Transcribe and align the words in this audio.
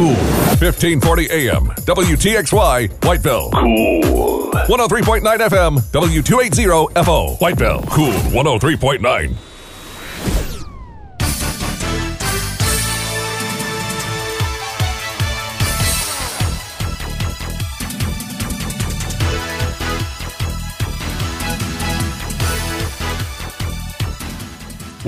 Cool. 0.00 0.14
1540 0.16 1.30
AM. 1.30 1.66
WTXY, 1.84 2.88
Whiteville. 3.00 3.52
Cool. 3.52 4.50
103.9 4.50 5.20
FM. 5.22 5.76
W280 5.92 7.04
FO. 7.04 7.36
Whiteville. 7.36 7.86
Cool. 7.90 8.12
103.9. 8.32 9.49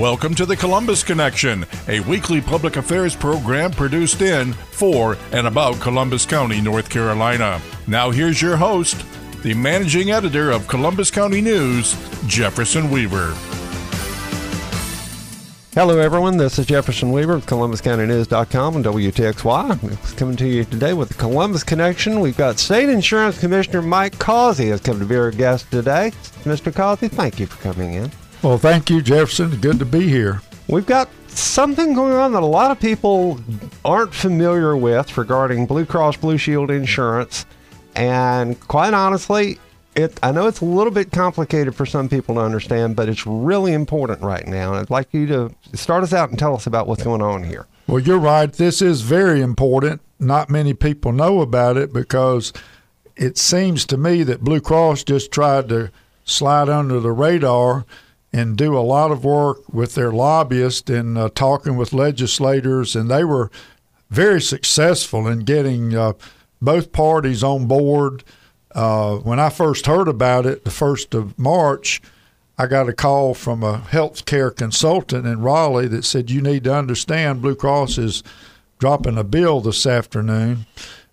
Welcome 0.03 0.35
to 0.35 0.45
the 0.45 0.57
Columbus 0.57 1.01
Connection, 1.01 1.65
a 1.87 2.01
weekly 2.01 2.41
public 2.41 2.75
affairs 2.75 3.15
program 3.15 3.71
produced 3.71 4.21
in, 4.21 4.51
for, 4.51 5.17
and 5.31 5.47
about 5.47 5.79
Columbus 5.79 6.25
County, 6.25 6.59
North 6.59 6.89
Carolina. 6.89 7.61
Now, 7.87 8.11
here's 8.11 8.41
your 8.41 8.57
host, 8.57 9.01
the 9.43 9.53
managing 9.53 10.11
editor 10.11 10.51
of 10.51 10.67
Columbus 10.67 11.09
County 11.09 11.39
News, 11.39 11.95
Jefferson 12.27 12.89
Weaver. 12.89 13.33
Hello, 15.73 15.97
everyone. 15.99 16.35
This 16.35 16.59
is 16.59 16.65
Jefferson 16.65 17.13
Weaver 17.13 17.35
of 17.35 17.45
ColumbusCountyNews.com 17.45 18.75
and 18.75 18.83
WTXY. 18.83 20.17
Coming 20.17 20.35
to 20.35 20.47
you 20.49 20.65
today 20.65 20.91
with 20.91 21.07
the 21.07 21.15
Columbus 21.15 21.63
Connection. 21.63 22.19
We've 22.19 22.35
got 22.35 22.59
State 22.59 22.89
Insurance 22.89 23.39
Commissioner 23.39 23.81
Mike 23.81 24.19
Causey 24.19 24.67
has 24.67 24.81
come 24.81 24.99
to 24.99 25.05
be 25.05 25.15
our 25.15 25.31
guest 25.31 25.71
today. 25.71 26.11
Mr. 26.43 26.75
Causey, 26.75 27.07
thank 27.07 27.39
you 27.39 27.45
for 27.45 27.63
coming 27.63 27.93
in. 27.93 28.11
Well, 28.43 28.57
thank 28.57 28.89
you, 28.89 29.01
Jefferson. 29.01 29.55
Good 29.61 29.79
to 29.79 29.85
be 29.85 30.09
here. 30.09 30.41
We've 30.67 30.85
got 30.85 31.07
something 31.29 31.93
going 31.93 32.11
on 32.11 32.33
that 32.33 32.43
a 32.43 32.45
lot 32.45 32.71
of 32.71 32.79
people 32.79 33.39
aren't 33.85 34.13
familiar 34.13 34.75
with 34.75 35.17
regarding 35.17 35.65
Blue 35.65 35.85
Cross 35.85 36.17
Blue 36.17 36.37
Shield 36.37 36.69
insurance. 36.69 37.45
And 37.95 38.59
quite 38.67 38.93
honestly, 38.93 39.59
it, 39.95 40.19
I 40.21 40.33
know 40.33 40.47
it's 40.47 40.59
a 40.59 40.65
little 40.65 40.91
bit 40.91 41.09
complicated 41.09 41.73
for 41.73 41.85
some 41.85 42.09
people 42.09 42.35
to 42.35 42.41
understand, 42.41 42.97
but 42.97 43.07
it's 43.07 43.25
really 43.25 43.71
important 43.71 44.21
right 44.21 44.45
now. 44.45 44.71
And 44.71 44.79
I'd 44.79 44.89
like 44.89 45.13
you 45.13 45.25
to 45.27 45.55
start 45.73 46.03
us 46.03 46.11
out 46.11 46.29
and 46.29 46.37
tell 46.37 46.53
us 46.53 46.67
about 46.67 46.85
what's 46.85 47.03
going 47.03 47.21
on 47.21 47.45
here. 47.45 47.65
Well, 47.87 48.01
you're 48.01 48.19
right. 48.19 48.51
This 48.51 48.81
is 48.81 49.01
very 49.01 49.39
important. 49.39 50.01
Not 50.19 50.49
many 50.49 50.73
people 50.73 51.13
know 51.13 51.39
about 51.39 51.77
it 51.77 51.93
because 51.93 52.51
it 53.15 53.37
seems 53.37 53.85
to 53.85 53.95
me 53.95 54.23
that 54.23 54.41
Blue 54.41 54.59
Cross 54.59 55.05
just 55.05 55.31
tried 55.31 55.69
to 55.69 55.91
slide 56.25 56.67
under 56.67 56.99
the 56.99 57.13
radar 57.13 57.85
and 58.33 58.57
do 58.57 58.77
a 58.77 58.81
lot 58.81 59.11
of 59.11 59.23
work 59.23 59.61
with 59.71 59.93
their 59.93 60.11
lobbyists 60.11 60.89
and 60.89 61.17
uh, 61.17 61.29
talking 61.35 61.77
with 61.77 61.93
legislators, 61.93 62.95
and 62.95 63.09
they 63.09 63.23
were 63.23 63.51
very 64.09 64.41
successful 64.41 65.27
in 65.27 65.39
getting 65.39 65.95
uh, 65.95 66.13
both 66.61 66.91
parties 66.91 67.43
on 67.43 67.67
board. 67.67 68.23
Uh, 68.73 69.17
when 69.17 69.39
I 69.39 69.49
first 69.49 69.85
heard 69.85 70.07
about 70.07 70.47
it, 70.47 70.65
the 70.65 70.71
first 70.71 71.13
of 71.13 71.37
March, 71.37 72.01
I 72.57 72.65
got 72.65 72.89
a 72.89 72.93
call 72.93 73.35
from 73.35 73.63
a 73.63 73.79
health 73.79 74.25
care 74.25 74.49
consultant 74.49 75.27
in 75.27 75.41
Raleigh 75.41 75.87
that 75.87 76.05
said, 76.05 76.31
"You 76.31 76.41
need 76.41 76.63
to 76.63 76.73
understand, 76.73 77.41
Blue 77.41 77.55
Cross 77.55 77.97
is 77.99 78.23
dropping 78.79 79.17
a 79.17 79.23
bill 79.23 79.61
this 79.61 79.85
afternoon, 79.85 80.65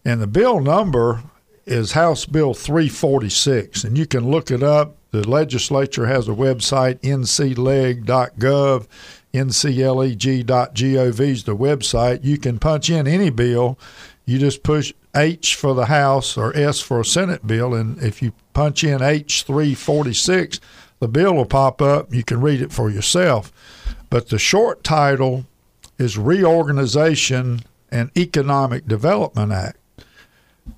and 0.04 0.20
the 0.20 0.26
bill 0.26 0.60
number 0.60 1.22
is 1.70 1.92
House 1.92 2.26
Bill 2.26 2.52
346, 2.52 3.84
and 3.84 3.96
you 3.96 4.06
can 4.06 4.30
look 4.30 4.50
it 4.50 4.62
up." 4.62 4.96
The 5.12 5.28
legislature 5.28 6.06
has 6.06 6.28
a 6.28 6.32
website, 6.32 7.00
ncleg.gov, 7.00 8.86
ncleg.gov 9.34 11.20
is 11.20 11.44
the 11.44 11.56
website. 11.56 12.20
You 12.22 12.38
can 12.38 12.58
punch 12.58 12.90
in 12.90 13.06
any 13.06 13.30
bill. 13.30 13.78
You 14.24 14.38
just 14.38 14.62
push 14.62 14.92
H 15.16 15.56
for 15.56 15.74
the 15.74 15.86
House 15.86 16.36
or 16.36 16.56
S 16.56 16.80
for 16.80 17.00
a 17.00 17.04
Senate 17.04 17.46
bill, 17.46 17.74
and 17.74 18.00
if 18.00 18.22
you 18.22 18.32
punch 18.52 18.84
in 18.84 19.00
H346, 19.00 20.60
the 21.00 21.08
bill 21.08 21.34
will 21.34 21.46
pop 21.46 21.82
up. 21.82 22.14
You 22.14 22.22
can 22.22 22.40
read 22.40 22.60
it 22.60 22.72
for 22.72 22.90
yourself. 22.90 23.52
But 24.10 24.28
the 24.28 24.38
short 24.38 24.84
title 24.84 25.46
is 25.98 26.16
Reorganization 26.16 27.62
and 27.90 28.10
Economic 28.16 28.86
Development 28.86 29.50
Act. 29.50 29.79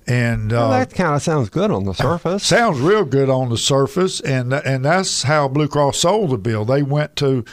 And 0.07 0.51
well, 0.51 0.71
uh, 0.71 0.79
that 0.79 0.93
kind 0.93 1.15
of 1.15 1.21
sounds 1.21 1.49
good 1.49 1.71
on 1.71 1.85
the 1.85 1.93
surface. 1.93 2.45
Sounds 2.45 2.79
real 2.79 3.05
good 3.05 3.29
on 3.29 3.49
the 3.49 3.57
surface, 3.57 4.19
and 4.19 4.53
and 4.53 4.85
that's 4.85 5.23
how 5.23 5.47
Blue 5.47 5.67
Cross 5.67 5.99
sold 5.99 6.31
the 6.31 6.37
bill. 6.37 6.65
They 6.65 6.83
went 6.83 7.15
to 7.17 7.45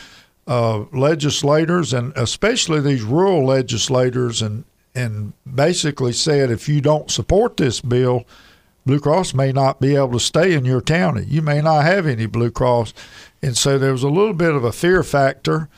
uh, 0.47 0.85
legislators 0.93 1.93
and 1.93 2.13
especially 2.17 2.81
these 2.81 3.03
rural 3.03 3.47
legislators 3.47 4.43
and 4.43 4.65
and 4.97 5.33
basically 5.55 6.13
said 6.13 6.51
if 6.51 6.69
you 6.69 6.81
don't 6.81 7.11
support 7.11 7.57
this 7.57 7.81
bill, 7.81 8.25
Blue 8.85 8.99
Cross 8.99 9.35
may 9.35 9.53
not 9.53 9.81
be 9.81 9.95
able 9.95 10.13
to 10.13 10.21
stay 10.21 10.53
in 10.53 10.65
your 10.65 10.81
county. 10.81 11.25
You 11.25 11.43
may 11.43 11.63
not 11.63 11.85
have 11.85 12.07
any 12.07 12.27
Blue 12.27 12.51
Cross, 12.51 12.93
and 13.41 13.57
so 13.57 13.79
there 13.79 13.93
was 13.93 14.03
a 14.03 14.09
little 14.09 14.35
bit 14.35 14.55
of 14.55 14.65
a 14.65 14.73
fear 14.73 15.03
factor, 15.03 15.69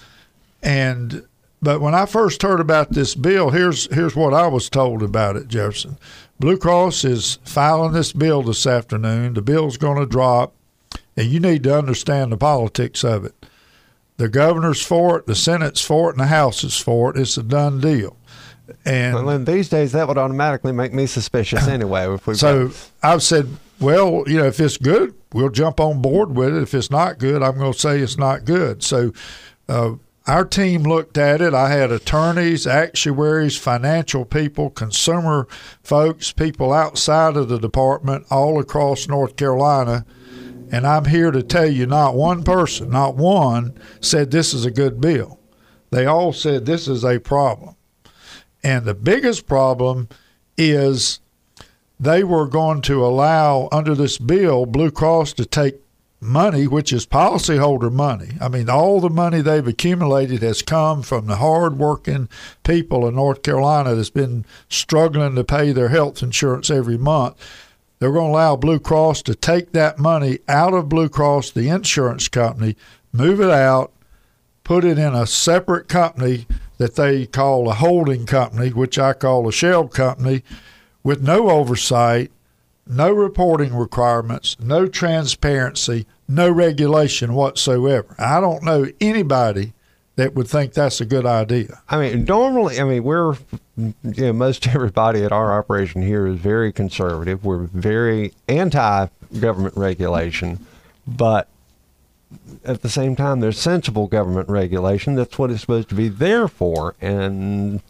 and. 0.62 1.26
But 1.62 1.80
when 1.80 1.94
I 1.94 2.06
first 2.06 2.42
heard 2.42 2.58
about 2.58 2.90
this 2.90 3.14
bill, 3.14 3.50
here's 3.50 3.92
here's 3.94 4.16
what 4.16 4.34
I 4.34 4.48
was 4.48 4.68
told 4.68 5.02
about 5.02 5.36
it, 5.36 5.46
Jefferson. 5.46 5.96
Blue 6.40 6.58
Cross 6.58 7.04
is 7.04 7.38
filing 7.44 7.92
this 7.92 8.12
bill 8.12 8.42
this 8.42 8.66
afternoon. 8.66 9.34
The 9.34 9.42
bill's 9.42 9.76
going 9.76 9.98
to 9.98 10.06
drop, 10.06 10.54
and 11.16 11.28
you 11.28 11.38
need 11.38 11.62
to 11.62 11.78
understand 11.78 12.32
the 12.32 12.36
politics 12.36 13.04
of 13.04 13.24
it. 13.24 13.46
The 14.16 14.28
governor's 14.28 14.82
for 14.82 15.18
it, 15.18 15.26
the 15.26 15.36
Senate's 15.36 15.80
for 15.80 16.10
it, 16.10 16.14
and 16.14 16.20
the 16.20 16.26
House 16.26 16.64
is 16.64 16.76
for 16.78 17.10
it. 17.10 17.16
It's 17.16 17.36
a 17.36 17.44
done 17.44 17.80
deal. 17.80 18.16
And 18.84 19.14
well, 19.14 19.30
in 19.30 19.44
these 19.44 19.68
days, 19.68 19.92
that 19.92 20.08
would 20.08 20.18
automatically 20.18 20.72
make 20.72 20.92
me 20.92 21.06
suspicious 21.06 21.68
anyway. 21.68 22.12
If 22.12 22.26
we 22.26 22.34
so 22.34 22.72
I've 23.04 23.22
said, 23.22 23.48
well, 23.78 24.24
you 24.26 24.38
know, 24.38 24.46
if 24.46 24.58
it's 24.58 24.78
good, 24.78 25.14
we'll 25.32 25.50
jump 25.50 25.78
on 25.78 26.02
board 26.02 26.34
with 26.34 26.56
it. 26.56 26.62
If 26.62 26.74
it's 26.74 26.90
not 26.90 27.18
good, 27.18 27.40
I'm 27.40 27.56
going 27.56 27.72
to 27.72 27.78
say 27.78 28.00
it's 28.00 28.18
not 28.18 28.44
good. 28.44 28.82
So. 28.82 29.12
Uh, 29.68 29.92
our 30.26 30.44
team 30.44 30.82
looked 30.82 31.18
at 31.18 31.40
it. 31.40 31.52
I 31.52 31.70
had 31.70 31.90
attorneys, 31.90 32.66
actuaries, 32.66 33.56
financial 33.56 34.24
people, 34.24 34.70
consumer 34.70 35.48
folks, 35.82 36.32
people 36.32 36.72
outside 36.72 37.36
of 37.36 37.48
the 37.48 37.58
department 37.58 38.26
all 38.30 38.60
across 38.60 39.08
North 39.08 39.36
Carolina. 39.36 40.04
And 40.70 40.86
I'm 40.86 41.06
here 41.06 41.30
to 41.30 41.42
tell 41.42 41.66
you 41.66 41.86
not 41.86 42.14
one 42.14 42.44
person, 42.44 42.90
not 42.90 43.16
one, 43.16 43.76
said 44.00 44.30
this 44.30 44.54
is 44.54 44.64
a 44.64 44.70
good 44.70 45.00
bill. 45.00 45.38
They 45.90 46.06
all 46.06 46.32
said 46.32 46.64
this 46.64 46.88
is 46.88 47.04
a 47.04 47.18
problem. 47.18 47.76
And 48.62 48.84
the 48.84 48.94
biggest 48.94 49.46
problem 49.46 50.08
is 50.56 51.20
they 51.98 52.24
were 52.24 52.46
going 52.46 52.80
to 52.82 53.04
allow, 53.04 53.68
under 53.70 53.94
this 53.94 54.18
bill, 54.18 54.66
Blue 54.66 54.90
Cross 54.90 55.34
to 55.34 55.44
take 55.44 55.80
money, 56.22 56.66
which 56.66 56.92
is 56.92 57.04
policyholder 57.04 57.92
money. 57.92 58.36
I 58.40 58.48
mean, 58.48 58.70
all 58.70 59.00
the 59.00 59.10
money 59.10 59.40
they've 59.40 59.66
accumulated 59.66 60.42
has 60.42 60.62
come 60.62 61.02
from 61.02 61.26
the 61.26 61.36
hardworking 61.36 62.28
people 62.64 63.06
in 63.06 63.16
North 63.16 63.42
Carolina 63.42 63.94
that's 63.94 64.10
been 64.10 64.44
struggling 64.68 65.34
to 65.34 65.44
pay 65.44 65.72
their 65.72 65.88
health 65.88 66.22
insurance 66.22 66.70
every 66.70 66.96
month. 66.96 67.36
They're 67.98 68.12
going 68.12 68.30
to 68.30 68.32
allow 68.32 68.56
Blue 68.56 68.80
Cross 68.80 69.22
to 69.22 69.34
take 69.34 69.72
that 69.72 69.98
money 69.98 70.38
out 70.48 70.74
of 70.74 70.88
Blue 70.88 71.08
Cross, 71.08 71.52
the 71.52 71.68
insurance 71.68 72.28
company, 72.28 72.76
move 73.12 73.40
it 73.40 73.50
out, 73.50 73.92
put 74.64 74.84
it 74.84 74.98
in 74.98 75.14
a 75.14 75.26
separate 75.26 75.88
company 75.88 76.46
that 76.78 76.96
they 76.96 77.26
call 77.26 77.68
a 77.68 77.74
holding 77.74 78.26
company, 78.26 78.70
which 78.70 78.98
I 78.98 79.12
call 79.12 79.48
a 79.48 79.52
shell 79.52 79.86
company, 79.86 80.42
with 81.04 81.22
no 81.22 81.50
oversight 81.50 82.32
no 82.86 83.10
reporting 83.10 83.74
requirements, 83.74 84.56
no 84.60 84.86
transparency, 84.86 86.06
no 86.28 86.50
regulation 86.50 87.34
whatsoever. 87.34 88.14
I 88.18 88.40
don't 88.40 88.62
know 88.62 88.86
anybody 89.00 89.72
that 90.16 90.34
would 90.34 90.48
think 90.48 90.74
that's 90.74 91.00
a 91.00 91.06
good 91.06 91.24
idea. 91.24 91.82
I 91.88 91.98
mean, 91.98 92.24
normally, 92.24 92.78
I 92.80 92.84
mean, 92.84 93.04
we're, 93.04 93.34
you 93.76 93.94
know, 94.02 94.32
most 94.32 94.66
everybody 94.74 95.24
at 95.24 95.32
our 95.32 95.58
operation 95.58 96.02
here 96.02 96.26
is 96.26 96.38
very 96.38 96.72
conservative. 96.72 97.44
We're 97.44 97.64
very 97.64 98.32
anti 98.48 99.06
government 99.40 99.76
regulation, 99.76 100.66
but 101.06 101.48
at 102.64 102.82
the 102.82 102.88
same 102.88 103.16
time, 103.16 103.40
there's 103.40 103.58
sensible 103.58 104.06
government 104.06 104.48
regulation. 104.48 105.14
That's 105.14 105.38
what 105.38 105.50
it's 105.50 105.60
supposed 105.60 105.88
to 105.90 105.94
be 105.94 106.08
there 106.08 106.48
for. 106.48 106.94
And 107.00 107.80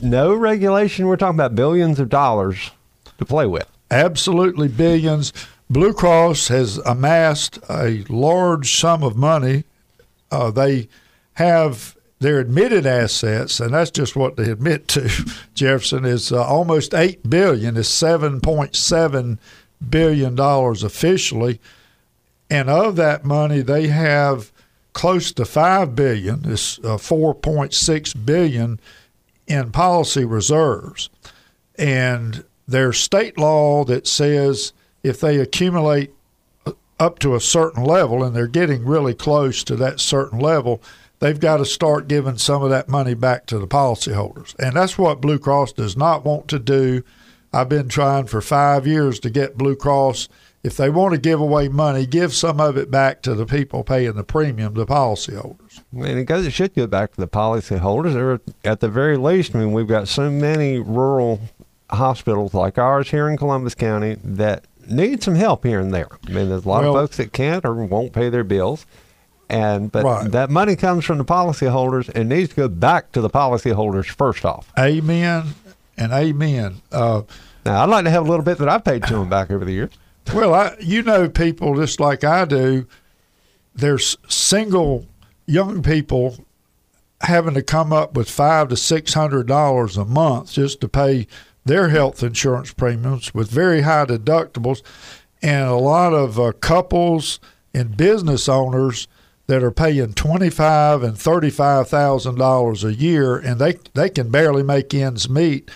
no 0.00 0.34
regulation, 0.34 1.06
we're 1.06 1.16
talking 1.16 1.36
about 1.36 1.54
billions 1.54 2.00
of 2.00 2.08
dollars 2.08 2.70
to 3.18 3.24
play 3.24 3.46
with. 3.46 3.68
Absolutely 3.92 4.68
billions. 4.68 5.34
Blue 5.68 5.92
Cross 5.92 6.48
has 6.48 6.78
amassed 6.78 7.58
a 7.68 8.04
large 8.08 8.74
sum 8.74 9.02
of 9.02 9.16
money. 9.16 9.64
Uh, 10.30 10.50
they 10.50 10.88
have 11.34 11.94
their 12.18 12.38
admitted 12.38 12.86
assets, 12.86 13.60
and 13.60 13.74
that's 13.74 13.90
just 13.90 14.16
what 14.16 14.36
they 14.36 14.50
admit 14.50 14.88
to. 14.88 15.10
Jefferson 15.54 16.06
is 16.06 16.32
uh, 16.32 16.42
almost 16.42 16.94
eight 16.94 17.28
billion. 17.28 17.76
Is 17.76 17.88
seven 17.88 18.40
point 18.40 18.74
seven 18.76 19.38
billion 19.90 20.34
dollars 20.34 20.82
officially, 20.82 21.60
and 22.48 22.70
of 22.70 22.96
that 22.96 23.26
money, 23.26 23.60
they 23.60 23.88
have 23.88 24.52
close 24.94 25.32
to 25.32 25.44
five 25.44 25.94
billion. 25.94 26.50
It's 26.50 26.78
uh, 26.78 26.96
four 26.96 27.34
point 27.34 27.74
six 27.74 28.14
billion 28.14 28.80
in 29.46 29.70
policy 29.70 30.24
reserves. 30.24 31.10
And 31.76 32.44
there's 32.72 32.98
state 32.98 33.38
law 33.38 33.84
that 33.84 34.06
says 34.06 34.72
if 35.02 35.20
they 35.20 35.38
accumulate 35.38 36.12
up 36.98 37.18
to 37.18 37.34
a 37.34 37.40
certain 37.40 37.82
level 37.82 38.22
and 38.22 38.34
they're 38.34 38.46
getting 38.46 38.84
really 38.84 39.14
close 39.14 39.64
to 39.64 39.76
that 39.76 40.00
certain 40.00 40.38
level, 40.38 40.80
they've 41.18 41.40
got 41.40 41.56
to 41.58 41.64
start 41.64 42.08
giving 42.08 42.38
some 42.38 42.62
of 42.62 42.70
that 42.70 42.88
money 42.88 43.14
back 43.14 43.46
to 43.46 43.58
the 43.58 43.66
policyholders. 43.66 44.54
And 44.58 44.76
that's 44.76 44.96
what 44.96 45.20
Blue 45.20 45.38
Cross 45.38 45.72
does 45.72 45.96
not 45.96 46.24
want 46.24 46.48
to 46.48 46.58
do. 46.58 47.02
I've 47.52 47.68
been 47.68 47.88
trying 47.88 48.26
for 48.26 48.40
five 48.40 48.86
years 48.86 49.18
to 49.20 49.30
get 49.30 49.58
Blue 49.58 49.76
Cross 49.76 50.28
if 50.62 50.76
they 50.76 50.90
want 50.90 51.12
to 51.12 51.20
give 51.20 51.40
away 51.40 51.68
money, 51.68 52.06
give 52.06 52.32
some 52.32 52.60
of 52.60 52.76
it 52.76 52.90
back 52.90 53.20
to 53.22 53.34
the 53.34 53.46
people 53.46 53.82
paying 53.82 54.12
the 54.12 54.22
premium, 54.22 54.74
the 54.74 54.86
policyholders. 54.86 55.82
Mean, 55.92 56.18
it 56.18 56.24
goes. 56.24 56.46
It 56.46 56.52
should 56.52 56.74
go 56.74 56.86
back 56.86 57.12
to 57.14 57.20
the 57.20 57.26
policyholders. 57.26 58.40
At 58.64 58.78
the 58.78 58.88
very 58.88 59.16
least, 59.16 59.56
I 59.56 59.58
mean, 59.58 59.72
we've 59.72 59.88
got 59.88 60.06
so 60.06 60.30
many 60.30 60.78
rural 60.78 61.40
hospitals 61.92 62.54
like 62.54 62.78
ours 62.78 63.10
here 63.10 63.28
in 63.28 63.36
Columbus 63.36 63.74
County 63.74 64.16
that 64.24 64.64
need 64.88 65.22
some 65.22 65.34
help 65.34 65.64
here 65.64 65.80
and 65.80 65.92
there. 65.92 66.08
I 66.26 66.30
mean, 66.30 66.48
there's 66.48 66.64
a 66.64 66.68
lot 66.68 66.82
well, 66.82 66.96
of 66.96 67.02
folks 67.02 67.16
that 67.18 67.32
can't 67.32 67.64
or 67.64 67.74
won't 67.74 68.12
pay 68.12 68.28
their 68.28 68.44
bills, 68.44 68.86
and 69.48 69.92
but 69.92 70.04
right. 70.04 70.30
that 70.30 70.50
money 70.50 70.76
comes 70.76 71.04
from 71.04 71.18
the 71.18 71.24
policyholders 71.24 72.08
and 72.08 72.28
needs 72.28 72.50
to 72.50 72.56
go 72.56 72.68
back 72.68 73.12
to 73.12 73.20
the 73.20 73.30
policyholders 73.30 74.06
first 74.06 74.44
off. 74.44 74.72
Amen 74.78 75.54
and 75.96 76.12
amen. 76.12 76.82
Uh, 76.90 77.22
now, 77.64 77.82
I'd 77.82 77.88
like 77.88 78.04
to 78.04 78.10
have 78.10 78.26
a 78.26 78.28
little 78.28 78.44
bit 78.44 78.58
that 78.58 78.68
I've 78.68 78.84
paid 78.84 79.04
to 79.04 79.14
them 79.14 79.28
back 79.28 79.50
over 79.50 79.64
the 79.64 79.72
years. 79.72 79.90
Well, 80.32 80.54
I, 80.54 80.76
you 80.78 81.02
know, 81.02 81.28
people 81.28 81.74
just 81.74 81.98
like 81.98 82.22
I 82.22 82.44
do, 82.44 82.86
there's 83.74 84.16
single 84.28 85.04
young 85.46 85.82
people 85.82 86.44
having 87.22 87.54
to 87.54 87.62
come 87.62 87.92
up 87.92 88.14
with 88.14 88.30
five 88.30 88.68
to 88.68 88.76
six 88.76 89.14
hundred 89.14 89.48
dollars 89.48 89.96
a 89.96 90.04
month 90.04 90.52
just 90.52 90.80
to 90.82 90.88
pay 90.88 91.26
their 91.64 91.88
health 91.88 92.22
insurance 92.22 92.72
premiums 92.72 93.32
with 93.34 93.50
very 93.50 93.82
high 93.82 94.06
deductibles, 94.06 94.82
and 95.42 95.68
a 95.68 95.76
lot 95.76 96.12
of 96.12 96.38
uh, 96.38 96.52
couples 96.60 97.40
and 97.74 97.96
business 97.96 98.48
owners 98.48 99.08
that 99.46 99.62
are 99.62 99.70
paying 99.70 100.14
twenty 100.14 100.50
five 100.50 101.02
and 101.02 101.18
thirty 101.18 101.50
five 101.50 101.88
thousand 101.88 102.36
dollars 102.36 102.84
a 102.84 102.94
year, 102.94 103.36
and 103.36 103.60
they 103.60 103.78
they 103.94 104.08
can 104.08 104.30
barely 104.30 104.62
make 104.62 104.94
ends 104.94 105.28
meet, 105.28 105.70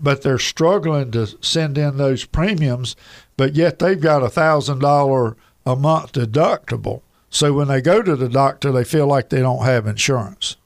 but 0.00 0.22
they're 0.22 0.38
struggling 0.38 1.10
to 1.10 1.26
send 1.40 1.76
in 1.76 1.96
those 1.96 2.24
premiums 2.24 2.96
but 3.36 3.54
yet 3.54 3.78
they've 3.78 4.00
got 4.00 4.22
a 4.22 4.28
thousand 4.28 4.80
dollar 4.80 5.36
a 5.64 5.76
month 5.76 6.12
deductible. 6.12 7.02
So 7.30 7.52
when 7.52 7.68
they 7.68 7.80
go 7.80 8.02
to 8.02 8.14
the 8.14 8.28
doctor, 8.28 8.70
they 8.70 8.84
feel 8.84 9.06
like 9.06 9.30
they 9.30 9.40
don't 9.40 9.64
have 9.64 9.86
insurance. 9.86 10.56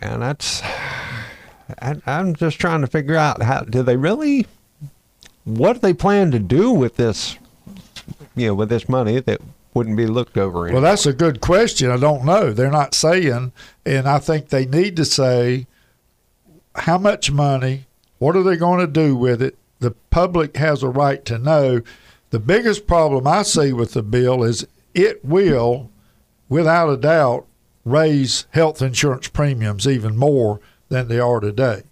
And 0.00 0.22
that's, 0.22 0.62
I, 1.80 1.96
I'm 2.06 2.34
just 2.34 2.58
trying 2.58 2.80
to 2.82 2.86
figure 2.86 3.16
out 3.16 3.42
how 3.42 3.60
do 3.60 3.82
they 3.82 3.96
really, 3.96 4.46
what 5.44 5.74
do 5.74 5.78
they 5.80 5.94
plan 5.94 6.30
to 6.30 6.38
do 6.38 6.72
with 6.72 6.96
this, 6.96 7.36
you 8.34 8.48
know, 8.48 8.54
with 8.54 8.68
this 8.68 8.88
money 8.88 9.20
that 9.20 9.40
wouldn't 9.74 9.96
be 9.96 10.06
looked 10.06 10.38
over. 10.38 10.64
Anymore? 10.64 10.80
Well, 10.80 10.90
that's 10.90 11.06
a 11.06 11.12
good 11.12 11.40
question. 11.40 11.90
I 11.90 11.98
don't 11.98 12.24
know. 12.24 12.52
They're 12.52 12.70
not 12.70 12.94
saying, 12.94 13.52
and 13.84 14.08
I 14.08 14.18
think 14.18 14.48
they 14.48 14.64
need 14.64 14.96
to 14.96 15.04
say 15.04 15.66
how 16.74 16.98
much 16.98 17.30
money, 17.30 17.86
what 18.18 18.36
are 18.36 18.42
they 18.42 18.56
going 18.56 18.80
to 18.80 18.86
do 18.86 19.14
with 19.14 19.42
it, 19.42 19.56
the 19.78 19.90
public 20.10 20.56
has 20.56 20.82
a 20.82 20.88
right 20.88 21.24
to 21.26 21.38
know. 21.38 21.82
The 22.30 22.38
biggest 22.38 22.86
problem 22.86 23.26
I 23.26 23.42
see 23.42 23.72
with 23.72 23.92
the 23.92 24.02
bill 24.02 24.42
is 24.42 24.66
it 24.94 25.24
will, 25.24 25.90
without 26.48 26.88
a 26.88 26.96
doubt, 26.96 27.46
raise 27.84 28.46
health 28.50 28.82
insurance 28.82 29.28
premiums 29.28 29.86
even 29.86 30.16
more 30.16 30.60
than 30.88 31.08
they 31.08 31.18
are 31.18 31.40
today. 31.40 31.82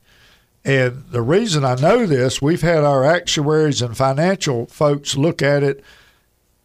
And 0.64 1.04
the 1.10 1.22
reason 1.22 1.64
I 1.64 1.74
know 1.74 2.06
this, 2.06 2.40
we've 2.40 2.62
had 2.62 2.84
our 2.84 3.04
actuaries 3.04 3.82
and 3.82 3.96
financial 3.96 4.66
folks 4.66 5.16
look 5.16 5.42
at 5.42 5.62
it 5.62 5.84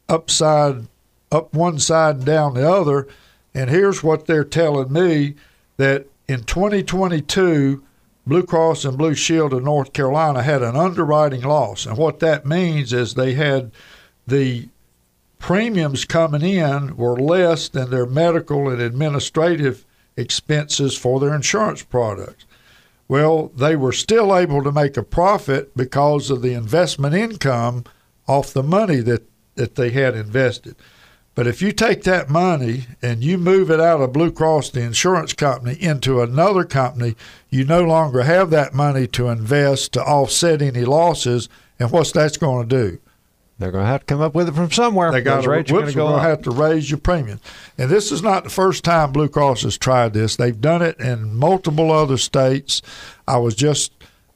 upside, 0.08 0.88
up 1.32 1.54
one 1.54 1.80
side 1.80 2.18
and 2.18 2.26
down 2.26 2.54
the 2.54 2.70
other. 2.70 3.08
And 3.54 3.70
here's 3.70 4.02
what 4.02 4.26
they're 4.26 4.46
telling 4.46 4.94
me 4.94 5.36
that 5.78 6.08
in 6.28 6.44
2022, 6.44 7.84
Blue 8.26 8.44
Cross 8.44 8.86
and 8.86 8.98
Blue 8.98 9.16
Shield 9.16 9.54
of 9.54 9.64
North 9.64 9.92
Carolina 9.92 10.44
had 10.44 10.62
an 10.62 10.76
underwriting 10.76 11.42
loss. 11.42 11.86
And 11.86 11.98
what 11.98 12.20
that 12.20 12.46
means 12.46 12.94
is 12.94 13.14
they 13.14 13.34
had 13.34 13.72
the 14.28 14.70
premiums 15.40 16.06
coming 16.06 16.42
in 16.42 16.96
were 16.96 17.18
less 17.18 17.68
than 17.70 17.90
their 17.90 18.06
medical 18.06 18.70
and 18.70 18.82
administrative 18.82 19.86
expenses 20.20 20.98
for 20.98 21.20
their 21.20 21.34
insurance 21.34 21.84
products. 21.84 22.46
Well, 23.08 23.52
they 23.56 23.76
were 23.76 23.92
still 23.92 24.36
able 24.36 24.64
to 24.64 24.72
make 24.72 24.96
a 24.96 25.04
profit 25.04 25.76
because 25.76 26.30
of 26.30 26.42
the 26.42 26.54
investment 26.54 27.16
income 27.16 27.86
off 28.28 28.54
the 28.54 28.64
money 28.64 28.98
that, 28.98 29.28
that 29.56 29.76
they 29.76 29.90
had 29.90 30.16
invested. 30.16 30.76
But 31.34 31.48
if 31.48 31.62
you 31.62 31.72
take 31.72 32.04
that 32.04 32.30
money 32.30 32.86
and 33.02 33.24
you 33.24 33.38
move 33.38 33.72
it 33.72 33.80
out 33.80 34.02
of 34.02 34.14
Blue 34.14 34.32
Cross, 34.32 34.72
the 34.72 34.82
insurance 34.82 35.34
company, 35.34 35.82
into 35.82 36.22
another 36.22 36.66
company, 36.66 37.16
you 37.50 37.64
no 37.64 37.82
longer 37.82 38.24
have 38.24 38.50
that 38.50 38.74
money 38.74 39.08
to 39.08 39.30
invest 39.30 39.94
to 39.94 40.04
offset 40.04 40.62
any 40.62 40.84
losses. 40.84 41.48
And 41.80 41.92
what's 41.92 42.12
that's 42.12 42.38
going 42.38 42.68
to 42.68 42.76
do? 42.76 43.00
They're 43.60 43.72
going 43.72 43.84
to 43.84 43.92
have 43.92 44.02
to 44.02 44.06
come 44.06 44.22
up 44.22 44.34
with 44.34 44.48
it 44.48 44.56
from 44.56 44.72
somewhere. 44.72 45.12
They 45.12 45.22
got 45.22 45.44
to, 45.44 45.50
whoops, 45.50 45.94
going 45.94 46.16
to 46.16 46.22
have 46.22 46.42
to 46.44 46.52
raise 46.52 46.90
your 46.90 46.98
premium. 46.98 47.42
And 47.78 47.90
this 47.90 48.10
is 48.10 48.24
not 48.24 48.46
the 48.46 48.50
first 48.50 48.86
time 48.86 49.12
Blue 49.12 49.28
Cross 49.28 49.64
has 49.64 49.78
tried 49.78 50.14
this. 50.14 50.38
They've 50.38 50.60
done 50.60 50.82
it 50.82 50.98
in 50.98 51.36
multiple 51.36 51.92
other 51.92 52.18
states. 52.18 52.82
I 53.28 53.38
was 53.38 53.56
just 53.56 53.92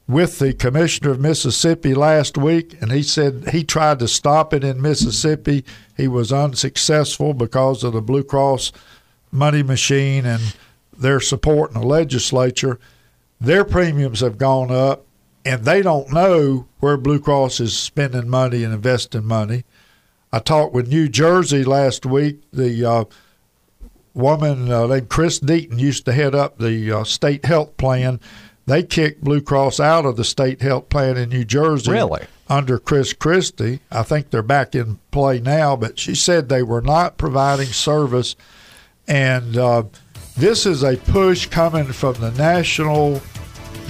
with 0.09 0.39
the 0.39 0.53
commissioner 0.53 1.11
of 1.11 1.21
Mississippi 1.21 1.93
last 1.93 2.37
week, 2.37 2.75
and 2.81 2.91
he 2.91 3.01
said 3.01 3.49
he 3.51 3.63
tried 3.63 3.99
to 3.99 4.09
stop 4.09 4.53
it 4.53 4.61
in 4.61 4.81
Mississippi. 4.81 5.63
He 5.95 6.09
was 6.09 6.33
unsuccessful 6.33 7.33
because 7.33 7.85
of 7.85 7.93
the 7.93 8.01
Blue 8.01 8.23
Cross 8.23 8.73
money 9.31 9.63
machine 9.63 10.25
and 10.25 10.53
their 10.95 11.21
support 11.21 11.71
in 11.71 11.79
the 11.79 11.87
legislature. 11.87 12.77
Their 13.39 13.63
premiums 13.63 14.19
have 14.19 14.37
gone 14.37 14.69
up, 14.69 15.05
and 15.45 15.65
they 15.65 15.81
don't 15.81 16.11
know 16.11 16.67
where 16.79 16.97
Blue 16.97 17.19
Cross 17.19 17.59
is 17.59 17.77
spending 17.77 18.29
money 18.29 18.63
and 18.63 18.73
investing 18.73 19.25
money. 19.25 19.63
I 20.31 20.39
talked 20.39 20.73
with 20.73 20.87
New 20.87 21.09
Jersey 21.09 21.63
last 21.63 22.05
week. 22.05 22.41
The 22.51 22.85
uh, 22.85 23.05
woman 24.13 24.71
uh, 24.71 24.87
named 24.87 25.09
Chris 25.09 25.39
Deaton 25.39 25.79
used 25.79 26.05
to 26.05 26.13
head 26.13 26.33
up 26.33 26.57
the 26.57 26.91
uh, 26.91 27.03
state 27.03 27.45
health 27.45 27.77
plan 27.77 28.19
they 28.65 28.83
kicked 28.83 29.23
Blue 29.23 29.41
Cross 29.41 29.79
out 29.79 30.05
of 30.05 30.15
the 30.15 30.23
state 30.23 30.61
health 30.61 30.89
plan 30.89 31.17
in 31.17 31.29
New 31.29 31.43
Jersey. 31.43 31.91
Really? 31.91 32.25
Under 32.47 32.79
Chris 32.79 33.13
Christie. 33.13 33.79
I 33.91 34.03
think 34.03 34.29
they're 34.29 34.41
back 34.41 34.75
in 34.75 34.99
play 35.11 35.39
now, 35.39 35.75
but 35.75 35.99
she 35.99 36.15
said 36.15 36.47
they 36.47 36.63
were 36.63 36.81
not 36.81 37.17
providing 37.17 37.67
service. 37.67 38.35
And 39.07 39.57
uh, 39.57 39.83
this 40.37 40.65
is 40.65 40.83
a 40.83 40.97
push 40.97 41.47
coming 41.47 41.91
from 41.91 42.15
the 42.15 42.31
National 42.31 43.21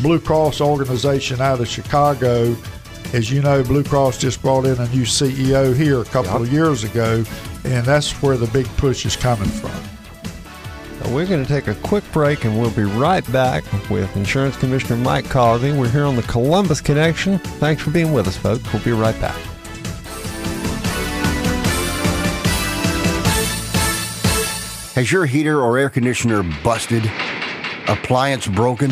Blue 0.01 0.19
Cross 0.19 0.62
organization 0.62 1.41
out 1.41 1.59
of 1.59 1.67
Chicago. 1.67 2.55
As 3.13 3.29
you 3.29 3.41
know, 3.41 3.63
Blue 3.63 3.83
Cross 3.83 4.17
just 4.17 4.41
brought 4.41 4.65
in 4.65 4.79
a 4.79 4.88
new 4.89 5.03
CEO 5.03 5.75
here 5.75 6.01
a 6.01 6.05
couple 6.05 6.31
yep. 6.31 6.41
of 6.41 6.53
years 6.53 6.83
ago, 6.83 7.23
and 7.63 7.85
that's 7.85 8.12
where 8.21 8.38
the 8.38 8.47
big 8.47 8.65
push 8.77 9.05
is 9.05 9.15
coming 9.15 9.50
from. 9.50 9.71
We're 11.12 11.27
going 11.27 11.43
to 11.43 11.50
take 11.50 11.67
a 11.67 11.75
quick 11.75 12.03
break 12.12 12.45
and 12.45 12.59
we'll 12.59 12.71
be 12.71 12.83
right 12.83 13.29
back 13.31 13.63
with 13.89 14.15
Insurance 14.15 14.57
Commissioner 14.57 14.95
Mike 14.95 15.25
Causey. 15.25 15.71
We're 15.71 15.89
here 15.89 16.05
on 16.05 16.15
the 16.15 16.23
Columbus 16.23 16.81
Connection. 16.81 17.38
Thanks 17.38 17.83
for 17.83 17.91
being 17.91 18.13
with 18.13 18.27
us, 18.27 18.38
folks. 18.38 18.71
We'll 18.73 18.83
be 18.83 18.93
right 18.93 19.19
back. 19.19 19.35
Has 24.95 25.12
your 25.12 25.25
heater 25.25 25.62
or 25.62 25.77
air 25.77 25.89
conditioner 25.89 26.41
busted? 26.63 27.03
Appliance 27.88 28.47
broken? 28.47 28.91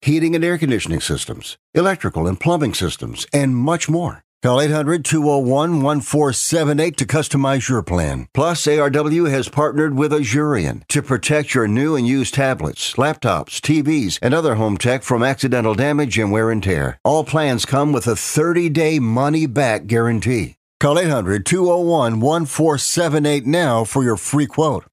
heating 0.00 0.34
and 0.34 0.44
air 0.44 0.58
conditioning 0.58 1.00
systems, 1.00 1.56
electrical 1.74 2.26
and 2.26 2.38
plumbing 2.38 2.74
systems, 2.74 3.26
and 3.32 3.56
much 3.56 3.88
more. 3.88 4.22
Call 4.42 4.60
800 4.60 5.04
201 5.04 5.82
1478 5.82 6.96
to 6.98 7.06
customize 7.06 7.68
your 7.68 7.82
plan. 7.82 8.28
Plus, 8.32 8.66
ARW 8.66 9.28
has 9.30 9.48
partnered 9.48 9.96
with 9.96 10.12
Asurion 10.12 10.86
to 10.88 11.02
protect 11.02 11.54
your 11.54 11.66
new 11.66 11.96
and 11.96 12.06
used 12.06 12.34
tablets, 12.34 12.92
laptops, 12.94 13.60
TVs, 13.60 14.18
and 14.22 14.34
other 14.34 14.54
home 14.54 14.76
tech 14.76 15.02
from 15.02 15.22
accidental 15.22 15.74
damage 15.74 16.18
and 16.18 16.30
wear 16.30 16.50
and 16.50 16.62
tear. 16.62 17.00
All 17.02 17.24
plans 17.24 17.64
come 17.64 17.92
with 17.92 18.06
a 18.06 18.14
30 18.14 18.68
day 18.68 18.98
money 18.98 19.46
back 19.46 19.86
guarantee. 19.86 20.56
Call 20.78 20.98
800 20.98 21.46
201 21.46 22.20
1478 22.20 23.46
now 23.46 23.84
for 23.84 24.04
your 24.04 24.16
free 24.16 24.46
quote. 24.46 24.84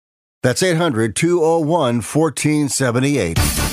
That's 0.42 0.64
800 0.64 1.16
201 1.16 2.02
1478. 2.02 3.73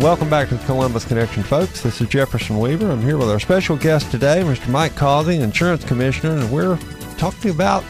Welcome 0.00 0.30
back 0.30 0.48
to 0.50 0.54
the 0.54 0.64
Columbus 0.64 1.04
Connection, 1.04 1.42
folks. 1.42 1.80
This 1.80 2.00
is 2.00 2.08
Jefferson 2.08 2.60
Weaver. 2.60 2.88
I'm 2.88 3.02
here 3.02 3.18
with 3.18 3.28
our 3.28 3.40
special 3.40 3.76
guest 3.76 4.12
today, 4.12 4.42
Mr. 4.44 4.68
Mike 4.68 4.94
Causey, 4.94 5.40
Insurance 5.40 5.84
Commissioner, 5.84 6.36
and 6.36 6.52
we're 6.52 6.78
talking 7.18 7.50
about 7.50 7.82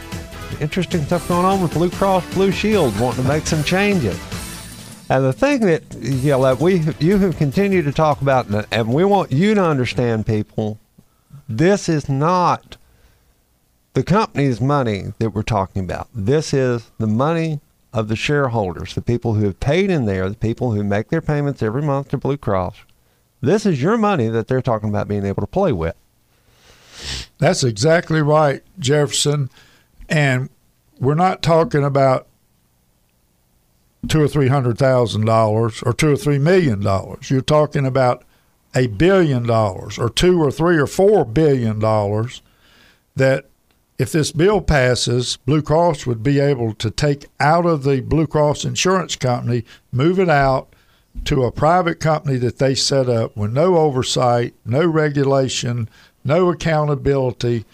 interesting 0.59 1.03
stuff 1.03 1.27
going 1.27 1.45
on 1.45 1.61
with 1.61 1.71
Blue 1.71 1.91
Cross 1.91 2.33
Blue 2.33 2.51
Shield 2.51 2.99
wanting 2.99 3.21
to 3.21 3.29
make 3.29 3.45
some 3.45 3.63
changes. 3.63 4.19
And 5.07 5.23
the 5.23 5.33
thing 5.33 5.59
that 5.67 5.83
you 5.99 6.31
know, 6.31 6.41
that 6.41 6.59
we 6.59 6.79
you 6.99 7.19
have 7.19 7.37
continued 7.37 7.85
to 7.85 7.91
talk 7.91 8.23
about, 8.23 8.47
and 8.71 8.91
we 8.91 9.05
want 9.05 9.31
you 9.31 9.53
to 9.53 9.63
understand, 9.63 10.25
people, 10.25 10.79
this 11.47 11.87
is 11.87 12.09
not 12.09 12.77
the 13.93 14.01
company's 14.01 14.59
money 14.59 15.13
that 15.19 15.29
we're 15.29 15.43
talking 15.43 15.83
about. 15.83 16.07
This 16.15 16.55
is 16.55 16.89
the 16.97 17.07
money 17.07 17.59
of 17.91 18.07
the 18.07 18.15
shareholders, 18.15 18.93
the 18.93 19.01
people 19.01 19.33
who 19.33 19.45
have 19.45 19.59
paid 19.59 19.89
in 19.89 20.05
there, 20.05 20.29
the 20.29 20.35
people 20.35 20.71
who 20.71 20.83
make 20.83 21.09
their 21.09 21.21
payments 21.21 21.63
every 21.63 21.81
month 21.81 22.09
to 22.09 22.17
Blue 22.17 22.37
Cross. 22.37 22.77
This 23.41 23.65
is 23.65 23.81
your 23.81 23.97
money 23.97 24.27
that 24.27 24.47
they're 24.47 24.61
talking 24.61 24.89
about 24.89 25.07
being 25.07 25.25
able 25.25 25.41
to 25.41 25.47
play 25.47 25.71
with. 25.71 25.95
That's 27.37 27.63
exactly 27.63 28.21
right, 28.21 28.61
Jefferson. 28.77 29.49
And 30.09 30.49
we're 30.99 31.15
not 31.15 31.41
talking 31.41 31.83
about 31.83 32.27
two 34.07 34.21
or 34.21 34.27
three 34.27 34.47
hundred 34.47 34.77
thousand 34.77 35.25
dollars 35.25 35.81
or 35.83 35.93
two 35.93 36.11
or 36.11 36.17
three 36.17 36.39
million 36.39 36.81
dollars. 36.81 37.29
You're 37.31 37.41
talking 37.41 37.85
about 37.85 38.23
a 38.75 38.87
billion 38.87 39.43
dollars 39.43 39.97
or 39.97 40.09
two 40.09 40.41
or 40.41 40.51
three 40.51 40.77
or 40.77 40.87
four 40.87 41.25
billion 41.25 41.79
dollars 41.79 42.41
that 43.15 43.45
if 43.99 44.13
this 44.13 44.31
bill 44.31 44.61
passes, 44.61 45.37
Blue 45.45 45.61
Cross 45.61 46.05
would 46.05 46.23
be 46.23 46.39
able 46.39 46.73
to 46.75 46.89
take 46.89 47.25
out 47.39 47.65
of 47.65 47.83
the 47.83 47.99
Blue 47.99 48.25
Cross 48.25 48.63
Insurance 48.63 49.17
Company, 49.17 49.65
move 49.91 50.19
it 50.19 50.29
out 50.29 50.73
to 51.25 51.43
a 51.43 51.51
private 51.51 51.99
company 51.99 52.37
that 52.37 52.59
they 52.59 52.73
set 52.73 53.09
up 53.09 53.35
with 53.35 53.51
no 53.51 53.75
oversight, 53.75 54.53
no 54.65 54.85
regulation, 54.85 55.89
no 56.23 56.49
accountability 56.49 57.65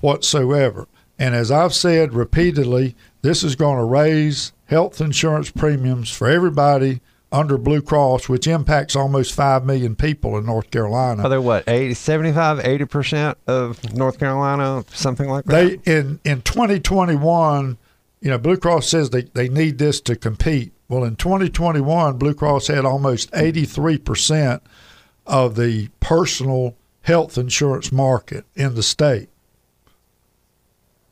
whatsoever. 0.00 0.86
And 1.18 1.34
as 1.34 1.50
I've 1.50 1.74
said 1.74 2.14
repeatedly, 2.14 2.94
this 3.22 3.42
is 3.42 3.56
going 3.56 3.78
to 3.78 3.84
raise 3.84 4.52
health 4.66 5.00
insurance 5.00 5.50
premiums 5.50 6.08
for 6.08 6.28
everybody 6.28 7.00
under 7.34 7.58
Blue 7.58 7.82
Cross, 7.82 8.28
which 8.28 8.46
impacts 8.46 8.94
almost 8.94 9.34
5 9.34 9.66
million 9.66 9.96
people 9.96 10.38
in 10.38 10.46
North 10.46 10.70
Carolina. 10.70 11.24
Are 11.24 11.28
they 11.28 11.38
what, 11.38 11.68
80, 11.68 11.94
75, 11.94 12.58
80% 12.60 13.34
of 13.48 13.92
North 13.92 14.20
Carolina, 14.20 14.84
something 14.92 15.28
like 15.28 15.44
that? 15.46 15.84
They 15.84 15.92
in, 15.92 16.20
in 16.24 16.42
2021, 16.42 17.76
you 18.20 18.30
know, 18.30 18.38
Blue 18.38 18.56
Cross 18.56 18.88
says 18.88 19.10
they, 19.10 19.22
they 19.22 19.48
need 19.48 19.78
this 19.78 20.00
to 20.02 20.14
compete. 20.14 20.72
Well, 20.88 21.02
in 21.02 21.16
2021, 21.16 22.18
Blue 22.18 22.34
Cross 22.34 22.68
had 22.68 22.84
almost 22.84 23.32
83% 23.32 24.60
of 25.26 25.56
the 25.56 25.88
personal 25.98 26.76
health 27.02 27.36
insurance 27.36 27.90
market 27.90 28.44
in 28.54 28.76
the 28.76 28.82
state. 28.82 29.28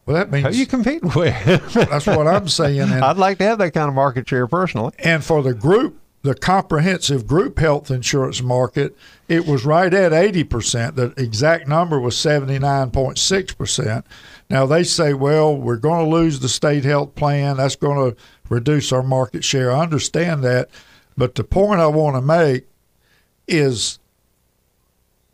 Well, 0.07 0.17
that 0.17 0.31
means 0.31 0.47
Who 0.47 0.61
you 0.61 0.67
competing 0.67 1.11
with? 1.15 1.75
that's 1.75 2.07
what 2.07 2.29
I'm 2.29 2.49
saying. 2.49 2.81
And, 2.93 3.05
I'd 3.05 3.17
like 3.17 3.39
to 3.39 3.45
have 3.45 3.59
that 3.59 3.73
kind 3.73 3.89
of 3.89 3.95
market 3.95 4.29
share 4.29 4.47
personally. 4.47 4.93
and 5.01 5.25
for 5.25 5.43
the 5.43 5.55
group 5.55 5.99
the 6.23 6.35
comprehensive 6.35 7.27
group 7.27 7.59
health 7.59 7.91
insurance 7.91 8.41
market, 8.41 8.97
it 9.29 9.47
was 9.47 9.65
right 9.65 9.93
at 9.93 10.13
80%. 10.13 10.95
The 10.95 11.13
exact 11.17 11.67
number 11.67 12.01
was 12.01 12.15
79.6%. 12.15 14.05
Now 14.49 14.67
they 14.67 14.85
say, 14.85 15.15
well, 15.15 15.57
we're 15.57 15.77
going 15.77 16.05
to 16.05 16.11
lose 16.11 16.39
the 16.39 16.49
state 16.49 16.85
health 16.85 17.15
plan. 17.17 17.57
That's 17.57 17.77
going 17.77 18.13
to 18.13 18.17
reduce 18.49 18.93
our 18.93 19.03
market 19.03 19.45
share. 19.45 19.73
I 19.73 19.81
understand 19.81 20.45
that. 20.45 20.71
But 21.17 21.35
the 21.35 21.45
point 21.45 21.81
I 21.81 21.89
want 21.89 22.17
to 22.17 22.23
make 22.23 22.67
is 23.49 23.99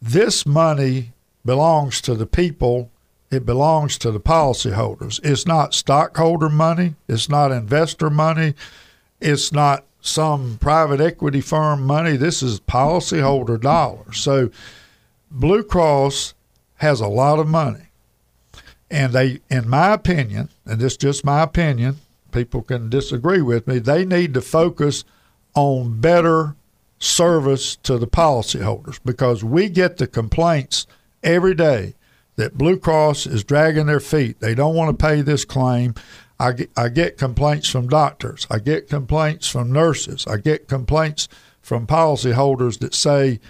this 0.01 0.47
money 0.47 1.13
belongs 1.45 2.01
to 2.03 2.15
the 2.15 2.27
people. 2.27 2.91
It 3.31 3.45
belongs 3.45 3.99
to 3.99 4.11
the 4.11 4.21
policyholders. 4.21 5.21
It's 5.23 5.47
not 5.47 5.75
stockholder 5.75 6.49
money. 6.49 6.95
It's 7.09 7.29
not 7.29 7.53
investor 7.53 8.09
money. 8.09 8.55
It's 9.21 9.53
not 9.53 9.85
some 10.01 10.59
private 10.61 11.01
equity 11.01 11.41
firm 11.41 11.83
money. 11.83 12.17
This 12.17 12.43
is 12.43 12.61
policyholder 12.61 13.61
dollars. 13.61 14.19
So 14.19 14.51
Blue 15.31 15.63
Cross 15.63 16.35
has 16.77 17.01
a 17.01 17.09
lot 17.09 17.39
of 17.39 17.49
money. 17.49 17.85
And 18.91 19.13
they, 19.13 19.41
in 19.51 19.69
my 19.69 19.93
opinion, 19.93 20.49
and 20.65 20.81
this 20.81 20.93
is 20.93 20.99
just 20.99 21.25
my 21.25 21.43
opinion, 21.43 21.97
people 22.33 22.63
can 22.63 22.89
disagree 22.89 23.43
with 23.43 23.67
me, 23.67 23.79
they 23.79 24.05
need 24.05 24.35
to 24.35 24.41
focus 24.41 25.05
on 25.55 26.01
better 26.01 26.55
service 26.99 27.77
to 27.77 27.99
the 27.99 28.07
policyholders 28.07 28.99
because 29.05 29.45
we 29.45 29.69
get 29.69 29.99
the 29.99 30.07
complaints 30.07 30.87
every 31.23 31.55
day 31.55 31.95
that 32.37 32.57
Blue 32.57 32.79
Cross 32.79 33.27
is 33.27 33.45
dragging 33.45 33.87
their 33.87 34.01
feet. 34.01 34.41
They 34.41 34.55
don't 34.55 34.75
want 34.75 34.97
to 34.97 35.07
pay 35.07 35.21
this 35.21 35.45
claim. 35.45 35.95
I 36.41 36.53
get, 36.53 36.71
I 36.77 36.89
get 36.89 37.19
complaints 37.19 37.69
from 37.69 37.89
doctors. 37.89 38.47
I 38.51 38.59
get 38.59 38.89
complaints 38.89 39.49
from 39.49 39.73
nurses. 39.73 40.27
I 40.27 40.37
get 40.37 40.69
complaints 40.69 41.29
from 41.61 41.87
policyholders 41.87 42.79
that 42.79 42.95
say 42.95 43.41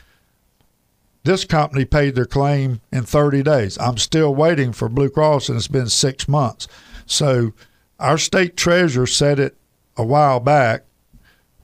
this 1.25 1.45
company 1.45 1.85
paid 1.85 2.15
their 2.15 2.25
claim 2.25 2.81
in 2.91 3.03
30 3.03 3.43
days. 3.43 3.79
I'm 3.79 3.99
still 3.99 4.35
waiting 4.35 4.73
for 4.73 4.89
Blue 4.89 5.11
Cross, 5.11 5.49
and 5.49 5.59
it's 5.59 5.69
been 5.69 5.89
six 5.89 6.27
months. 6.27 6.67
So 7.05 7.53
our 7.99 8.17
state 8.17 8.57
treasurer 8.57 9.07
said 9.07 9.39
it 9.39 9.57
a 9.97 10.05
while 10.05 10.41
back 10.41 10.85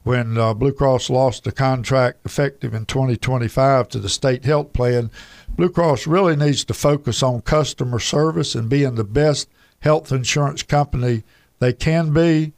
when 0.02 0.36
uh, 0.36 0.52
Blue 0.52 0.72
Cross 0.72 1.08
lost 1.08 1.44
the 1.44 1.52
contract 1.52 2.18
effective 2.26 2.74
in 2.74 2.84
2025 2.84 3.88
to 3.88 3.98
the 3.98 4.10
state 4.10 4.44
health 4.44 4.74
plan. 4.74 5.10
Blue 5.48 5.70
Cross 5.70 6.06
really 6.06 6.36
needs 6.36 6.64
to 6.64 6.74
focus 6.74 7.22
on 7.22 7.40
customer 7.40 7.98
service 7.98 8.54
and 8.54 8.68
being 8.68 8.96
the 8.96 9.04
best 9.04 9.48
health 9.84 10.10
insurance 10.10 10.62
company 10.62 11.22
they 11.60 11.72
can 11.72 12.12
be. 12.12 12.52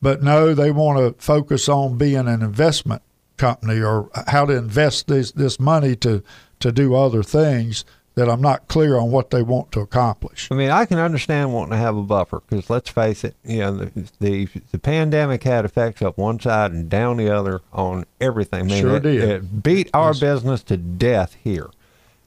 But 0.00 0.22
no, 0.22 0.54
they 0.54 0.70
want 0.70 0.98
to 0.98 1.22
focus 1.22 1.68
on 1.68 1.98
being 1.98 2.16
an 2.28 2.42
investment 2.42 3.02
company 3.36 3.80
or 3.80 4.10
how 4.26 4.46
to 4.46 4.56
invest 4.56 5.06
this, 5.06 5.32
this 5.32 5.58
money 5.60 5.94
to, 5.96 6.22
to 6.60 6.72
do 6.72 6.94
other 6.94 7.22
things 7.22 7.84
that 8.14 8.28
I'm 8.28 8.40
not 8.40 8.66
clear 8.68 8.96
on 8.96 9.10
what 9.12 9.30
they 9.30 9.42
want 9.42 9.70
to 9.72 9.80
accomplish. 9.80 10.48
I 10.50 10.56
mean, 10.56 10.70
I 10.70 10.86
can 10.86 10.98
understand 10.98 11.52
wanting 11.52 11.70
to 11.72 11.76
have 11.76 11.96
a 11.96 12.02
buffer 12.02 12.42
because 12.48 12.68
let's 12.68 12.90
face 12.90 13.22
it, 13.22 13.36
you 13.44 13.58
know, 13.58 13.76
the, 13.76 14.10
the 14.18 14.48
the 14.72 14.78
pandemic 14.78 15.44
had 15.44 15.64
effects 15.64 16.02
up 16.02 16.18
one 16.18 16.40
side 16.40 16.72
and 16.72 16.88
down 16.88 17.16
the 17.18 17.32
other 17.32 17.60
on 17.72 18.06
everything. 18.20 18.60
I 18.60 18.64
mean, 18.64 18.80
Sure 18.80 18.96
it, 18.96 19.02
did. 19.04 19.22
It 19.22 19.62
beat 19.62 19.90
our 19.94 20.10
Yes. 20.10 20.20
business 20.20 20.62
to 20.64 20.76
death 20.76 21.36
here. 21.44 21.68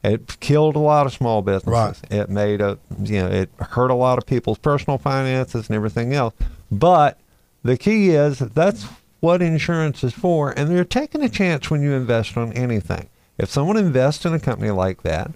It 0.03 0.39
killed 0.39 0.75
a 0.75 0.79
lot 0.79 1.05
of 1.05 1.13
small 1.13 1.41
businesses. 1.41 2.01
Right. 2.11 2.11
It 2.11 2.29
made 2.29 2.59
a, 2.59 2.79
you 3.03 3.19
know, 3.19 3.27
it 3.27 3.51
hurt 3.59 3.91
a 3.91 3.95
lot 3.95 4.17
of 4.17 4.25
people's 4.25 4.57
personal 4.57 4.97
finances 4.97 5.69
and 5.69 5.75
everything 5.75 6.13
else. 6.13 6.33
But 6.71 7.19
the 7.63 7.77
key 7.77 8.09
is 8.09 8.39
that's 8.39 8.87
what 9.19 9.41
insurance 9.41 10.03
is 10.03 10.13
for, 10.13 10.49
and 10.57 10.69
they're 10.69 10.83
taking 10.83 11.21
a 11.21 11.29
chance 11.29 11.69
when 11.69 11.83
you 11.83 11.93
invest 11.93 12.35
on 12.35 12.51
anything. 12.53 13.07
If 13.37 13.49
someone 13.49 13.77
invests 13.77 14.25
in 14.25 14.33
a 14.33 14.39
company 14.39 14.71
like 14.71 15.03
that, 15.03 15.31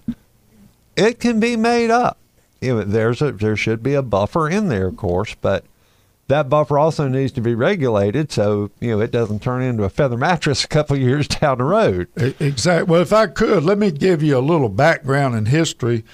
it 0.96 1.20
can 1.20 1.38
be 1.38 1.56
made 1.56 1.90
up. 1.90 2.18
There's 2.60 3.22
a 3.22 3.32
there 3.32 3.56
should 3.56 3.82
be 3.82 3.94
a 3.94 4.02
buffer 4.02 4.48
in 4.48 4.68
there, 4.68 4.88
of 4.88 4.96
course, 4.96 5.36
but 5.40 5.64
that 6.28 6.48
buffer 6.48 6.78
also 6.78 7.08
needs 7.08 7.32
to 7.32 7.40
be 7.40 7.54
regulated 7.54 8.32
so 8.32 8.70
you 8.80 8.90
know 8.90 9.00
it 9.00 9.10
doesn't 9.10 9.42
turn 9.42 9.62
into 9.62 9.84
a 9.84 9.88
feather 9.88 10.16
mattress 10.16 10.64
a 10.64 10.68
couple 10.68 10.96
years 10.96 11.28
down 11.28 11.58
the 11.58 11.64
road. 11.64 12.08
Exactly. 12.40 12.90
Well, 12.90 13.00
if 13.00 13.12
I 13.12 13.26
could, 13.26 13.64
let 13.64 13.78
me 13.78 13.90
give 13.90 14.22
you 14.22 14.38
a 14.38 14.40
little 14.40 14.68
background 14.68 15.34
and 15.34 15.48
history 15.48 16.04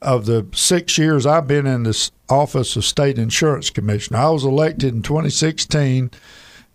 of 0.00 0.26
the 0.26 0.46
six 0.52 0.98
years 0.98 1.24
I've 1.24 1.46
been 1.46 1.66
in 1.66 1.84
this 1.84 2.10
office 2.28 2.76
of 2.76 2.84
state 2.84 3.18
insurance 3.18 3.70
commissioner. 3.70 4.18
I 4.18 4.30
was 4.30 4.44
elected 4.44 4.94
in 4.94 5.02
2016, 5.02 6.10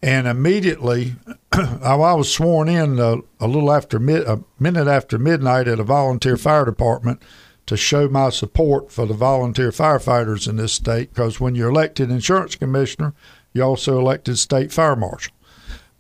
And 0.01 0.27
immediately, 0.27 1.15
I 1.51 1.95
was 1.95 2.31
sworn 2.31 2.69
in 2.69 2.99
a, 2.99 3.17
a 3.39 3.47
little 3.47 3.71
after 3.71 3.99
mid, 3.99 4.25
a 4.27 4.43
minute 4.59 4.87
after 4.87 5.17
midnight 5.17 5.67
at 5.67 5.79
a 5.79 5.83
volunteer 5.83 6.37
fire 6.37 6.65
department 6.65 7.21
to 7.67 7.77
show 7.77 8.07
my 8.09 8.29
support 8.29 8.91
for 8.91 9.05
the 9.05 9.13
volunteer 9.13 9.71
firefighters 9.71 10.47
in 10.47 10.55
this 10.55 10.74
state. 10.74 11.13
Because 11.13 11.39
when 11.39 11.53
you're 11.53 11.69
elected 11.69 12.09
insurance 12.09 12.55
commissioner, 12.55 13.13
you 13.53 13.62
also 13.62 14.00
elected 14.00 14.38
state 14.39 14.71
fire 14.71 14.95
marshal. 14.95 15.33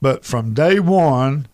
But 0.01 0.25
from 0.25 0.53
day 0.53 0.79
one, 0.79 1.47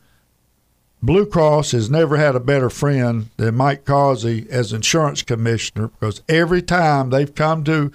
Blue 1.02 1.26
Cross 1.26 1.72
has 1.72 1.90
never 1.90 2.16
had 2.16 2.36
a 2.36 2.40
better 2.40 2.70
friend 2.70 3.30
than 3.36 3.56
Mike 3.56 3.84
Causey 3.84 4.48
as 4.50 4.72
insurance 4.72 5.22
commissioner 5.22 5.90
because 5.90 6.22
every 6.30 6.62
time 6.62 7.10
they've 7.10 7.36
come 7.36 7.64
to 7.66 7.92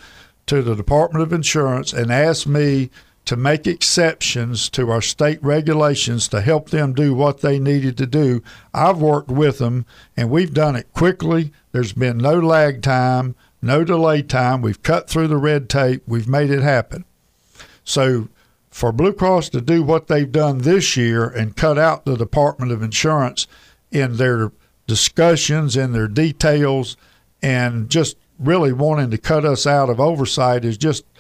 to 0.47 0.63
the 0.63 0.75
Department 0.75 1.23
of 1.23 1.33
Insurance 1.33 1.93
and 1.93 2.11
asked 2.11 2.47
me 2.47 2.91
to 3.29 3.37
make 3.37 3.67
exceptions 3.67 4.71
to 4.71 4.91
our 4.91 5.03
state 5.03 5.39
regulations 5.43 6.29
to 6.29 6.41
help 6.41 6.71
them 6.71 6.95
do 6.95 7.13
what 7.13 7.43
they 7.43 7.59
needed 7.59 7.95
to 7.95 8.07
do. 8.07 8.43
I've 8.73 9.03
worked 9.03 9.29
with 9.29 9.59
them 9.59 9.85
and 10.17 10.31
we've 10.31 10.55
done 10.55 10.75
it 10.77 10.91
quickly. 10.95 11.53
There's 11.73 11.93
been 11.93 12.17
no 12.17 12.39
lag 12.39 12.81
time, 12.81 13.37
no 13.61 13.85
delay 13.85 14.23
time. 14.23 14.63
We've 14.63 14.83
cut 14.83 15.11
through 15.11 15.29
the 15.29 15.37
red 15.37 15.69
tape. 15.69 16.03
We've 16.07 16.27
made 16.27 16.49
it 16.49 16.63
happen. 16.63 17.05
So 17.85 18.31
for 18.71 18.93
Blue 18.93 19.13
Cross 19.13 19.51
to 19.51 19.61
do 19.61 19.83
what 19.83 20.07
they've 20.07 20.33
done 20.33 20.61
this 20.61 20.97
year 20.97 21.29
and 21.29 21.55
cut 21.55 21.77
out 21.77 22.07
the 22.07 22.17
Department 22.17 22.73
of 22.73 22.83
Insurance 22.83 23.47
in 23.91 24.17
their 24.17 24.53
discussions 24.87 25.77
and 25.77 25.95
their 25.95 26.09
details 26.09 26.97
and 27.43 27.91
just 27.91 28.17
really 28.39 28.73
wanting 28.73 29.11
to 29.11 29.19
cut 29.19 29.45
us 29.45 29.67
out 29.67 29.91
of 29.91 30.01
oversight 30.01 30.65
is 30.65 30.79
just– 30.79 31.05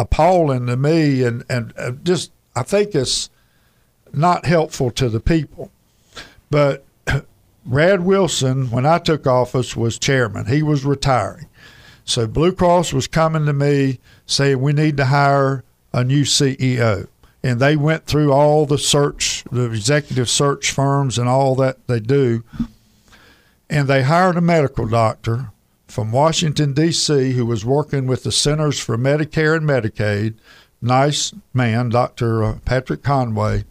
appalling 0.00 0.66
to 0.66 0.76
me, 0.76 1.22
and 1.22 1.44
and 1.48 1.72
uh, 1.76 1.92
just 2.02 2.32
I 2.56 2.62
think 2.62 2.94
it's 2.94 3.28
not 4.12 4.46
helpful 4.46 4.90
to 4.92 5.08
the 5.08 5.20
people. 5.20 5.70
But 6.50 6.84
Brad 7.66 8.00
Wilson, 8.00 8.70
when 8.70 8.86
I 8.86 8.98
took 8.98 9.26
office, 9.26 9.76
was 9.76 9.98
chairman. 9.98 10.46
He 10.46 10.62
was 10.62 10.84
retiring. 10.84 11.46
So 12.04 12.26
Blue 12.26 12.52
Cross 12.52 12.92
was 12.92 13.06
coming 13.06 13.46
to 13.46 13.52
me 13.52 14.00
saying 14.26 14.60
we 14.60 14.72
need 14.72 14.96
to 14.96 15.04
hire 15.06 15.62
a 15.92 16.02
new 16.02 16.22
CEO. 16.22 17.06
And 17.42 17.60
they 17.60 17.76
went 17.76 18.06
through 18.06 18.32
all 18.32 18.66
the 18.66 18.78
search, 18.78 19.44
the 19.50 19.70
executive 19.70 20.28
search 20.28 20.72
firms 20.72 21.18
and 21.18 21.28
all 21.28 21.54
that 21.56 21.86
they 21.86 22.00
do. 22.00 22.42
And 23.68 23.86
they 23.86 24.02
hired 24.02 24.36
a 24.36 24.40
medical 24.40 24.88
doctor 24.88 25.52
from 25.90 26.12
Washington, 26.12 26.72
D.C., 26.72 27.32
who 27.32 27.44
was 27.44 27.64
working 27.64 28.06
with 28.06 28.22
the 28.22 28.32
Centers 28.32 28.78
for 28.78 28.96
Medicare 28.96 29.56
and 29.56 29.68
Medicaid. 29.68 30.34
Nice 30.80 31.34
man, 31.52 31.88
Dr. 31.90 32.42
Uh, 32.42 32.58
Patrick 32.64 33.02
Conway. 33.02 33.64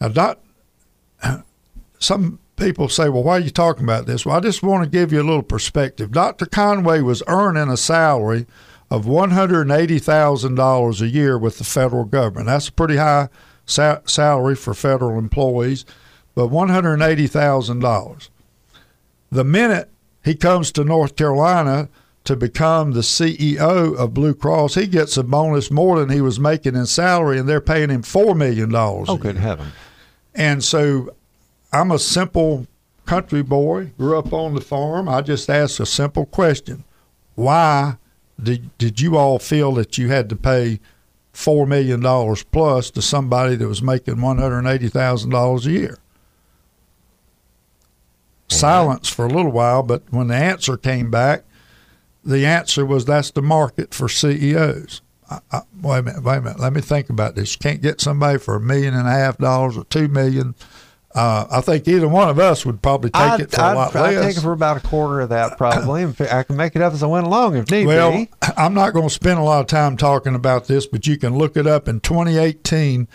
Now, 0.00 0.08
doc, 0.08 0.40
some 1.98 2.38
people 2.56 2.88
say, 2.88 3.08
well, 3.08 3.22
why 3.22 3.36
are 3.36 3.40
you 3.40 3.50
talking 3.50 3.84
about 3.84 4.06
this? 4.06 4.26
Well, 4.26 4.36
I 4.36 4.40
just 4.40 4.62
want 4.62 4.84
to 4.84 4.90
give 4.90 5.12
you 5.12 5.20
a 5.20 5.24
little 5.24 5.42
perspective. 5.42 6.10
Dr. 6.12 6.46
Conway 6.46 7.00
was 7.00 7.22
earning 7.28 7.68
a 7.68 7.76
salary 7.76 8.46
of 8.90 9.04
$180,000 9.04 11.00
a 11.00 11.08
year 11.08 11.38
with 11.38 11.58
the 11.58 11.64
federal 11.64 12.04
government. 12.04 12.46
That's 12.46 12.68
a 12.68 12.72
pretty 12.72 12.96
high 12.96 13.28
sa- 13.64 14.00
salary 14.04 14.54
for 14.54 14.74
federal 14.74 15.18
employees, 15.18 15.84
but 16.34 16.48
$180,000. 16.48 18.28
The 19.30 19.44
minute 19.44 19.90
he 20.26 20.34
comes 20.34 20.72
to 20.72 20.82
North 20.82 21.14
Carolina 21.14 21.88
to 22.24 22.34
become 22.34 22.90
the 22.92 23.00
CEO 23.00 23.96
of 23.96 24.12
Blue 24.12 24.34
Cross, 24.34 24.74
he 24.74 24.88
gets 24.88 25.16
a 25.16 25.22
bonus 25.22 25.70
more 25.70 26.00
than 26.00 26.10
he 26.10 26.20
was 26.20 26.40
making 26.40 26.74
in 26.74 26.84
salary, 26.86 27.38
and 27.38 27.48
they're 27.48 27.60
paying 27.60 27.90
him 27.90 28.02
four 28.02 28.34
million 28.34 28.70
dollars. 28.70 29.08
Oh, 29.08 29.16
good 29.16 29.36
heaven! 29.36 29.68
And 30.34 30.64
so, 30.64 31.14
I'm 31.72 31.92
a 31.92 32.00
simple 32.00 32.66
country 33.06 33.42
boy, 33.42 33.92
grew 33.96 34.18
up 34.18 34.32
on 34.32 34.54
the 34.54 34.60
farm. 34.60 35.08
I 35.08 35.22
just 35.22 35.48
asked 35.48 35.78
a 35.78 35.86
simple 35.86 36.26
question: 36.26 36.82
Why 37.36 37.96
did 38.42 38.76
did 38.78 39.00
you 39.00 39.16
all 39.16 39.38
feel 39.38 39.72
that 39.74 39.96
you 39.96 40.08
had 40.08 40.28
to 40.30 40.36
pay 40.36 40.80
four 41.32 41.68
million 41.68 42.00
dollars 42.00 42.42
plus 42.42 42.90
to 42.90 43.00
somebody 43.00 43.54
that 43.54 43.68
was 43.68 43.80
making 43.80 44.20
one 44.20 44.38
hundred 44.38 44.66
eighty 44.66 44.88
thousand 44.88 45.30
dollars 45.30 45.66
a 45.66 45.70
year? 45.70 45.98
Silence 48.48 49.08
for 49.08 49.26
a 49.26 49.30
little 49.30 49.52
while, 49.52 49.82
but 49.82 50.02
when 50.10 50.28
the 50.28 50.36
answer 50.36 50.76
came 50.76 51.10
back, 51.10 51.44
the 52.24 52.44
answer 52.44 52.84
was 52.84 53.04
that's 53.04 53.30
the 53.30 53.42
market 53.42 53.94
for 53.94 54.08
CEOs. 54.08 55.00
I, 55.30 55.40
I, 55.50 55.62
wait 55.80 55.98
a 55.98 56.02
minute, 56.02 56.22
wait 56.22 56.36
a 56.38 56.40
minute. 56.40 56.60
Let 56.60 56.72
me 56.72 56.80
think 56.80 57.10
about 57.10 57.34
this. 57.34 57.54
You 57.54 57.58
can't 57.58 57.82
get 57.82 58.00
somebody 58.00 58.38
for 58.38 58.56
a 58.56 58.60
million 58.60 58.94
and 58.94 59.08
a 59.08 59.12
half 59.12 59.38
dollars 59.38 59.76
or 59.76 59.84
two 59.84 60.08
million. 60.08 60.54
Uh, 61.14 61.46
I 61.50 61.60
think 61.62 61.88
either 61.88 62.08
one 62.08 62.28
of 62.28 62.38
us 62.38 62.66
would 62.66 62.82
probably 62.82 63.08
take 63.08 63.22
I'd, 63.22 63.40
it 63.40 63.50
for 63.50 63.62
I'd, 63.62 63.72
a 63.72 63.74
lot 63.74 63.96
I'd 63.96 64.00
less. 64.00 64.16
I'd 64.18 64.28
take 64.28 64.36
it 64.36 64.40
for 64.40 64.52
about 64.52 64.76
a 64.76 64.80
quarter 64.80 65.22
of 65.22 65.30
that, 65.30 65.56
probably. 65.56 66.04
I 66.30 66.42
can 66.42 66.56
make 66.56 66.76
it 66.76 66.82
up 66.82 66.92
as 66.92 67.02
I 67.02 67.06
went 67.06 67.26
along 67.26 67.56
if 67.56 67.70
need 67.70 67.86
well, 67.86 68.12
be. 68.12 68.28
Well, 68.42 68.52
I'm 68.56 68.74
not 68.74 68.92
going 68.92 69.08
to 69.08 69.14
spend 69.14 69.38
a 69.38 69.42
lot 69.42 69.60
of 69.60 69.66
time 69.66 69.96
talking 69.96 70.34
about 70.34 70.66
this, 70.66 70.86
but 70.86 71.06
you 71.06 71.16
can 71.16 71.36
look 71.36 71.56
it 71.56 71.66
up. 71.66 71.88
In 71.88 72.00
2018, 72.00 73.08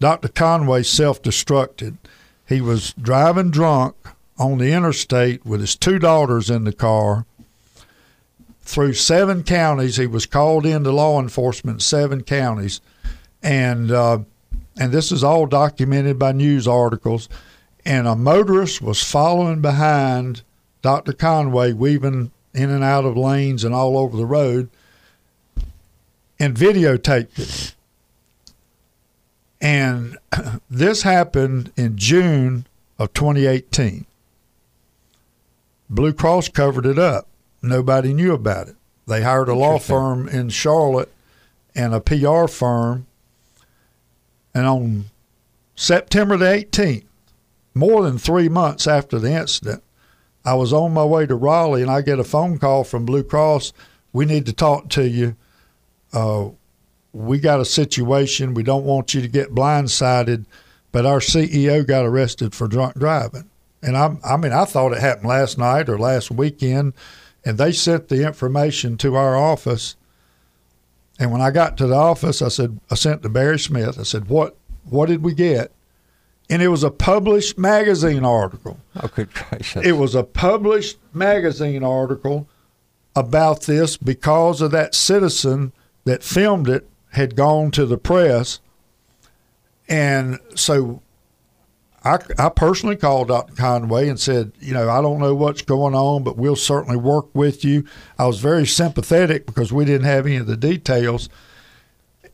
Dr. 0.00 0.28
Conway 0.28 0.84
self-destructed. 0.84 1.98
He 2.46 2.60
was 2.60 2.94
driving 2.94 3.50
drunk 3.50 3.94
on 4.38 4.58
the 4.58 4.72
interstate 4.72 5.44
with 5.44 5.60
his 5.60 5.76
two 5.76 5.98
daughters 5.98 6.50
in 6.50 6.64
the 6.64 6.72
car 6.72 7.26
through 8.62 8.94
seven 8.94 9.42
counties. 9.42 9.96
He 9.96 10.06
was 10.06 10.26
called 10.26 10.66
into 10.66 10.90
law 10.90 11.20
enforcement 11.20 11.82
seven 11.82 12.22
counties, 12.22 12.80
and 13.42 13.90
uh, 13.90 14.20
and 14.76 14.92
this 14.92 15.12
is 15.12 15.22
all 15.22 15.46
documented 15.46 16.18
by 16.18 16.32
news 16.32 16.66
articles. 16.66 17.28
And 17.86 18.08
a 18.08 18.16
motorist 18.16 18.80
was 18.80 19.02
following 19.02 19.60
behind 19.60 20.42
Dr. 20.80 21.12
Conway, 21.12 21.74
weaving 21.74 22.30
in 22.54 22.70
and 22.70 22.82
out 22.82 23.04
of 23.04 23.16
lanes 23.16 23.62
and 23.62 23.74
all 23.74 23.98
over 23.98 24.16
the 24.16 24.24
road, 24.24 24.70
and 26.38 26.56
videotaped 26.56 27.38
it. 27.38 27.74
And 29.60 30.16
this 30.70 31.02
happened 31.02 31.72
in 31.76 31.98
June 31.98 32.66
of 32.98 33.12
2018. 33.12 34.06
Blue 35.88 36.12
Cross 36.12 36.48
covered 36.50 36.86
it 36.86 36.98
up. 36.98 37.28
Nobody 37.62 38.12
knew 38.12 38.32
about 38.32 38.68
it. 38.68 38.76
They 39.06 39.22
hired 39.22 39.48
a 39.48 39.54
law 39.54 39.78
firm 39.78 40.28
in 40.28 40.48
Charlotte 40.48 41.12
and 41.74 41.94
a 41.94 42.00
PR 42.00 42.46
firm. 42.46 43.06
And 44.54 44.66
on 44.66 45.04
September 45.74 46.36
the 46.36 46.46
18th, 46.46 47.04
more 47.74 48.02
than 48.02 48.18
three 48.18 48.48
months 48.48 48.86
after 48.86 49.18
the 49.18 49.32
incident, 49.32 49.82
I 50.44 50.54
was 50.54 50.72
on 50.72 50.92
my 50.92 51.04
way 51.04 51.26
to 51.26 51.34
Raleigh 51.34 51.82
and 51.82 51.90
I 51.90 52.02
get 52.02 52.18
a 52.18 52.24
phone 52.24 52.58
call 52.58 52.84
from 52.84 53.04
Blue 53.04 53.24
Cross. 53.24 53.72
We 54.12 54.24
need 54.24 54.46
to 54.46 54.52
talk 54.52 54.88
to 54.90 55.08
you. 55.08 55.36
Uh, 56.12 56.50
we 57.12 57.38
got 57.38 57.60
a 57.60 57.64
situation. 57.64 58.54
We 58.54 58.62
don't 58.62 58.84
want 58.84 59.14
you 59.14 59.20
to 59.20 59.28
get 59.28 59.54
blindsided, 59.54 60.46
but 60.92 61.06
our 61.06 61.18
CEO 61.18 61.86
got 61.86 62.04
arrested 62.04 62.54
for 62.54 62.68
drunk 62.68 62.94
driving. 62.98 63.50
And 63.84 63.96
I, 63.96 64.16
I 64.24 64.36
mean, 64.36 64.52
I 64.52 64.64
thought 64.64 64.92
it 64.92 65.00
happened 65.00 65.28
last 65.28 65.58
night 65.58 65.88
or 65.88 65.98
last 65.98 66.30
weekend, 66.30 66.94
and 67.44 67.58
they 67.58 67.70
sent 67.70 68.08
the 68.08 68.26
information 68.26 68.96
to 68.98 69.14
our 69.14 69.36
office. 69.36 69.96
And 71.18 71.30
when 71.30 71.42
I 71.42 71.50
got 71.50 71.76
to 71.78 71.86
the 71.86 71.94
office, 71.94 72.40
I 72.40 72.48
said, 72.48 72.80
I 72.90 72.94
sent 72.94 73.22
to 73.22 73.28
Barry 73.28 73.58
Smith. 73.58 73.98
I 73.98 74.04
said, 74.04 74.28
"What, 74.28 74.56
what 74.84 75.06
did 75.06 75.22
we 75.22 75.34
get?" 75.34 75.70
And 76.48 76.62
it 76.62 76.68
was 76.68 76.82
a 76.82 76.90
published 76.90 77.58
magazine 77.58 78.24
article. 78.24 78.78
Oh, 78.96 79.08
good 79.08 79.32
gracious! 79.32 79.84
It 79.84 79.92
was 79.92 80.14
a 80.14 80.24
published 80.24 80.98
magazine 81.12 81.84
article 81.84 82.48
about 83.14 83.62
this 83.62 83.96
because 83.96 84.60
of 84.60 84.70
that 84.72 84.94
citizen 84.94 85.72
that 86.04 86.22
filmed 86.22 86.68
it 86.68 86.88
had 87.10 87.36
gone 87.36 87.70
to 87.72 87.86
the 87.86 87.98
press. 87.98 88.60
And 89.88 90.40
so 90.54 91.02
I, 92.04 92.18
I 92.38 92.50
personally 92.50 92.96
called 92.96 93.28
Dr. 93.28 93.54
Conway 93.54 94.08
and 94.08 94.20
said, 94.20 94.52
you 94.60 94.74
know, 94.74 94.90
I 94.90 95.00
don't 95.00 95.20
know 95.20 95.34
what's 95.34 95.62
going 95.62 95.94
on, 95.94 96.22
but 96.22 96.36
we'll 96.36 96.56
certainly 96.56 96.98
work 96.98 97.34
with 97.34 97.64
you. 97.64 97.84
I 98.18 98.26
was 98.26 98.40
very 98.40 98.66
sympathetic 98.66 99.46
because 99.46 99.72
we 99.72 99.86
didn't 99.86 100.06
have 100.06 100.26
any 100.26 100.36
of 100.36 100.46
the 100.46 100.56
details. 100.56 101.30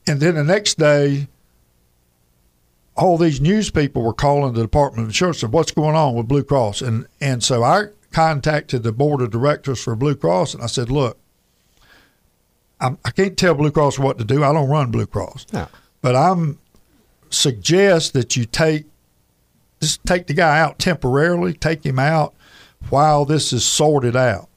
And 0.06 0.18
then 0.20 0.34
the 0.34 0.42
next 0.42 0.76
day, 0.76 1.28
all 2.96 3.16
these 3.16 3.40
news 3.40 3.70
people 3.70 4.02
were 4.02 4.12
calling 4.12 4.54
the 4.54 4.62
Department 4.62 5.04
of 5.04 5.08
Insurance 5.10 5.42
and 5.42 5.52
what's 5.52 5.70
going 5.70 5.94
on 5.94 6.14
with 6.16 6.26
Blue 6.26 6.42
Cross. 6.42 6.82
And 6.82 7.06
and 7.20 7.42
so 7.42 7.62
I 7.62 7.86
contacted 8.10 8.82
the 8.82 8.92
board 8.92 9.22
of 9.22 9.30
directors 9.30 9.82
for 9.82 9.94
Blue 9.94 10.16
Cross 10.16 10.54
and 10.54 10.62
I 10.64 10.66
said, 10.66 10.90
look, 10.90 11.16
I'm, 12.80 12.98
I 13.04 13.10
can 13.10 13.26
not 13.26 13.36
tell 13.36 13.54
Blue 13.54 13.70
Cross 13.70 14.00
what 14.00 14.18
to 14.18 14.24
do. 14.24 14.42
I 14.42 14.52
don't 14.52 14.68
run 14.68 14.90
Blue 14.90 15.06
Cross, 15.06 15.46
no. 15.52 15.68
but 16.02 16.16
I'm 16.16 16.58
suggest 17.30 18.12
that 18.14 18.36
you 18.36 18.44
take 18.44 18.89
just 19.80 20.04
take 20.04 20.26
the 20.26 20.34
guy 20.34 20.60
out 20.60 20.78
temporarily, 20.78 21.52
take 21.52 21.84
him 21.84 21.98
out 21.98 22.34
while 22.88 23.24
this 23.24 23.52
is 23.52 23.64
sorted 23.64 24.16
out. 24.16 24.48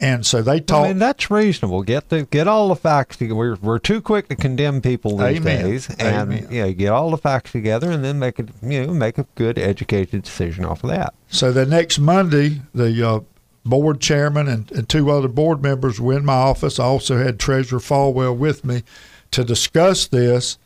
And 0.00 0.26
so 0.26 0.42
they 0.42 0.60
talk. 0.60 0.84
I 0.84 0.88
mean, 0.88 0.98
that's 0.98 1.30
reasonable. 1.30 1.82
Get 1.82 2.08
the 2.08 2.24
get 2.24 2.48
all 2.48 2.68
the 2.68 2.76
facts 2.76 3.16
together. 3.16 3.36
We're, 3.36 3.56
we're 3.56 3.78
too 3.78 4.02
quick 4.02 4.28
to 4.28 4.36
condemn 4.36 4.82
people 4.82 5.16
these 5.16 5.38
Amen. 5.38 5.64
days, 5.64 5.88
and 5.88 6.32
Amen. 6.32 6.48
you 6.50 6.62
know, 6.62 6.72
get 6.72 6.88
all 6.90 7.10
the 7.10 7.16
facts 7.16 7.52
together, 7.52 7.90
and 7.90 8.04
then 8.04 8.18
make 8.18 8.38
it 8.38 8.48
you 8.60 8.86
know 8.86 8.92
make 8.92 9.18
a 9.18 9.26
good 9.36 9.58
educated 9.58 10.22
decision 10.24 10.64
off 10.64 10.82
of 10.84 10.90
that. 10.90 11.14
So 11.28 11.52
the 11.52 11.64
next 11.64 12.00
Monday, 12.00 12.60
the 12.74 13.08
uh, 13.08 13.20
board 13.64 14.00
chairman 14.00 14.48
and, 14.48 14.70
and 14.72 14.88
two 14.88 15.10
other 15.10 15.28
board 15.28 15.62
members 15.62 16.00
were 16.00 16.18
in 16.18 16.24
my 16.24 16.34
office. 16.34 16.78
I 16.78 16.84
also 16.84 17.16
had 17.16 17.38
Treasurer 17.38 17.78
Folwell 17.78 18.36
with 18.36 18.64
me 18.64 18.82
to 19.30 19.44
discuss 19.44 20.08
this, 20.08 20.58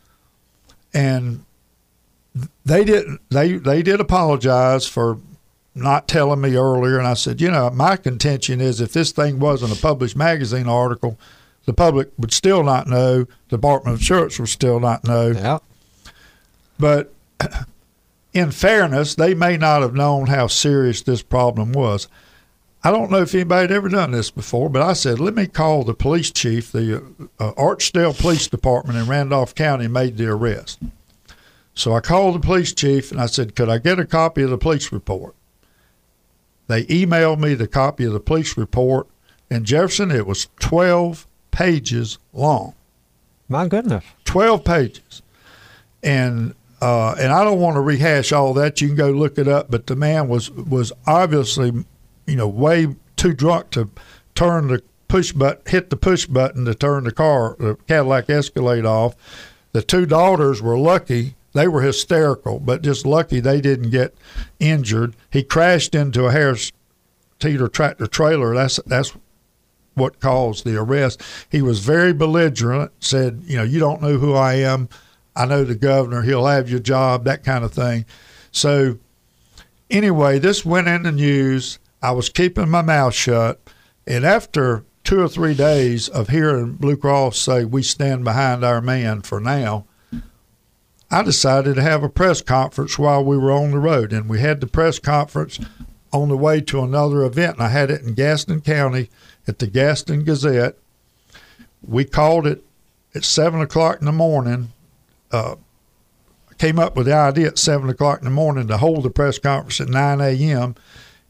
and 0.93 1.45
they 2.65 2.83
didn't. 2.83 3.21
They 3.29 3.53
they 3.53 3.81
did 3.81 3.99
apologize 3.99 4.87
for 4.87 5.19
not 5.75 6.07
telling 6.07 6.41
me 6.41 6.55
earlier. 6.55 6.97
And 6.97 7.07
I 7.07 7.13
said, 7.13 7.41
you 7.41 7.49
know, 7.49 7.69
my 7.69 7.95
contention 7.95 8.61
is 8.61 8.81
if 8.81 8.93
this 8.93 9.11
thing 9.11 9.39
wasn't 9.39 9.77
a 9.77 9.81
published 9.81 10.15
magazine 10.15 10.67
article, 10.67 11.17
the 11.65 11.73
public 11.73 12.09
would 12.17 12.33
still 12.33 12.63
not 12.63 12.87
know. 12.87 13.25
The 13.49 13.57
Department 13.57 13.95
of 13.95 14.01
Insurance 14.01 14.39
would 14.39 14.49
still 14.49 14.79
not 14.79 15.03
know. 15.03 15.31
Yeah, 15.31 15.59
But 16.77 17.13
in 18.33 18.51
fairness, 18.51 19.15
they 19.15 19.33
may 19.33 19.57
not 19.57 19.81
have 19.81 19.93
known 19.93 20.27
how 20.27 20.47
serious 20.47 21.01
this 21.01 21.21
problem 21.21 21.71
was. 21.71 22.07
I 22.81 22.91
don't 22.91 23.11
know 23.11 23.21
if 23.21 23.35
anybody 23.35 23.63
had 23.63 23.71
ever 23.71 23.89
done 23.89 24.11
this 24.11 24.31
before, 24.31 24.69
but 24.69 24.81
I 24.81 24.93
said, 24.93 25.19
let 25.19 25.35
me 25.35 25.47
call 25.47 25.83
the 25.83 25.93
police 25.93 26.31
chief. 26.31 26.71
The 26.71 27.03
uh, 27.37 27.51
Archdale 27.57 28.13
Police 28.17 28.47
Department 28.47 28.97
in 28.97 29.05
Randolph 29.05 29.53
County 29.53 29.89
made 29.89 30.15
the 30.15 30.27
arrest. 30.27 30.79
So 31.79 31.93
I 31.93 32.01
called 32.01 32.35
the 32.35 32.39
police 32.39 32.73
chief 32.73 33.09
and 33.09 33.21
I 33.21 33.27
said, 33.27 33.55
could 33.55 33.69
I 33.69 33.77
get 33.77 33.99
a 33.99 34.05
copy 34.05 34.43
of 34.43 34.49
the 34.49 34.57
police 34.57 34.91
report? 34.91 35.33
They 36.67 36.83
emailed 36.83 37.39
me 37.39 37.53
the 37.53 37.69
copy 37.69 38.03
of 38.03 38.11
the 38.11 38.19
police 38.19 38.57
report. 38.57 39.07
In 39.49 39.63
Jefferson, 39.63 40.11
it 40.11 40.27
was 40.27 40.49
12 40.59 41.25
pages 41.51 42.17
long. 42.33 42.75
my 43.47 43.69
goodness. 43.69 44.03
12 44.25 44.65
pages. 44.65 45.21
And 46.03 46.53
uh, 46.81 47.15
and 47.19 47.31
I 47.31 47.43
don't 47.45 47.59
want 47.59 47.75
to 47.75 47.81
rehash 47.81 48.31
all 48.33 48.53
that. 48.55 48.81
You 48.81 48.87
can 48.87 48.97
go 48.97 49.11
look 49.11 49.37
it 49.37 49.47
up. 49.47 49.71
But 49.71 49.87
the 49.87 49.95
man 49.95 50.27
was 50.27 50.51
was 50.51 50.91
obviously, 51.07 51.85
you 52.25 52.35
know, 52.35 52.47
way 52.47 52.95
too 53.15 53.33
drunk 53.33 53.71
to 53.71 53.89
turn 54.35 54.67
the 54.67 54.83
push 55.07 55.31
button, 55.31 55.61
hit 55.65 55.89
the 55.89 55.97
push 55.97 56.25
button 56.25 56.65
to 56.65 56.75
turn 56.75 57.05
the 57.05 57.11
car, 57.11 57.55
the 57.59 57.75
Cadillac 57.87 58.29
Escalade 58.29 58.85
off. 58.85 59.15
The 59.71 59.81
two 59.81 60.05
daughters 60.05 60.61
were 60.61 60.77
lucky; 60.77 61.35
they 61.53 61.67
were 61.67 61.81
hysterical, 61.81 62.59
but 62.59 62.81
just 62.81 63.05
lucky 63.05 63.39
they 63.39 63.61
didn't 63.61 63.89
get 63.89 64.15
injured. 64.59 65.15
He 65.29 65.43
crashed 65.43 65.95
into 65.95 66.25
a 66.25 66.31
Harris 66.31 66.71
Teeter 67.39 67.67
tractor 67.69 68.05
trailer. 68.05 68.53
That's 68.53 68.77
that's 68.85 69.13
what 69.95 70.19
caused 70.19 70.65
the 70.65 70.77
arrest. 70.77 71.21
He 71.49 71.61
was 71.61 71.79
very 71.79 72.13
belligerent, 72.13 72.91
said, 72.99 73.43
you 73.45 73.57
know, 73.57 73.63
you 73.63 73.79
don't 73.79 74.01
know 74.01 74.17
who 74.17 74.33
I 74.33 74.55
am. 74.55 74.89
I 75.35 75.45
know 75.45 75.63
the 75.63 75.75
governor. 75.75 76.21
He'll 76.21 76.45
have 76.45 76.69
your 76.69 76.79
job, 76.79 77.25
that 77.25 77.43
kind 77.43 77.63
of 77.63 77.73
thing. 77.73 78.05
So, 78.51 78.97
anyway, 79.89 80.39
this 80.39 80.65
went 80.65 80.87
in 80.87 81.03
the 81.03 81.11
news. 81.11 81.79
I 82.01 82.11
was 82.11 82.29
keeping 82.29 82.69
my 82.69 82.81
mouth 82.81 83.13
shut. 83.13 83.59
And 84.07 84.25
after 84.25 84.83
two 85.03 85.21
or 85.21 85.29
three 85.29 85.53
days 85.53 86.09
of 86.09 86.29
hearing 86.29 86.73
Blue 86.73 86.97
Cross 86.97 87.37
say, 87.39 87.63
we 87.65 87.83
stand 87.83 88.23
behind 88.23 88.63
our 88.63 88.81
man 88.81 89.21
for 89.21 89.39
now, 89.39 89.85
I 91.11 91.23
decided 91.23 91.75
to 91.75 91.81
have 91.81 92.03
a 92.03 92.09
press 92.09 92.41
conference 92.41 92.99
while 92.99 93.23
we 93.23 93.37
were 93.37 93.51
on 93.51 93.71
the 93.71 93.79
road. 93.79 94.13
And 94.13 94.29
we 94.29 94.39
had 94.39 94.61
the 94.61 94.67
press 94.67 94.99
conference 94.99 95.59
on 96.13 96.29
the 96.29 96.37
way 96.37 96.61
to 96.61 96.83
another 96.83 97.23
event. 97.23 97.55
And 97.55 97.63
I 97.63 97.69
had 97.69 97.89
it 97.89 98.01
in 98.01 98.13
Gaston 98.13 98.61
County 98.61 99.09
at 99.47 99.59
the 99.59 99.67
Gaston 99.67 100.23
Gazette. 100.23 100.77
We 101.81 102.05
called 102.05 102.45
it 102.45 102.63
at 103.15 103.23
seven 103.23 103.61
o'clock 103.61 103.99
in 103.99 104.05
the 104.05 104.11
morning. 104.11 104.73
Uh, 105.31 105.55
came 106.57 106.77
up 106.77 106.95
with 106.95 107.07
the 107.07 107.13
idea 107.13 107.47
at 107.47 107.57
seven 107.57 107.89
o'clock 107.89 108.19
in 108.19 108.25
the 108.25 108.31
morning 108.31 108.67
to 108.67 108.77
hold 108.77 109.03
the 109.03 109.09
press 109.09 109.39
conference 109.39 109.79
at 109.79 109.87
nine 109.87 110.19
a.m. 110.21 110.75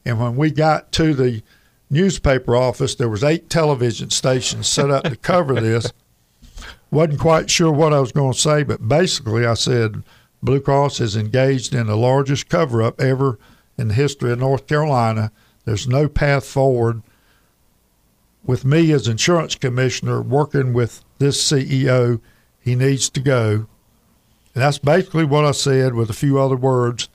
And 0.03 0.19
when 0.19 0.35
we 0.35 0.49
got 0.51 0.91
to 0.93 1.13
the 1.13 1.43
newspaper 1.89 2.55
office, 2.55 2.95
there 2.95 3.09
was 3.09 3.23
eight 3.23 3.49
television 3.49 4.09
stations 4.09 4.67
set 4.67 4.89
up 4.89 5.03
to 5.03 5.15
cover 5.15 5.55
this. 5.61 5.93
wasn't 6.91 7.19
quite 7.19 7.49
sure 7.49 7.71
what 7.71 7.93
I 7.93 7.99
was 7.99 8.11
going 8.11 8.33
to 8.33 8.39
say, 8.39 8.63
but 8.63 8.87
basically 8.87 9.45
I 9.45 9.53
said 9.53 10.03
Blue 10.41 10.59
Cross 10.59 10.99
is 11.01 11.15
engaged 11.15 11.75
in 11.75 11.87
the 11.87 11.95
largest 11.95 12.49
cover 12.49 12.81
up 12.81 12.99
ever 12.99 13.37
in 13.77 13.89
the 13.89 13.93
history 13.93 14.31
of 14.31 14.39
North 14.39 14.67
Carolina. 14.67 15.31
There's 15.65 15.87
no 15.87 16.07
path 16.07 16.45
forward. 16.45 17.01
With 18.43 18.65
me 18.65 18.91
as 18.91 19.07
insurance 19.07 19.55
commissioner 19.55 20.21
working 20.21 20.73
with 20.73 21.03
this 21.19 21.41
CEO, 21.43 22.19
he 22.59 22.75
needs 22.75 23.09
to 23.09 23.19
go. 23.19 23.67
And 24.55 24.63
that's 24.63 24.79
basically 24.79 25.25
what 25.25 25.45
I 25.45 25.51
said 25.51 25.93
with 25.93 26.09
a 26.09 26.13
few 26.13 26.39
other 26.39 26.55
words. 26.55 27.09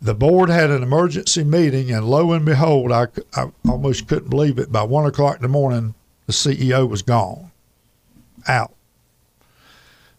The 0.00 0.14
board 0.14 0.50
had 0.50 0.70
an 0.70 0.82
emergency 0.82 1.44
meeting, 1.44 1.92
and 1.92 2.04
lo 2.04 2.32
and 2.32 2.44
behold, 2.44 2.90
I, 2.90 3.06
I 3.34 3.52
almost 3.68 4.08
couldn't 4.08 4.30
believe 4.30 4.58
it. 4.58 4.72
By 4.72 4.82
one 4.82 5.06
o'clock 5.06 5.36
in 5.36 5.42
the 5.42 5.48
morning, 5.48 5.94
the 6.26 6.32
CEO 6.32 6.88
was 6.88 7.02
gone, 7.02 7.51
out. 8.46 8.74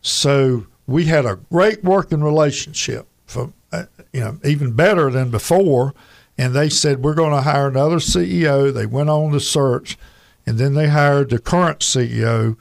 So 0.01 0.67
we 0.85 1.05
had 1.05 1.25
a 1.25 1.39
great 1.51 1.83
working 1.83 2.23
relationship, 2.23 3.07
from 3.25 3.53
uh, 3.71 3.85
you 4.11 4.19
know 4.19 4.39
even 4.43 4.73
better 4.73 5.09
than 5.09 5.31
before. 5.31 5.93
And 6.37 6.53
they 6.53 6.69
said 6.69 7.03
we're 7.03 7.13
going 7.13 7.31
to 7.31 7.41
hire 7.41 7.67
another 7.67 7.97
CEO. 7.97 8.73
They 8.73 8.85
went 8.85 9.09
on 9.09 9.31
the 9.31 9.39
search, 9.39 9.97
and 10.45 10.57
then 10.57 10.73
they 10.73 10.89
hired 10.89 11.29
the 11.29 11.39
current 11.39 11.79
CEO, 11.79 12.57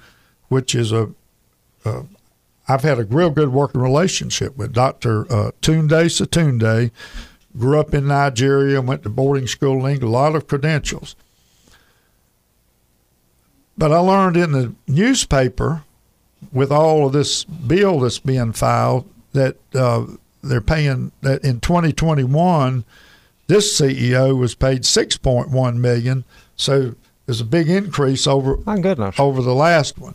which 0.49 0.75
is 0.75 0.93
a. 0.93 1.11
a 1.85 2.05
I've 2.69 2.83
had 2.83 3.01
a 3.01 3.05
real 3.05 3.31
good 3.31 3.49
working 3.49 3.81
relationship 3.81 4.57
with 4.57 4.73
Dr. 4.73 5.23
Uh, 5.23 5.51
Tunde 5.61 5.89
Sotunde. 5.89 6.93
Grew 7.59 7.79
up 7.79 7.93
in 7.93 8.07
Nigeria, 8.07 8.81
went 8.81 9.03
to 9.03 9.11
boarding 9.11 9.49
school 9.49 9.85
in 9.85 10.03
a 10.03 10.09
lot 10.09 10.35
of 10.37 10.47
credentials. 10.47 11.17
But 13.83 13.91
I 13.91 13.99
learned 13.99 14.37
in 14.37 14.53
the 14.53 14.73
newspaper, 14.87 15.83
with 16.53 16.71
all 16.71 17.05
of 17.05 17.13
this 17.13 17.43
bill 17.43 17.99
that's 17.99 18.21
being 18.21 18.53
filed, 18.53 19.09
that 19.33 19.57
uh, 19.75 20.07
they're 20.41 20.61
paying 20.61 21.11
that 21.23 21.43
in 21.43 21.59
2021, 21.59 22.85
this 23.49 23.81
CEO 23.81 24.39
was 24.39 24.55
paid 24.55 24.83
6.1 24.83 25.77
million. 25.79 26.23
So 26.55 26.95
there's 27.27 27.41
a 27.41 27.45
big 27.45 27.69
increase 27.69 28.29
over 28.29 28.59
My 28.59 28.79
goodness. 28.79 29.19
over 29.19 29.43
the 29.43 29.53
last 29.53 29.99
one. 29.99 30.15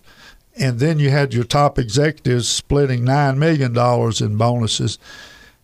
And 0.55 0.79
then 0.79 0.97
you 0.97 1.09
had 1.09 1.33
your 1.33 1.43
top 1.43 1.77
executives 1.77 2.47
splitting 2.47 3.01
$9 3.01 3.35
million 3.35 3.75
in 4.23 4.37
bonuses. 4.37 4.97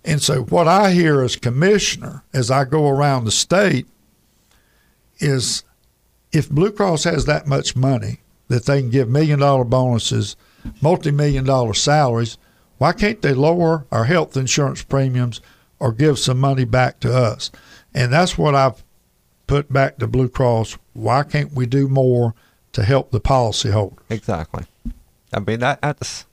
And 0.04 0.22
so, 0.22 0.42
what 0.42 0.68
I 0.68 0.92
hear 0.92 1.22
as 1.22 1.38
commissioner 1.38 2.26
as 2.34 2.52
I 2.52 2.66
go 2.66 2.90
around 2.90 3.24
the 3.24 3.32
state 3.32 3.88
is 5.20 5.64
if 6.34 6.50
Blue 6.50 6.72
Cross 6.72 7.06
has 7.06 7.26
that 7.26 7.48
much 7.48 7.76
money 7.76 8.20
that 8.48 8.66
they 8.66 8.82
can 8.82 8.90
give 8.90 9.08
million 9.08 9.40
dollar 9.40 9.64
bonuses, 9.64 10.36
multi 10.82 11.12
million 11.12 11.46
dollar 11.46 11.74
salaries, 11.74 12.38
why 12.80 12.92
can't 12.92 13.22
they 13.22 13.34
lower 13.34 13.86
our 13.92 14.06
health 14.06 14.36
insurance 14.36 14.84
premiums 14.84 15.40
or 15.80 15.94
give 15.94 16.20
some 16.20 16.40
money 16.40 16.66
back 16.66 17.00
to 17.02 17.16
us? 17.16 17.52
And 17.94 18.12
that's 18.12 18.38
what 18.38 18.56
I've 18.56 18.84
put 19.48 19.72
back 19.72 19.98
to 20.00 20.08
Blue 20.08 20.28
Cross. 20.28 20.78
Why 20.94 21.24
can't 21.24 21.54
we 21.54 21.66
do 21.66 21.88
more 21.88 22.34
to 22.74 22.84
help 22.84 23.12
the 23.12 23.22
policyholder? 23.22 24.00
Exactly. 24.10 24.66
I 25.32 25.40
mean, 25.40 25.60
that, 25.60 25.82
that's 25.82 26.26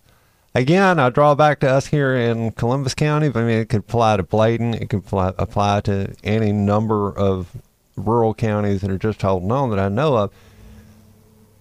again. 0.55 0.99
I 0.99 1.11
draw 1.11 1.35
back 1.35 1.61
to 1.61 1.71
us 1.71 1.87
here 1.87 2.15
in 2.15 2.53
Columbus 2.53 2.95
County. 2.95 3.29
But 3.29 3.45
I 3.45 3.47
mean, 3.47 3.59
it 3.59 3.69
could 3.69 3.81
apply 3.81 4.17
to 4.17 4.23
Bladen. 4.23 4.75
It 4.75 4.89
could 4.89 5.05
apply 5.13 5.81
to 5.83 6.15
any 6.25 6.53
number 6.53 7.13
of 7.13 7.49
rural 7.97 8.35
counties 8.35 8.81
that 8.81 8.91
are 8.91 8.99
just 8.99 9.23
holding 9.23 9.51
on 9.53 9.71
that 9.71 9.79
I 9.79 9.89
know 9.89 10.17
of. 10.17 10.31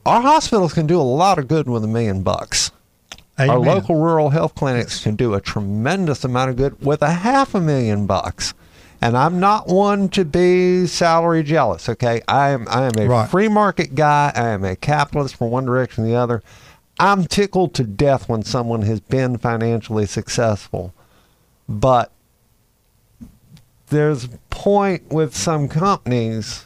Our 0.06 0.22
hospitals 0.22 0.74
can 0.74 0.88
do 0.88 1.00
a 1.00 1.04
lot 1.04 1.38
of 1.40 1.48
good 1.48 1.70
with 1.70 1.84
a 1.84 1.88
million 1.88 2.24
bucks. 2.24 2.72
Our 3.38 3.60
local 3.60 3.96
rural 3.96 4.32
health 4.32 4.56
clinics 4.56 5.02
can 5.04 5.16
do 5.16 5.34
a 5.34 5.40
tremendous 5.42 6.24
amount 6.26 6.50
of 6.52 6.56
good 6.58 6.84
with 6.86 7.02
a 7.02 7.12
half 7.12 7.56
a 7.56 7.62
million 7.62 8.06
bucks. 8.06 8.54
And 9.02 9.16
I'm 9.16 9.40
not 9.40 9.68
one 9.68 10.10
to 10.10 10.26
be 10.26 10.86
salary 10.86 11.42
jealous, 11.44 11.88
okay? 11.88 12.22
I 12.28 12.50
am 12.50 12.68
I 12.70 12.84
am 12.88 12.92
a 12.98 13.08
Right. 13.08 13.30
free 13.30 13.48
market 13.48 13.96
guy. 13.96 14.34
I 14.36 14.50
am 14.50 14.66
a 14.66 14.76
capitalist 14.76 15.38
from 15.38 15.52
one 15.52 15.66
direction 15.66 16.04
to 16.04 16.10
the 16.10 16.18
other. 16.18 16.44
I'm 17.00 17.24
tickled 17.26 17.74
to 17.76 17.86
death 17.86 18.28
when 18.28 18.44
someone 18.44 18.82
has 18.82 19.00
been 19.00 19.38
financially 19.38 20.06
successful. 20.06 20.94
But 21.70 22.12
there's 23.90 24.26
a 24.26 24.30
point 24.50 25.10
with 25.10 25.36
some 25.36 25.68
companies 25.68 26.66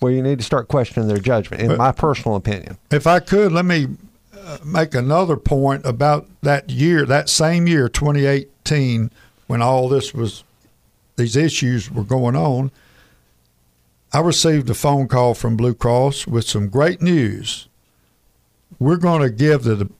where 0.00 0.12
you 0.12 0.22
need 0.22 0.38
to 0.38 0.44
start 0.44 0.68
questioning 0.68 1.08
their 1.08 1.18
judgment, 1.18 1.62
in 1.62 1.68
But- 1.68 1.78
my 1.78 1.92
personal 1.92 2.36
opinion. 2.36 2.78
If 2.90 3.06
I 3.06 3.20
could, 3.20 3.52
let 3.52 3.64
me 3.64 3.88
uh, 4.36 4.58
make 4.64 4.94
another 4.94 5.36
point 5.36 5.84
about 5.84 6.26
that 6.42 6.70
year, 6.70 7.04
that 7.04 7.28
same 7.28 7.66
year, 7.66 7.88
2018, 7.88 9.10
when 9.46 9.60
all 9.62 9.88
this 9.88 10.14
was, 10.14 10.42
these 11.16 11.36
issues 11.36 11.90
were 11.90 12.04
going 12.04 12.34
on. 12.36 12.70
I 14.12 14.20
received 14.20 14.70
a 14.70 14.74
phone 14.74 15.06
call 15.06 15.34
from 15.34 15.56
Blue 15.56 15.74
Cross 15.74 16.26
with 16.26 16.46
some 16.48 16.68
great 16.68 17.02
news. 17.02 17.68
We're 18.78 18.96
going 18.96 19.20
to 19.20 19.30
give 19.30 19.64
the 19.64 19.90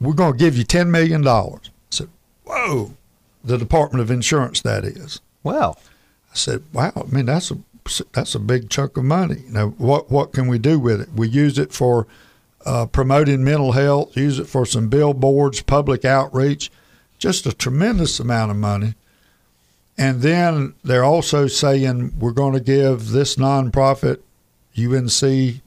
we're 0.00 0.12
going 0.12 0.32
to 0.32 0.38
give 0.38 0.56
you 0.56 0.62
ten 0.62 0.92
million 0.92 1.22
dollars. 1.22 1.62
I 1.66 1.70
said, 1.90 2.08
"Whoa!" 2.44 2.94
The 3.44 3.58
Department 3.58 4.02
of 4.02 4.10
Insurance, 4.10 4.60
that 4.62 4.84
is. 4.84 5.20
Well, 5.42 5.78
I 6.30 6.36
said, 6.36 6.62
"Wow! 6.72 6.92
I 6.96 7.02
mean, 7.04 7.26
that's 7.26 7.50
a 7.50 7.58
that's 8.12 8.34
a 8.34 8.38
big 8.38 8.70
chunk 8.70 8.96
of 8.96 9.04
money. 9.04 9.42
Now, 9.48 9.68
what 9.70 10.10
what 10.10 10.32
can 10.32 10.46
we 10.46 10.58
do 10.58 10.78
with 10.78 11.00
it? 11.00 11.08
We 11.14 11.28
use 11.28 11.58
it 11.58 11.72
for 11.72 12.06
uh, 12.64 12.86
promoting 12.86 13.42
mental 13.42 13.72
health. 13.72 14.16
Use 14.16 14.38
it 14.38 14.46
for 14.46 14.64
some 14.64 14.88
billboards, 14.88 15.62
public 15.62 16.04
outreach. 16.04 16.70
Just 17.18 17.46
a 17.46 17.52
tremendous 17.52 18.20
amount 18.20 18.50
of 18.50 18.56
money." 18.56 18.94
And 19.98 20.22
then 20.22 20.74
they're 20.82 21.04
also 21.04 21.46
saying 21.46 22.14
we're 22.18 22.32
going 22.32 22.54
to 22.54 22.60
give 22.60 23.10
this 23.10 23.36
nonprofit, 23.36 24.20
UNC, 24.76 25.60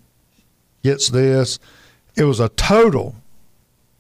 gets 0.84 1.10
this. 1.10 1.60
It 2.16 2.24
was 2.24 2.40
a 2.40 2.50
total 2.50 3.16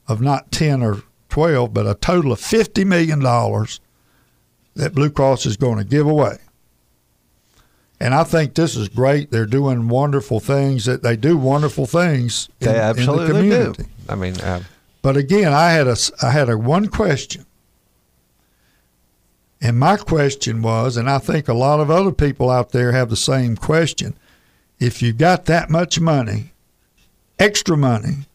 of 0.07 0.21
not 0.21 0.51
10 0.51 0.81
or 0.81 1.03
12, 1.35 1.73
but 1.73 1.85
a 1.85 1.95
total 1.95 2.31
of 2.31 2.39
$50 2.39 2.85
million 2.85 3.19
that 3.19 4.95
Blue 4.95 5.09
Cross 5.09 5.45
is 5.45 5.57
going 5.57 5.77
to 5.77 5.83
give 5.83 6.07
away. 6.07 6.37
And 7.99 8.13
I 8.13 8.23
think 8.23 8.55
this 8.55 8.75
is 8.75 8.89
great. 8.89 9.31
They're 9.31 9.45
doing 9.45 9.87
wonderful 9.87 10.39
things. 10.39 10.85
That 10.85 11.03
they 11.03 11.15
do 11.15 11.37
wonderful 11.37 11.85
things. 11.85 12.49
In, 12.59 12.67
they 12.67 12.79
absolutely 12.79 13.25
in 13.25 13.31
the 13.31 13.39
community. 13.39 13.83
do. 13.83 13.89
I 14.09 14.15
mean, 14.15 14.39
uh, 14.41 14.63
but 15.01 15.15
again, 15.15 15.53
I 15.53 15.71
had 15.71 15.87
a 15.87 15.95
I 16.21 16.31
had 16.31 16.49
a 16.49 16.57
one 16.57 16.87
question 16.87 17.45
and 19.61 19.79
my 19.79 19.97
question 19.97 20.61
was, 20.61 20.95
and 20.95 21.09
I 21.09 21.17
think 21.17 21.47
a 21.47 21.53
lot 21.53 21.79
of 21.79 21.89
other 21.89 22.11
people 22.11 22.49
out 22.51 22.69
there 22.69 22.91
have 22.91 23.09
the 23.09 23.15
same 23.15 23.55
question 23.55 24.15
if 24.79 25.01
you've 25.01 25.17
got 25.17 25.45
that 25.45 25.69
much 25.69 25.99
money, 25.99 26.51
extra 27.39 27.75
money, 27.75 28.27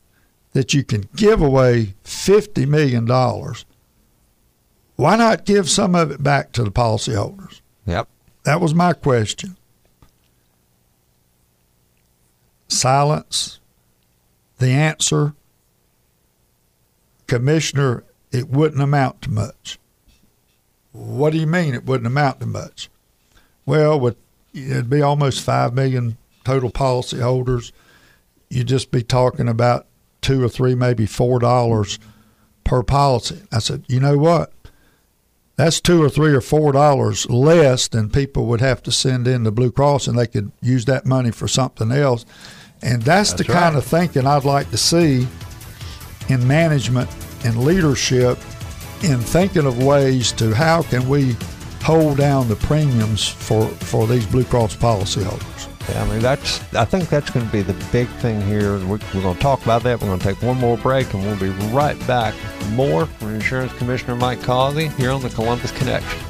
that 0.52 0.74
you 0.74 0.84
can 0.84 1.08
give 1.16 1.40
away 1.40 1.94
$50 2.04 2.66
million, 2.66 3.06
why 4.96 5.16
not 5.16 5.44
give 5.44 5.70
some 5.70 5.94
of 5.94 6.10
it 6.10 6.22
back 6.22 6.52
to 6.52 6.64
the 6.64 6.70
policyholders? 6.70 7.60
Yep. 7.86 8.08
That 8.44 8.60
was 8.60 8.74
my 8.74 8.92
question. 8.92 9.56
Silence. 12.68 13.60
The 14.58 14.68
answer, 14.68 15.34
Commissioner, 17.26 18.04
it 18.30 18.48
wouldn't 18.50 18.82
amount 18.82 19.22
to 19.22 19.30
much. 19.30 19.78
What 20.92 21.30
do 21.30 21.38
you 21.38 21.46
mean 21.46 21.74
it 21.74 21.86
wouldn't 21.86 22.06
amount 22.06 22.40
to 22.40 22.46
much? 22.46 22.90
Well, 23.64 23.98
with 23.98 24.16
it'd 24.52 24.90
be 24.90 25.00
almost 25.00 25.42
five 25.42 25.72
million 25.72 26.18
total 26.44 26.70
policyholders. 26.70 27.72
You'd 28.48 28.68
just 28.68 28.90
be 28.90 29.02
talking 29.02 29.48
about 29.48 29.86
two 30.20 30.42
or 30.42 30.48
three, 30.48 30.74
maybe 30.74 31.06
four 31.06 31.38
dollars 31.38 31.98
per 32.64 32.82
policy. 32.82 33.42
I 33.52 33.58
said, 33.58 33.84
you 33.88 34.00
know 34.00 34.16
what? 34.16 34.52
That's 35.56 35.80
two 35.80 36.02
or 36.02 36.08
three 36.08 36.32
or 36.32 36.40
four 36.40 36.72
dollars 36.72 37.28
less 37.28 37.88
than 37.88 38.08
people 38.08 38.46
would 38.46 38.60
have 38.60 38.82
to 38.84 38.92
send 38.92 39.28
in 39.28 39.44
to 39.44 39.50
Blue 39.50 39.70
Cross, 39.70 40.06
and 40.06 40.18
they 40.18 40.26
could 40.26 40.52
use 40.62 40.86
that 40.86 41.04
money 41.04 41.30
for 41.30 41.48
something 41.48 41.92
else. 41.92 42.24
And 42.82 43.02
that's, 43.02 43.32
that's 43.32 43.46
the 43.46 43.52
right. 43.52 43.60
kind 43.60 43.76
of 43.76 43.84
thinking 43.84 44.26
I'd 44.26 44.44
like 44.44 44.70
to 44.70 44.78
see 44.78 45.28
in 46.28 46.46
management 46.46 47.10
and 47.44 47.62
leadership 47.64 48.38
in 49.02 49.18
thinking 49.18 49.66
of 49.66 49.82
ways 49.82 50.32
to 50.32 50.54
how 50.54 50.82
can 50.82 51.08
we 51.08 51.36
hold 51.82 52.18
down 52.18 52.48
the 52.48 52.56
premiums 52.56 53.26
for, 53.26 53.66
for 53.66 54.06
these 54.06 54.26
Blue 54.26 54.44
Cross 54.44 54.76
policyholders. 54.76 55.68
I 55.96 56.06
mean 56.08 56.20
that's. 56.20 56.60
I 56.74 56.84
think 56.84 57.08
that's 57.08 57.30
going 57.30 57.46
to 57.46 57.52
be 57.52 57.62
the 57.62 57.74
big 57.92 58.08
thing 58.20 58.40
here. 58.42 58.78
We're, 58.78 58.98
we're 59.14 59.22
going 59.22 59.36
to 59.36 59.40
talk 59.40 59.62
about 59.62 59.82
that. 59.82 60.00
We're 60.00 60.08
going 60.08 60.18
to 60.18 60.24
take 60.24 60.42
one 60.42 60.58
more 60.58 60.76
break, 60.76 61.12
and 61.14 61.22
we'll 61.22 61.38
be 61.38 61.50
right 61.68 61.98
back. 62.06 62.34
More 62.70 63.06
from 63.06 63.34
Insurance 63.34 63.72
Commissioner 63.74 64.16
Mike 64.16 64.42
Causey 64.42 64.88
here 64.88 65.10
on 65.10 65.22
the 65.22 65.30
Columbus 65.30 65.72
Connection. 65.72 66.29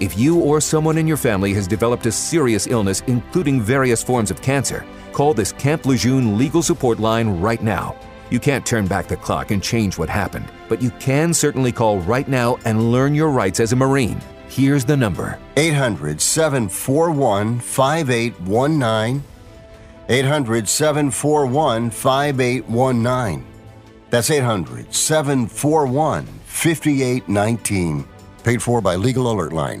If 0.00 0.16
you 0.16 0.38
or 0.38 0.60
someone 0.60 0.96
in 0.96 1.08
your 1.08 1.16
family 1.16 1.52
has 1.54 1.66
developed 1.66 2.06
a 2.06 2.12
serious 2.12 2.68
illness, 2.68 3.02
including 3.08 3.60
various 3.60 4.00
forms 4.00 4.30
of 4.30 4.40
cancer, 4.40 4.86
call 5.12 5.34
this 5.34 5.50
Camp 5.50 5.86
Lejeune 5.86 6.38
legal 6.38 6.62
support 6.62 7.00
line 7.00 7.40
right 7.40 7.60
now. 7.60 7.96
You 8.30 8.38
can't 8.38 8.64
turn 8.64 8.86
back 8.86 9.08
the 9.08 9.16
clock 9.16 9.50
and 9.50 9.60
change 9.60 9.98
what 9.98 10.08
happened, 10.08 10.46
but 10.68 10.80
you 10.80 10.90
can 11.00 11.34
certainly 11.34 11.72
call 11.72 11.98
right 12.00 12.28
now 12.28 12.58
and 12.64 12.92
learn 12.92 13.12
your 13.12 13.30
rights 13.30 13.58
as 13.58 13.72
a 13.72 13.76
Marine. 13.76 14.20
Here's 14.48 14.84
the 14.84 14.96
number 14.96 15.36
800 15.56 16.20
741 16.20 17.58
5819. 17.58 19.24
800 20.08 20.68
741 20.68 21.90
5819. 21.90 23.46
That's 24.10 24.30
800 24.30 24.94
741 24.94 26.24
5819 26.46 28.08
paid 28.42 28.62
for 28.62 28.80
by 28.80 28.96
Legal 28.96 29.30
Alert 29.30 29.52
Line. 29.52 29.80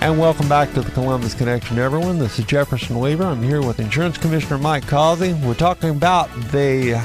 And 0.00 0.18
welcome 0.18 0.48
back 0.48 0.72
to 0.72 0.80
the 0.80 0.90
Columbus 0.92 1.34
Connection, 1.34 1.78
everyone. 1.78 2.18
This 2.18 2.38
is 2.38 2.46
Jefferson 2.46 2.98
Weaver. 2.98 3.24
I'm 3.24 3.42
here 3.42 3.60
with 3.60 3.78
Insurance 3.78 4.16
Commissioner 4.16 4.56
Mike 4.56 4.86
Causey. 4.86 5.34
We're 5.44 5.52
talking 5.52 5.90
about 5.90 6.32
the 6.50 7.04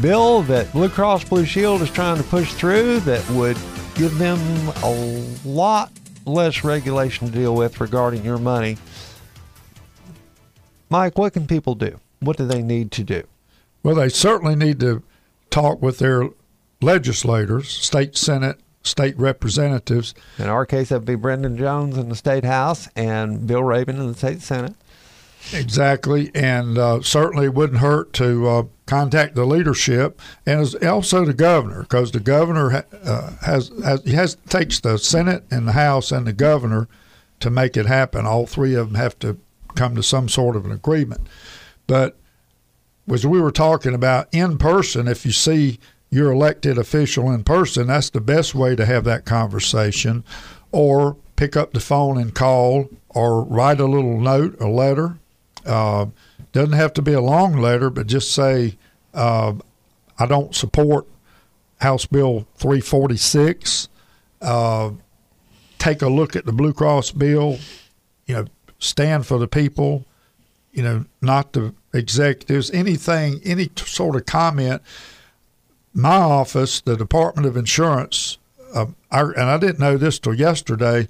bill 0.00 0.42
that 0.42 0.70
Blue 0.72 0.88
Cross 0.88 1.24
Blue 1.24 1.44
Shield 1.44 1.82
is 1.82 1.90
trying 1.90 2.18
to 2.18 2.22
push 2.22 2.52
through 2.52 3.00
that 3.00 3.28
would 3.30 3.56
give 3.94 4.16
them 4.18 4.38
a 4.82 5.38
lot 5.44 5.90
less 6.24 6.64
regulation 6.64 7.28
to 7.28 7.32
deal 7.32 7.54
with 7.54 7.80
regarding 7.80 8.24
your 8.24 8.38
money. 8.38 8.76
Mike, 10.88 11.16
what 11.18 11.32
can 11.32 11.46
people 11.46 11.74
do? 11.74 11.98
What 12.20 12.36
do 12.36 12.46
they 12.46 12.62
need 12.62 12.90
to 12.92 13.04
do? 13.04 13.24
Well, 13.82 13.96
they 13.96 14.08
certainly 14.08 14.54
need 14.54 14.78
to 14.80 15.02
talk 15.50 15.82
with 15.82 15.98
their 15.98 16.28
legislators, 16.80 17.68
state 17.68 18.16
senate, 18.16 18.60
state 18.82 19.18
representatives. 19.18 20.14
In 20.38 20.48
our 20.48 20.66
case, 20.66 20.90
that'd 20.90 21.04
be 21.04 21.14
Brendan 21.14 21.56
Jones 21.56 21.96
in 21.96 22.08
the 22.08 22.16
state 22.16 22.44
house 22.44 22.88
and 22.94 23.46
Bill 23.46 23.62
Rabon 23.62 23.90
in 23.90 24.08
the 24.08 24.14
state 24.14 24.42
senate. 24.42 24.74
Exactly, 25.52 26.30
and 26.34 26.78
uh, 26.78 27.02
certainly 27.02 27.48
wouldn't 27.48 27.80
hurt 27.80 28.12
to 28.14 28.48
uh, 28.48 28.62
contact 28.92 29.34
the 29.34 29.46
leadership 29.46 30.20
and 30.44 30.74
also 30.84 31.24
the 31.24 31.32
governor 31.32 31.80
because 31.80 32.12
the 32.12 32.20
governor 32.20 32.84
uh, 33.02 33.30
has, 33.40 33.72
has 33.82 34.04
has 34.04 34.36
takes 34.50 34.80
the 34.80 34.98
Senate 34.98 35.44
and 35.50 35.66
the 35.66 35.72
House 35.72 36.12
and 36.12 36.26
the 36.26 36.32
governor 36.34 36.88
to 37.40 37.48
make 37.48 37.74
it 37.78 37.86
happen. 37.86 38.26
All 38.26 38.44
three 38.44 38.74
of 38.74 38.88
them 38.88 38.96
have 38.96 39.18
to 39.20 39.38
come 39.74 39.94
to 39.94 40.02
some 40.02 40.28
sort 40.28 40.56
of 40.56 40.66
an 40.66 40.72
agreement. 40.72 41.26
But 41.86 42.18
as 43.10 43.26
we 43.26 43.40
were 43.40 43.50
talking 43.50 43.94
about 43.94 44.28
in 44.30 44.58
person, 44.58 45.08
if 45.08 45.24
you 45.24 45.32
see 45.32 45.78
your 46.10 46.30
elected 46.30 46.76
official 46.76 47.30
in 47.30 47.44
person, 47.44 47.86
that's 47.86 48.10
the 48.10 48.20
best 48.20 48.54
way 48.54 48.76
to 48.76 48.84
have 48.84 49.04
that 49.04 49.24
conversation. 49.24 50.22
Or 50.70 51.16
pick 51.36 51.56
up 51.56 51.72
the 51.72 51.80
phone 51.80 52.18
and 52.18 52.34
call, 52.34 52.90
or 53.08 53.42
write 53.42 53.80
a 53.80 53.86
little 53.86 54.20
note, 54.20 54.60
a 54.60 54.68
letter. 54.68 55.16
Uh, 55.64 56.06
doesn't 56.52 56.74
have 56.74 56.92
to 56.92 57.02
be 57.02 57.14
a 57.14 57.22
long 57.22 57.56
letter, 57.56 57.88
but 57.88 58.06
just 58.06 58.30
say, 58.32 58.76
uh, 59.14 59.54
I 60.18 60.26
don't 60.26 60.54
support 60.54 61.06
House 61.80 62.06
Bill 62.06 62.46
346. 62.56 63.88
Uh, 64.40 64.90
take 65.78 66.02
a 66.02 66.08
look 66.08 66.36
at 66.36 66.46
the 66.46 66.52
Blue 66.52 66.72
Cross 66.72 67.12
bill. 67.12 67.58
You 68.26 68.34
know, 68.36 68.44
stand 68.78 69.26
for 69.26 69.38
the 69.38 69.48
people. 69.48 70.04
You 70.72 70.82
know, 70.82 71.04
not 71.20 71.52
the 71.52 71.74
executives. 71.92 72.70
Anything, 72.70 73.40
any 73.44 73.70
sort 73.76 74.16
of 74.16 74.26
comment. 74.26 74.80
My 75.92 76.16
office, 76.16 76.80
the 76.80 76.96
Department 76.96 77.46
of 77.46 77.56
Insurance, 77.56 78.38
uh, 78.74 78.86
our, 79.10 79.32
and 79.32 79.50
I 79.50 79.58
didn't 79.58 79.78
know 79.78 79.98
this 79.98 80.18
till 80.18 80.32
yesterday. 80.32 81.06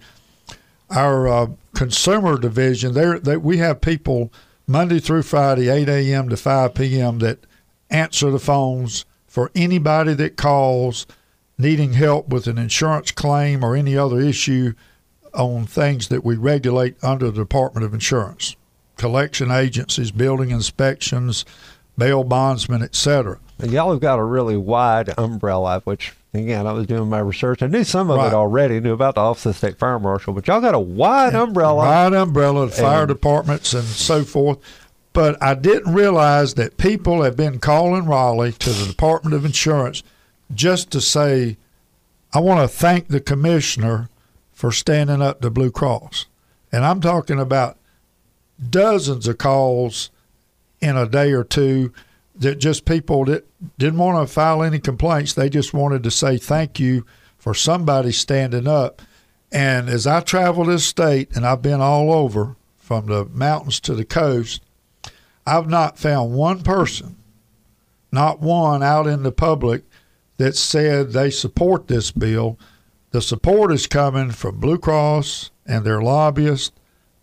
Our 0.90 1.28
uh, 1.28 1.46
consumer 1.74 2.36
division, 2.36 2.92
there 2.92 3.18
they, 3.18 3.36
we 3.36 3.58
have 3.58 3.80
people 3.80 4.32
Monday 4.66 4.98
through 4.98 5.22
Friday, 5.22 5.68
8 5.68 5.88
a.m. 5.88 6.28
to 6.28 6.36
5 6.36 6.74
p.m. 6.74 7.20
that 7.20 7.38
answer 7.92 8.30
the 8.30 8.38
phones 8.38 9.04
for 9.26 9.50
anybody 9.54 10.14
that 10.14 10.36
calls 10.36 11.06
needing 11.58 11.92
help 11.92 12.28
with 12.28 12.46
an 12.46 12.58
insurance 12.58 13.10
claim 13.12 13.64
or 13.64 13.76
any 13.76 13.96
other 13.96 14.20
issue 14.20 14.72
on 15.34 15.64
things 15.66 16.08
that 16.08 16.24
we 16.24 16.36
regulate 16.36 16.96
under 17.02 17.26
the 17.30 17.40
Department 17.40 17.84
of 17.86 17.94
Insurance, 17.94 18.56
collection 18.96 19.50
agencies, 19.50 20.10
building 20.10 20.50
inspections, 20.50 21.44
bail 21.96 22.24
bondsmen, 22.24 22.82
etc. 22.82 23.38
Y'all 23.62 23.92
have 23.92 24.00
got 24.00 24.18
a 24.18 24.24
really 24.24 24.56
wide 24.56 25.14
umbrella, 25.18 25.80
which 25.84 26.12
again, 26.34 26.66
I 26.66 26.72
was 26.72 26.86
doing 26.86 27.08
my 27.08 27.20
research. 27.20 27.62
I 27.62 27.66
knew 27.66 27.84
some 27.84 28.10
of 28.10 28.16
Right. 28.16 28.28
it 28.28 28.34
already, 28.34 28.80
knew 28.80 28.92
about 28.92 29.14
the 29.14 29.20
Office 29.20 29.46
of 29.46 29.56
State 29.56 29.78
Fire 29.78 29.98
Marshal, 29.98 30.32
but 30.32 30.46
y'all 30.48 30.60
got 30.60 30.74
a 30.74 30.78
wide 30.80 31.34
umbrella. 31.34 31.76
Wide 31.76 32.12
umbrella, 32.14 32.68
fire 32.68 33.06
departments 33.06 33.72
and 33.74 33.84
so 33.84 34.24
forth. 34.24 34.58
But 35.12 35.42
I 35.42 35.54
didn't 35.54 35.92
realize 35.92 36.54
that 36.54 36.78
people 36.78 37.22
have 37.22 37.36
been 37.36 37.58
calling 37.58 38.06
Raleigh 38.06 38.52
to 38.52 38.70
the 38.70 38.86
Department 38.86 39.34
of 39.34 39.44
Insurance 39.44 40.02
just 40.54 40.90
to 40.92 41.00
say, 41.00 41.56
I 42.32 42.40
want 42.40 42.60
to 42.60 42.76
thank 42.76 43.08
the 43.08 43.20
commissioner 43.20 44.08
for 44.52 44.72
standing 44.72 45.20
up 45.20 45.40
to 45.40 45.50
Blue 45.50 45.70
Cross. 45.70 46.26
And 46.70 46.84
I'm 46.84 47.00
talking 47.00 47.38
about 47.38 47.76
dozens 48.70 49.28
of 49.28 49.38
calls 49.38 50.10
in 50.80 50.96
a 50.96 51.08
day 51.08 51.32
or 51.32 51.44
two 51.44 51.92
that 52.34 52.56
just 52.56 52.84
people 52.84 53.26
that 53.26 53.46
didn't 53.78 53.98
want 53.98 54.26
to 54.26 54.32
file 54.32 54.62
any 54.62 54.78
complaints. 54.78 55.34
They 55.34 55.50
just 55.50 55.74
wanted 55.74 56.02
to 56.04 56.10
say 56.10 56.38
thank 56.38 56.80
you 56.80 57.04
for 57.36 57.54
somebody 57.54 58.12
standing 58.12 58.66
up. 58.66 59.02
And 59.50 59.88
as 59.88 60.06
I 60.06 60.20
travel 60.20 60.64
this 60.64 60.86
state, 60.86 61.36
and 61.36 61.44
I've 61.44 61.60
been 61.60 61.80
all 61.82 62.12
over 62.12 62.56
from 62.78 63.06
the 63.06 63.26
mountains 63.26 63.80
to 63.80 63.94
the 63.94 64.04
coast, 64.04 64.62
I've 65.46 65.68
not 65.68 65.98
found 65.98 66.32
one 66.32 66.62
person, 66.62 67.16
not 68.10 68.40
one 68.40 68.82
out 68.82 69.06
in 69.06 69.22
the 69.22 69.32
public, 69.32 69.84
that 70.36 70.56
said 70.56 71.12
they 71.12 71.30
support 71.30 71.88
this 71.88 72.10
bill. 72.10 72.58
The 73.10 73.22
support 73.22 73.72
is 73.72 73.86
coming 73.86 74.30
from 74.30 74.60
Blue 74.60 74.78
Cross 74.78 75.50
and 75.66 75.84
their 75.84 76.02
lobbyists 76.02 76.72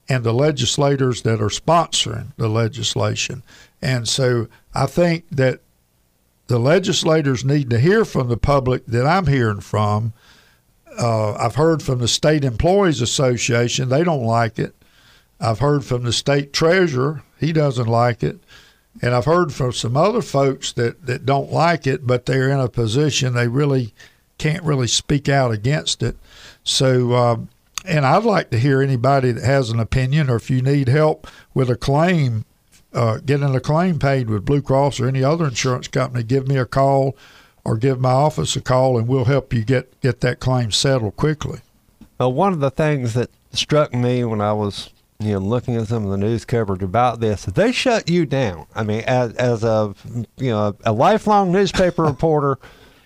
and 0.07 0.23
the 0.23 0.33
legislators 0.33 1.21
that 1.21 1.41
are 1.41 1.49
sponsoring 1.49 2.33
the 2.37 2.49
legislation. 2.49 3.43
And 3.81 4.07
so 4.07 4.47
I 4.73 4.85
think 4.87 5.25
that 5.31 5.61
the 6.47 6.59
legislators 6.59 7.45
need 7.45 7.69
to 7.69 7.79
hear 7.79 8.03
from 8.03 8.27
the 8.27 8.37
public 8.37 8.85
that 8.87 9.05
I'm 9.05 9.27
hearing 9.27 9.61
from. 9.61 10.13
Uh, 10.97 11.33
I've 11.33 11.55
heard 11.55 11.83
from 11.83 11.99
the 11.99 12.07
State 12.07 12.43
Employees 12.43 13.01
Association, 13.01 13.89
they 13.89 14.03
don't 14.03 14.23
like 14.23 14.57
it. 14.57 14.75
I've 15.39 15.59
heard 15.59 15.85
from 15.85 16.03
the 16.03 16.11
state 16.11 16.51
treasurer, 16.51 17.23
he 17.39 17.53
doesn't 17.53 17.87
like 17.87 18.23
it. 18.23 18.39
And 19.01 19.13
I've 19.13 19.25
heard 19.25 19.53
from 19.53 19.71
some 19.71 19.95
other 19.95 20.21
folks 20.21 20.73
that, 20.73 21.05
that 21.05 21.25
don't 21.25 21.51
like 21.51 21.87
it, 21.87 22.05
but 22.05 22.25
they're 22.25 22.49
in 22.49 22.59
a 22.59 22.67
position 22.67 23.33
they 23.33 23.47
really 23.47 23.93
can't 24.37 24.63
really 24.63 24.87
speak 24.87 25.29
out 25.29 25.51
against 25.51 26.01
it. 26.01 26.17
So, 26.63 27.13
um, 27.15 27.49
and 27.85 28.05
I'd 28.05 28.23
like 28.23 28.49
to 28.49 28.59
hear 28.59 28.81
anybody 28.81 29.31
that 29.31 29.43
has 29.43 29.69
an 29.69 29.79
opinion 29.79 30.29
or 30.29 30.35
if 30.35 30.49
you 30.49 30.61
need 30.61 30.89
help 30.89 31.27
with 31.53 31.69
a 31.69 31.75
claim, 31.75 32.45
uh, 32.93 33.19
getting 33.25 33.55
a 33.55 33.59
claim 33.59 33.99
paid 33.99 34.29
with 34.29 34.45
Blue 34.45 34.61
Cross 34.61 34.99
or 34.99 35.07
any 35.07 35.23
other 35.23 35.45
insurance 35.45 35.87
company, 35.87 36.23
give 36.23 36.47
me 36.47 36.57
a 36.57 36.65
call 36.65 37.15
or 37.63 37.77
give 37.77 37.99
my 37.99 38.11
office 38.11 38.55
a 38.55 38.61
call 38.61 38.97
and 38.97 39.07
we'll 39.07 39.25
help 39.25 39.53
you 39.53 39.63
get, 39.63 39.99
get 40.01 40.21
that 40.21 40.39
claim 40.39 40.71
settled 40.71 41.15
quickly. 41.15 41.59
Well, 42.17 42.33
one 42.33 42.51
of 42.51 42.59
the 42.59 42.71
things 42.71 43.13
that 43.13 43.29
struck 43.51 43.93
me 43.93 44.23
when 44.25 44.41
I 44.41 44.53
was 44.53 44.89
you 45.21 45.33
know 45.33 45.39
looking 45.39 45.75
at 45.75 45.87
some 45.87 46.05
of 46.05 46.11
the 46.11 46.17
news 46.17 46.45
coverage 46.45 46.81
about 46.81 47.19
this, 47.19 47.43
they 47.45 47.71
shut 47.73 48.09
you 48.09 48.25
down. 48.25 48.65
I 48.73 48.83
mean, 48.83 49.01
as 49.01 49.33
as 49.33 49.63
a 49.63 49.93
you 50.37 50.49
know 50.49 50.75
a 50.85 50.93
lifelong 50.93 51.51
newspaper 51.51 52.03
reporter, 52.05 52.57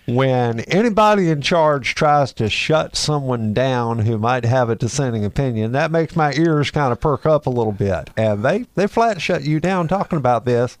when 0.06 0.60
anybody 0.60 1.28
in 1.28 1.42
charge 1.42 1.96
tries 1.96 2.32
to 2.34 2.48
shut 2.48 2.94
someone 2.94 3.52
down 3.52 4.00
who 4.00 4.16
might 4.16 4.44
have 4.44 4.70
a 4.70 4.76
dissenting 4.76 5.24
opinion, 5.24 5.72
that 5.72 5.90
makes 5.90 6.14
my 6.14 6.32
ears 6.34 6.70
kind 6.70 6.92
of 6.92 7.00
perk 7.00 7.26
up 7.26 7.46
a 7.46 7.50
little 7.50 7.72
bit. 7.72 8.10
And 8.16 8.44
they 8.44 8.66
they 8.76 8.86
flat 8.86 9.20
shut 9.20 9.42
you 9.42 9.58
down 9.58 9.88
talking 9.88 10.18
about 10.18 10.44
this. 10.44 10.78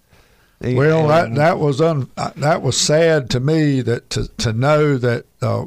Well, 0.60 1.08
that 1.08 1.26
And- 1.26 1.36
that 1.36 1.58
was 1.58 1.80
un, 1.80 2.10
uh, 2.16 2.30
that 2.36 2.62
was 2.62 2.80
sad 2.80 3.28
to 3.30 3.40
me 3.40 3.80
that 3.80 4.08
to 4.10 4.28
to 4.36 4.52
know 4.52 4.96
that 4.98 5.24
uh, 5.42 5.64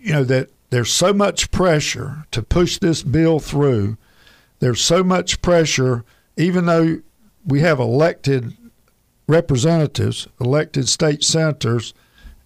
you 0.00 0.12
know 0.14 0.24
that 0.24 0.48
there's 0.70 0.90
so 0.90 1.12
much 1.12 1.50
pressure 1.50 2.24
to 2.30 2.40
push 2.42 2.78
this 2.78 3.02
bill 3.02 3.40
through. 3.40 3.98
There's 4.60 4.80
so 4.80 5.04
much 5.04 5.42
pressure, 5.42 6.04
even 6.36 6.66
though 6.66 7.00
we 7.46 7.60
have 7.60 7.78
elected 7.78 8.56
representatives, 9.26 10.26
elected 10.40 10.88
state 10.88 11.22
senators, 11.22 11.94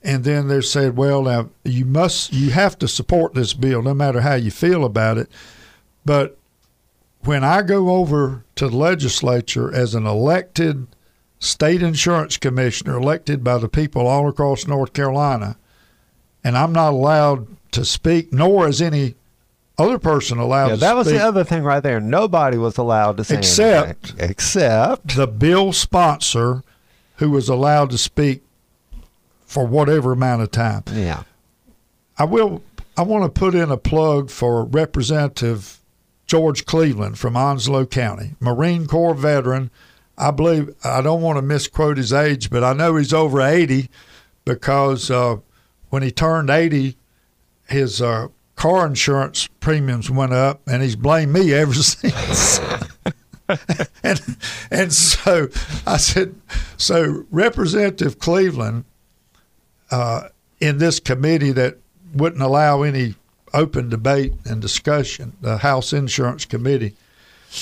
and 0.02 0.24
then 0.24 0.48
they're 0.48 0.62
said, 0.62 0.96
well, 0.96 1.22
now 1.22 1.50
you 1.64 1.84
must, 1.84 2.32
you 2.32 2.50
have 2.50 2.78
to 2.78 2.88
support 2.88 3.34
this 3.34 3.54
bill, 3.54 3.82
no 3.82 3.94
matter 3.94 4.20
how 4.20 4.34
you 4.34 4.50
feel 4.50 4.84
about 4.84 5.16
it. 5.16 5.30
But 6.04 6.36
when 7.24 7.44
I 7.44 7.62
go 7.62 7.90
over 7.90 8.44
to 8.56 8.68
the 8.68 8.76
legislature 8.76 9.72
as 9.72 9.94
an 9.94 10.06
elected 10.06 10.88
state 11.38 11.82
insurance 11.82 12.36
commissioner, 12.36 12.96
elected 12.96 13.44
by 13.44 13.58
the 13.58 13.68
people 13.68 14.06
all 14.06 14.28
across 14.28 14.66
North 14.66 14.92
Carolina, 14.92 15.56
and 16.42 16.58
I'm 16.58 16.72
not 16.72 16.92
allowed 16.92 17.46
to 17.72 17.84
speak, 17.84 18.32
nor 18.32 18.68
is 18.68 18.82
any 18.82 19.14
other 19.78 19.98
person 19.98 20.38
allowed 20.38 20.68
yeah, 20.68 20.74
to 20.74 20.80
that 20.80 20.96
was 20.96 21.06
the 21.06 21.18
other 21.18 21.44
thing 21.44 21.62
right 21.62 21.82
there. 21.82 22.00
Nobody 22.00 22.58
was 22.58 22.76
allowed 22.78 23.16
to 23.16 23.24
say 23.24 23.38
Except- 23.38 24.10
anything. 24.10 24.30
except 24.30 25.16
the 25.16 25.26
bill 25.26 25.72
sponsor 25.72 26.62
who 27.16 27.30
was 27.30 27.48
allowed 27.48 27.90
to 27.90 27.98
speak 27.98 28.42
for 29.46 29.66
whatever 29.66 30.12
amount 30.12 30.42
of 30.42 30.50
time. 30.50 30.82
yeah. 30.92 31.22
I 32.18 32.24
will 32.24 32.62
I 32.96 33.02
want 33.02 33.24
to 33.24 33.40
put 33.40 33.54
in 33.54 33.70
a 33.70 33.76
plug 33.78 34.28
for 34.30 34.64
Representative 34.64 35.78
George 36.26 36.66
Cleveland 36.66 37.18
from 37.18 37.36
Onslow 37.36 37.86
County, 37.86 38.34
Marine 38.38 38.86
Corps 38.86 39.14
veteran. 39.14 39.70
I 40.18 40.30
believe 40.30 40.74
I 40.84 41.00
don't 41.00 41.22
want 41.22 41.38
to 41.38 41.42
misquote 41.42 41.96
his 41.96 42.12
age, 42.12 42.50
but 42.50 42.62
I 42.62 42.74
know 42.74 42.96
he's 42.96 43.12
over 43.14 43.40
80 43.40 43.88
because 44.44 45.10
uh, 45.10 45.36
when 45.88 46.02
he 46.02 46.10
turned 46.10 46.50
80, 46.50 46.96
his 47.68 48.02
uh, 48.02 48.28
car 48.62 48.86
insurance 48.86 49.48
premiums 49.58 50.08
went 50.08 50.32
up, 50.32 50.60
and 50.68 50.84
he's 50.84 50.94
blamed 50.94 51.32
me 51.32 51.52
ever 51.52 51.74
since. 51.74 52.60
and 54.04 54.36
and 54.70 54.92
so 54.92 55.48
I 55.84 55.96
said, 55.96 56.36
so 56.76 57.24
Representative 57.32 58.20
Cleveland 58.20 58.84
uh, 59.90 60.28
in 60.60 60.78
this 60.78 61.00
committee 61.00 61.50
that 61.50 61.78
wouldn't 62.14 62.40
allow 62.40 62.82
any 62.82 63.16
open 63.52 63.88
debate 63.88 64.34
and 64.44 64.62
discussion, 64.62 65.36
the 65.40 65.56
House 65.56 65.92
Insurance 65.92 66.44
Committee, 66.44 66.94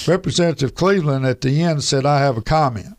Representative 0.06 0.74
Cleveland 0.74 1.24
at 1.24 1.40
the 1.40 1.62
end 1.62 1.82
said, 1.82 2.04
I 2.04 2.20
have 2.20 2.36
a 2.36 2.42
comment. 2.42 2.98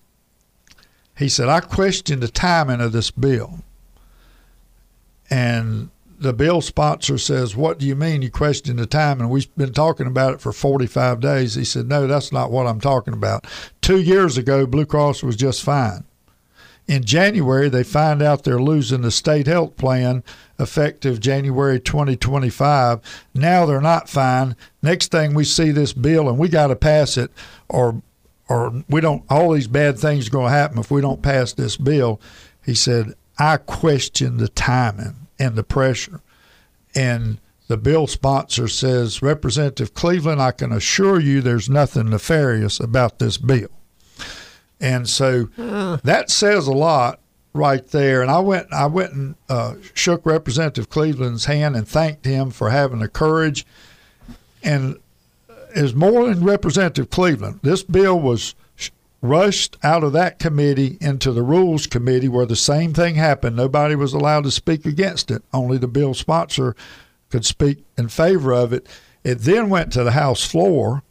He 1.20 1.30
said, 1.30 1.50
I 1.50 1.60
question 1.60 2.20
the 2.20 2.28
timing 2.28 2.82
of 2.82 2.94
this 2.94 3.12
bill. 3.12 3.60
And 5.30 5.92
the 6.22 6.34
bill 6.34 6.62
sponsor 6.62 7.18
says, 7.18 7.56
What 7.56 7.80
do 7.80 7.86
you 7.86 7.96
mean 7.96 8.22
you 8.22 8.30
question 8.30 8.78
the 8.78 8.86
timing? 8.86 9.30
We've 9.30 9.54
been 9.56 9.74
talking 9.74 10.06
about 10.06 10.36
it 10.36 10.42
for 10.42 10.52
45 10.52 11.20
days. 11.20 11.56
He 11.56 11.66
said, 11.66 11.88
No, 11.88 12.06
that's 12.06 12.32
not 12.32 12.52
what 12.52 12.68
I'm 12.68 12.80
talking 12.80 13.14
about. 13.14 13.46
Two 13.82 14.00
years 14.00 14.38
ago, 14.38 14.68
Blue 14.68 14.86
Cross 14.86 15.24
was 15.24 15.36
just 15.36 15.64
fine. 15.64 16.06
In 16.88 17.04
January, 17.04 17.70
they 17.70 17.84
find 17.84 18.22
out 18.22 18.44
they're 18.44 18.62
losing 18.62 19.02
the 19.02 19.12
state 19.12 19.48
health 19.48 19.78
plan 19.78 20.24
effective 20.60 21.20
January 21.20 21.80
2025. 21.80 23.00
Now 23.34 23.66
they're 23.66 23.82
not 23.82 24.10
fine. 24.10 24.56
Next 24.84 25.10
thing 25.10 25.34
we 25.34 25.44
see 25.44 25.72
this 25.72 25.94
bill, 25.94 26.30
and 26.30 26.38
we 26.38 26.50
got 26.50 26.68
to 26.68 26.76
pass 26.76 27.18
it, 27.18 27.32
or 27.68 28.02
or 28.48 28.84
we 28.90 29.02
don't. 29.02 29.24
All 29.30 29.54
these 29.54 29.68
bad 29.68 29.98
things 29.98 30.28
are 30.28 30.32
going 30.32 30.52
to 30.52 30.58
happen 30.58 30.78
if 30.78 30.92
we 30.92 31.02
don't 31.02 31.24
pass 31.24 31.54
this 31.54 31.78
bill. 31.78 32.22
He 32.64 32.76
said, 32.76 33.16
I 33.40 33.58
question 33.58 34.38
the 34.38 34.50
timing 34.50 35.21
and 35.42 35.56
the 35.56 35.64
pressure. 35.64 36.22
And 36.94 37.40
the 37.68 37.78
bill 37.78 38.06
sponsor 38.06 38.68
says, 38.68 39.22
Representative 39.22 39.94
Cleveland, 39.94 40.42
I 40.42 40.52
can 40.52 40.72
assure 40.72 41.20
you 41.20 41.42
there's 41.42 41.70
nothing 41.70 42.10
nefarious 42.10 42.80
about 42.80 43.20
this 43.20 43.38
bill. 43.38 43.70
And 44.80 45.10
so 45.10 45.46
that 46.04 46.30
says 46.30 46.68
a 46.68 46.74
lot 46.74 47.20
right 47.54 47.86
there. 47.88 48.22
And 48.22 48.30
I 48.30 48.40
went, 48.40 48.72
I 48.72 48.86
went 48.86 49.14
and 49.14 49.36
uh, 49.50 49.76
shook 49.94 50.26
Representative 50.26 50.90
Cleveland's 50.90 51.46
hand 51.46 51.76
and 51.76 51.88
thanked 51.88 52.26
him 52.26 52.52
for 52.52 52.70
having 52.70 53.00
the 53.00 53.08
courage. 53.08 53.66
And 54.64 54.98
is 55.74 55.96
more 55.96 56.28
than 56.28 56.44
Representative 56.44 57.10
Cleveland. 57.10 57.60
This 57.64 57.84
bill 57.84 58.20
was 58.20 58.56
rushed 59.22 59.78
out 59.84 60.04
of 60.04 60.14
that 60.14 60.40
committee 60.40 60.98
into 61.00 61.32
the 61.32 61.44
rules 61.44 61.86
committee 61.86 62.28
where 62.28 62.46
the 62.46 62.56
same 62.56 62.94
thing 62.94 63.16
happened. 63.16 63.56
Nobody 63.56 63.96
was 63.96 64.14
allowed 64.14 64.44
to 64.46 64.52
speak 64.52 64.86
against 64.86 65.30
it. 65.30 65.44
Only 65.54 65.78
the 65.78 65.88
bill 65.88 66.14
sponsor 66.14 66.76
could 67.30 67.46
speak 67.46 67.86
in 67.98 68.10
favor 68.10 68.52
of 68.52 68.74
it. 68.74 68.88
It 69.24 69.40
then 69.40 69.70
went 69.70 69.94
to 69.94 70.04
the 70.04 70.12
House 70.12 70.44
floor. 70.44 71.04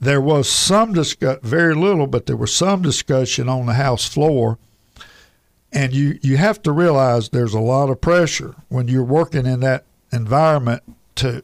There 0.00 0.20
was 0.20 0.48
some 0.48 0.92
discuss, 0.92 1.38
very 1.42 1.76
little, 1.76 2.08
but 2.08 2.26
there 2.26 2.36
was 2.36 2.54
some 2.54 2.82
discussion 2.82 3.48
on 3.48 3.66
the 3.66 3.74
House 3.74 4.06
floor. 4.06 4.58
And 5.72 5.92
you, 5.92 6.18
you 6.20 6.36
have 6.36 6.60
to 6.62 6.72
realize 6.72 7.28
there's 7.28 7.54
a 7.54 7.60
lot 7.60 7.88
of 7.88 8.00
pressure 8.00 8.56
when 8.68 8.88
you're 8.88 9.04
working 9.04 9.46
in 9.46 9.60
that 9.60 9.84
environment 10.12 10.82
to 11.14 11.42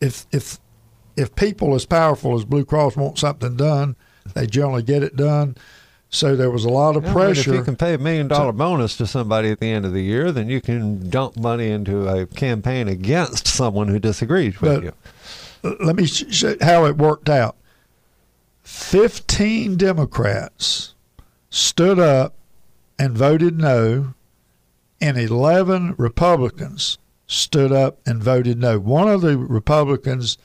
if 0.00 0.26
if 0.32 0.58
if 1.16 1.34
people 1.34 1.74
as 1.74 1.86
powerful 1.86 2.34
as 2.34 2.44
Blue 2.44 2.64
Cross 2.64 2.96
want 2.96 3.18
something 3.18 3.56
done, 3.56 3.94
they 4.34 4.46
generally 4.46 4.82
get 4.82 5.02
it 5.02 5.16
done. 5.16 5.56
So 6.12 6.34
there 6.34 6.50
was 6.50 6.64
a 6.64 6.68
lot 6.68 6.96
of 6.96 7.04
Yeah, 7.04 7.12
pressure. 7.12 7.50
if 7.52 7.56
you 7.58 7.62
can 7.62 7.76
pay 7.76 7.94
a 7.94 7.98
million 7.98 8.26
dollar 8.26 8.52
bonus 8.52 8.96
to 8.96 9.06
somebody 9.06 9.50
at 9.50 9.60
the 9.60 9.70
end 9.70 9.84
of 9.86 9.92
the 9.92 10.02
year, 10.02 10.32
then 10.32 10.48
you 10.48 10.60
can 10.60 11.08
dump 11.08 11.36
money 11.36 11.70
into 11.70 12.08
a 12.08 12.26
campaign 12.26 12.88
against 12.88 13.46
someone 13.46 13.86
who 13.88 14.00
disagrees 14.00 14.60
with 14.60 14.82
you. 14.82 14.92
let 15.80 15.94
me 15.94 16.06
show 16.06 16.56
how 16.60 16.84
it 16.86 16.96
worked 16.96 17.28
out. 17.28 17.54
15 18.62 19.76
Democrats 19.76 20.94
stood 21.48 21.98
up 21.98 22.34
and 22.98 23.16
voted 23.16 23.58
no, 23.58 24.14
and 25.00 25.16
11 25.16 25.94
Republicans 25.96 26.98
stood 27.26 27.72
up 27.72 27.98
and 28.06 28.22
voted 28.22 28.58
no. 28.58 28.78
One 28.78 29.08
of 29.08 29.20
the 29.20 29.36
Republicans 29.38 30.38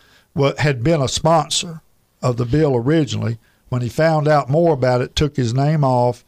had 0.60 0.84
been 0.84 1.02
a 1.02 1.08
sponsor 1.08 1.82
of 2.22 2.38
the 2.38 2.46
bill 2.46 2.76
originally. 2.76 3.38
When 3.70 3.82
he 3.82 3.90
found 3.90 4.28
out 4.28 4.50
more 4.50 4.74
about 4.74 5.02
it, 5.02 5.16
took 5.16 5.36
his 5.36 5.54
name 5.54 5.84
off, 5.84 6.24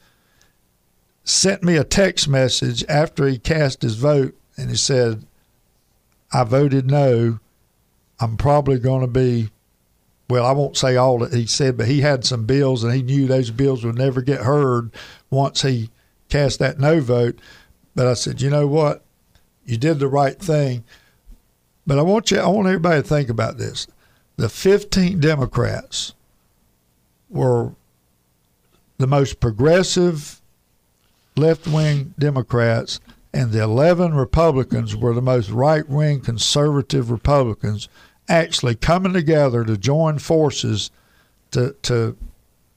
sent 1.24 1.64
me 1.64 1.78
a 1.78 1.84
text 1.84 2.28
message 2.28 2.84
after 2.90 3.28
he 3.28 3.38
cast 3.38 3.82
his 3.82 3.96
vote, 3.96 4.36
and 4.58 4.70
he 4.70 4.76
said, 4.76 5.26
I 6.34 6.44
voted 6.44 6.90
no. 6.90 7.40
I'm 8.20 8.38
probably 8.38 8.80
going 8.80 9.02
to 9.02 9.08
be, 9.08 9.50
well, 10.30 10.46
I 10.46 10.52
won't 10.52 10.78
say 10.78 10.96
all 10.96 11.20
that 11.20 11.34
he 11.34 11.46
said, 11.46 11.78
but 11.78 11.88
he 11.88 12.02
had 12.02 12.26
some 12.26 12.46
bills 12.46 12.84
and 12.84 12.94
he 12.94 13.04
knew 13.04 13.28
those 13.28 13.52
bills 13.52 13.86
would 13.86 13.98
never 13.98 14.22
get 14.22 14.42
heard 14.42 14.92
once 15.30 15.62
he 15.62 15.90
cast 16.30 16.60
that 16.60 16.80
no 16.80 17.00
vote. 17.00 17.40
But 17.96 18.08
I 18.08 18.14
said, 18.16 18.42
you 18.42 18.50
know 18.50 18.68
what? 18.68 19.04
You 19.66 19.78
did 19.78 20.00
the 20.00 20.08
right 20.08 20.38
thing. 20.38 20.84
But 21.86 22.00
I 22.00 22.02
want 22.02 22.32
you, 22.32 22.40
I 22.40 22.48
want 22.48 22.68
everybody 22.68 23.02
to 23.02 23.08
think 23.08 23.30
about 23.30 23.58
this. 23.58 23.88
The 24.36 24.50
15 24.50 25.20
Democrats 25.20 26.14
were 27.30 27.74
the 28.98 29.08
most 29.08 29.40
progressive 29.40 30.42
left 31.36 31.68
wing 31.68 32.14
Democrats, 32.18 33.00
and 33.34 33.52
the 33.52 33.62
11 33.62 34.14
Republicans 34.14 34.96
were 34.96 35.14
the 35.14 35.22
most 35.22 35.50
right 35.50 35.88
wing 35.88 36.22
conservative 36.22 37.12
Republicans 37.12 37.88
actually 38.28 38.76
coming 38.76 39.14
together 39.14 39.64
to 39.64 39.78
join 39.78 40.20
forces 40.20 40.92
to, 41.52 41.76
to 41.84 42.18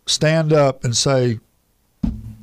stand 0.07 0.53
up 0.53 0.85
and 0.85 0.97
say, 0.97 1.41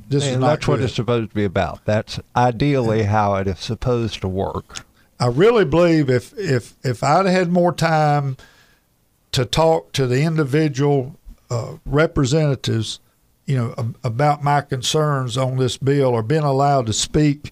this 0.09 0.25
is 0.25 0.37
not 0.37 0.47
that's 0.47 0.67
what 0.67 0.81
it's 0.81 0.93
supposed 0.93 1.29
to 1.29 1.35
be 1.35 1.43
about. 1.43 1.83
That's 1.85 2.19
ideally 2.35 3.03
how 3.03 3.35
it 3.35 3.47
is 3.47 3.59
supposed 3.59 4.21
to 4.21 4.27
work. 4.27 4.85
I 5.19 5.27
really 5.27 5.65
believe 5.65 6.09
if 6.09 6.37
if 6.37 6.75
if 6.83 7.03
I'd 7.03 7.25
had 7.25 7.51
more 7.51 7.73
time 7.73 8.37
to 9.33 9.45
talk 9.45 9.91
to 9.93 10.07
the 10.07 10.21
individual 10.21 11.16
uh, 11.49 11.77
representatives, 11.85 12.99
you 13.45 13.57
know, 13.57 13.73
ab- 13.77 13.97
about 14.03 14.43
my 14.43 14.61
concerns 14.61 15.37
on 15.37 15.57
this 15.57 15.77
bill, 15.77 16.09
or 16.09 16.23
been 16.23 16.43
allowed 16.43 16.85
to 16.87 16.93
speak 16.93 17.51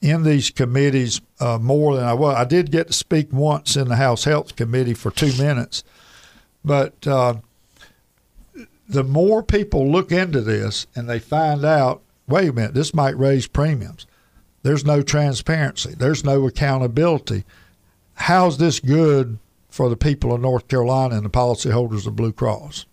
in 0.00 0.22
these 0.22 0.50
committees 0.50 1.20
uh, 1.40 1.58
more 1.58 1.96
than 1.96 2.04
I 2.04 2.12
was. 2.12 2.36
I 2.36 2.44
did 2.44 2.70
get 2.70 2.88
to 2.88 2.92
speak 2.92 3.32
once 3.32 3.76
in 3.76 3.88
the 3.88 3.96
House 3.96 4.24
Health 4.24 4.54
Committee 4.56 4.94
for 4.94 5.10
two 5.10 5.32
minutes, 5.42 5.82
but 6.64 7.06
uh, 7.06 7.36
the 8.88 9.04
more 9.04 9.42
people 9.42 9.90
look 9.90 10.12
into 10.12 10.40
this 10.40 10.86
and 10.94 11.08
they 11.08 11.18
find 11.18 11.64
out, 11.64 12.02
wait 12.26 12.48
a 12.48 12.52
minute, 12.52 12.74
this 12.74 12.94
might 12.94 13.18
raise 13.18 13.46
premiums. 13.46 14.06
There's 14.62 14.84
no 14.84 15.02
transparency. 15.02 15.94
There's 15.94 16.24
no 16.24 16.46
accountability. 16.46 17.44
How's 18.14 18.58
this 18.58 18.80
good 18.80 19.38
for 19.68 19.88
the 19.88 19.96
people 19.96 20.32
of 20.32 20.40
North 20.40 20.68
Carolina 20.68 21.16
and 21.16 21.24
the 21.24 21.30
policyholders 21.30 22.06
of 22.06 22.16
Blue 22.16 22.32
Cross? 22.32 22.86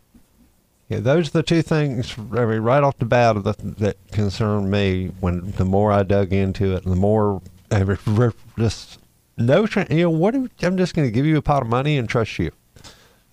Yeah, 0.91 0.99
those 0.99 1.29
are 1.29 1.31
the 1.31 1.43
two 1.43 1.61
things 1.61 2.13
I 2.17 2.45
mean, 2.45 2.59
right 2.59 2.83
off 2.83 2.97
the 2.97 3.05
bat 3.05 3.41
that, 3.45 3.77
that 3.77 3.95
concern 4.11 4.69
me. 4.69 5.11
When 5.21 5.51
the 5.51 5.63
more 5.63 5.89
I 5.89 6.03
dug 6.03 6.33
into 6.33 6.75
it, 6.75 6.83
the 6.83 6.97
more 6.97 7.41
I 7.71 7.79
re- 8.05 8.31
just 8.59 8.99
no, 9.37 9.65
you 9.89 10.03
know, 10.03 10.09
what? 10.09 10.33
do- 10.33 10.49
I'm 10.61 10.75
just 10.75 10.93
going 10.93 11.07
to 11.07 11.11
give 11.11 11.25
you 11.25 11.37
a 11.37 11.41
pot 11.41 11.61
of 11.61 11.69
money 11.69 11.97
and 11.97 12.09
trust 12.09 12.37
you. 12.39 12.51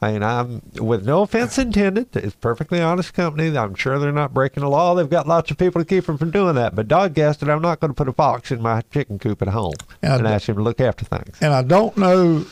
I 0.01 0.13
mean, 0.13 0.23
I'm 0.23 0.63
with 0.77 1.05
no 1.05 1.23
offense 1.23 1.59
intended. 1.59 2.15
It's 2.15 2.35
a 2.37 2.39
perfectly 2.39 2.81
honest 2.81 3.13
company. 3.13 3.59
I'm 3.59 3.75
sure 3.75 3.99
they're 3.99 4.13
not 4.13 4.33
breaking 4.33 4.61
the 4.61 4.69
law. 4.69 4.95
They've 4.95 5.11
got 5.11 5.27
lots 5.27 5.51
of 5.51 5.59
people 5.59 5.83
to 5.83 5.85
keep 5.85 6.07
them 6.07 6.17
from 6.17 6.31
doing 6.31 6.55
that. 6.55 6.77
But 6.77 6.87
dog 6.87 7.15
guessed 7.15 7.43
it, 7.43 7.49
I'm 7.49 7.61
not 7.61 7.81
going 7.81 7.91
to 7.91 7.95
put 7.95 8.09
a 8.09 8.13
fox 8.13 8.53
in 8.53 8.63
my 8.63 8.83
chicken 8.93 9.19
coop 9.19 9.43
at 9.43 9.49
home 9.49 9.75
And 10.01 10.13
and 10.21 10.29
ask 10.29 10.49
him 10.49 10.55
to 10.55 10.63
look 10.63 10.81
after 10.81 11.05
things. 11.05 11.37
And 11.41 11.53
I 11.53 11.63
don't 11.63 11.97
know 11.97 12.47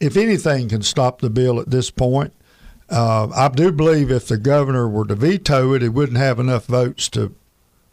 if 0.00 0.16
anything 0.16 0.68
can 0.68 0.82
stop 0.82 1.20
the 1.20 1.30
bill 1.30 1.60
at 1.60 1.70
this 1.70 1.92
point. 1.92 2.32
Uh, 2.90 3.28
I 3.34 3.48
do 3.48 3.70
believe 3.70 4.10
if 4.10 4.26
the 4.26 4.36
governor 4.36 4.88
were 4.88 5.06
to 5.06 5.14
veto 5.14 5.72
it, 5.74 5.82
he 5.82 5.88
wouldn't 5.88 6.18
have 6.18 6.40
enough 6.40 6.66
votes 6.66 7.08
to 7.10 7.34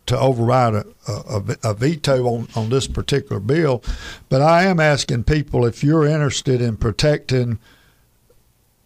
to 0.08 0.18
override 0.18 0.74
a, 0.74 0.86
a, 1.08 1.58
a 1.66 1.74
veto 1.74 2.26
on, 2.28 2.48
on 2.56 2.70
this 2.70 2.88
particular 2.88 3.42
bill. 3.42 3.84
But 4.30 4.42
I 4.42 4.64
am 4.64 4.80
asking 4.80 5.26
people 5.26 5.66
if 5.66 5.84
you're 5.84 6.06
interested 6.06 6.62
in 6.62 6.78
protecting 6.78 7.60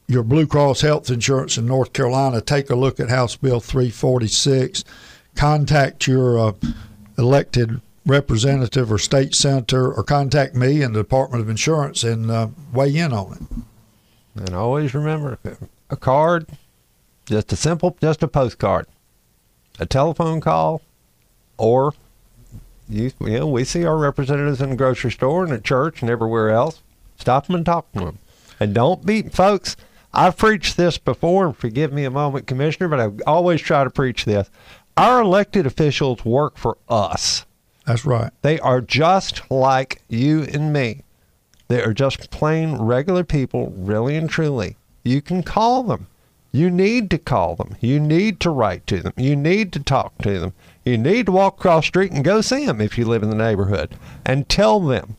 your 0.07 0.24
Blue 0.24 0.47
Cross 0.47 0.82
health 0.82 1.09
insurance 1.09 1.57
in 1.57 1.66
North 1.68 1.93
Carolina, 1.93 2.41
take 2.41 2.70
a 2.70 2.76
look 2.76 2.99
at 2.99 3.09
House 3.09 3.36
Bill 3.36 3.59
346. 3.59 4.84
Contact 5.36 6.07
your 6.07 6.38
uh, 6.38 6.53
elected 7.18 7.80
representative 8.05 8.91
or 8.91 8.97
state 8.97 9.34
senator, 9.36 9.93
or 9.93 10.03
contact 10.03 10.55
me 10.55 10.82
in 10.82 10.93
the 10.93 10.99
Department 11.01 11.41
of 11.41 11.49
Insurance 11.49 12.03
and 12.03 12.30
uh, 12.30 12.47
weigh 12.74 12.97
in 12.97 13.14
on 13.14 13.34
it. 13.34 14.41
And 14.41 14.55
always 14.55 14.93
remember 14.93 15.38
a 15.91 15.97
card, 15.97 16.47
just 17.25 17.53
a 17.53 17.55
simple, 17.55 17.95
just 18.01 18.23
a 18.23 18.27
postcard, 18.27 18.87
a 19.79 19.85
telephone 19.85 20.41
call, 20.41 20.81
or 21.57 21.93
you, 22.89 23.11
you 23.19 23.39
know, 23.39 23.47
we 23.47 23.63
see 23.63 23.85
our 23.85 23.97
representatives 23.97 24.61
in 24.61 24.71
the 24.71 24.75
grocery 24.75 25.11
store 25.11 25.43
and 25.43 25.53
at 25.53 25.63
church 25.63 26.01
and 26.01 26.09
everywhere 26.09 26.49
else. 26.49 26.81
Stop 27.17 27.47
them 27.47 27.55
and 27.55 27.65
talk 27.65 27.91
to 27.91 27.99
them. 27.99 28.17
And 28.59 28.73
don't 28.73 29.05
be, 29.05 29.23
folks, 29.23 29.75
I've 30.13 30.37
preached 30.37 30.75
this 30.75 30.97
before, 30.97 31.45
and 31.45 31.57
forgive 31.57 31.93
me 31.93 32.03
a 32.03 32.11
moment, 32.11 32.47
Commissioner, 32.47 32.87
but 32.87 32.99
I 32.99 33.11
always 33.25 33.61
try 33.61 33.83
to 33.83 33.89
preach 33.89 34.25
this. 34.25 34.49
Our 34.97 35.21
elected 35.21 35.65
officials 35.65 36.25
work 36.25 36.57
for 36.57 36.77
us. 36.89 37.45
That's 37.85 38.05
right. 38.05 38.31
They 38.41 38.59
are 38.59 38.81
just 38.81 39.49
like 39.49 40.01
you 40.09 40.43
and 40.43 40.73
me. 40.73 41.03
They 41.69 41.81
are 41.81 41.93
just 41.93 42.29
plain 42.29 42.75
regular 42.75 43.23
people, 43.23 43.71
really 43.75 44.17
and 44.17 44.29
truly. 44.29 44.75
You 45.04 45.22
can 45.22 45.43
call 45.43 45.84
them. 45.84 46.08
You 46.52 46.70
need 46.70 47.10
to 47.12 47.18
call 47.18 47.56
them. 47.56 47.76
You 47.80 47.99
need 47.99 48.39
to 48.41 48.49
write 48.49 48.86
to 48.88 49.02
them. 49.02 49.14
You 49.16 49.36
need 49.36 49.72
to 49.74 49.80
talk 49.80 50.18
to 50.20 50.39
them. 50.39 50.54
You 50.84 50.97
need 50.97 51.28
to 51.28 51.32
walk 51.32 51.60
across 51.60 51.86
street 51.86 52.12
and 52.12 52.26
go 52.26 52.41
see 52.41 52.66
them 52.66 52.82
if 52.82 52.97
you 52.97 53.06
live 53.06 53.24
in 53.24 53.30
the 53.30 53.36
neighborhood 53.36 53.95
and 54.26 54.49
tell 54.49 54.80
them. 54.80 55.16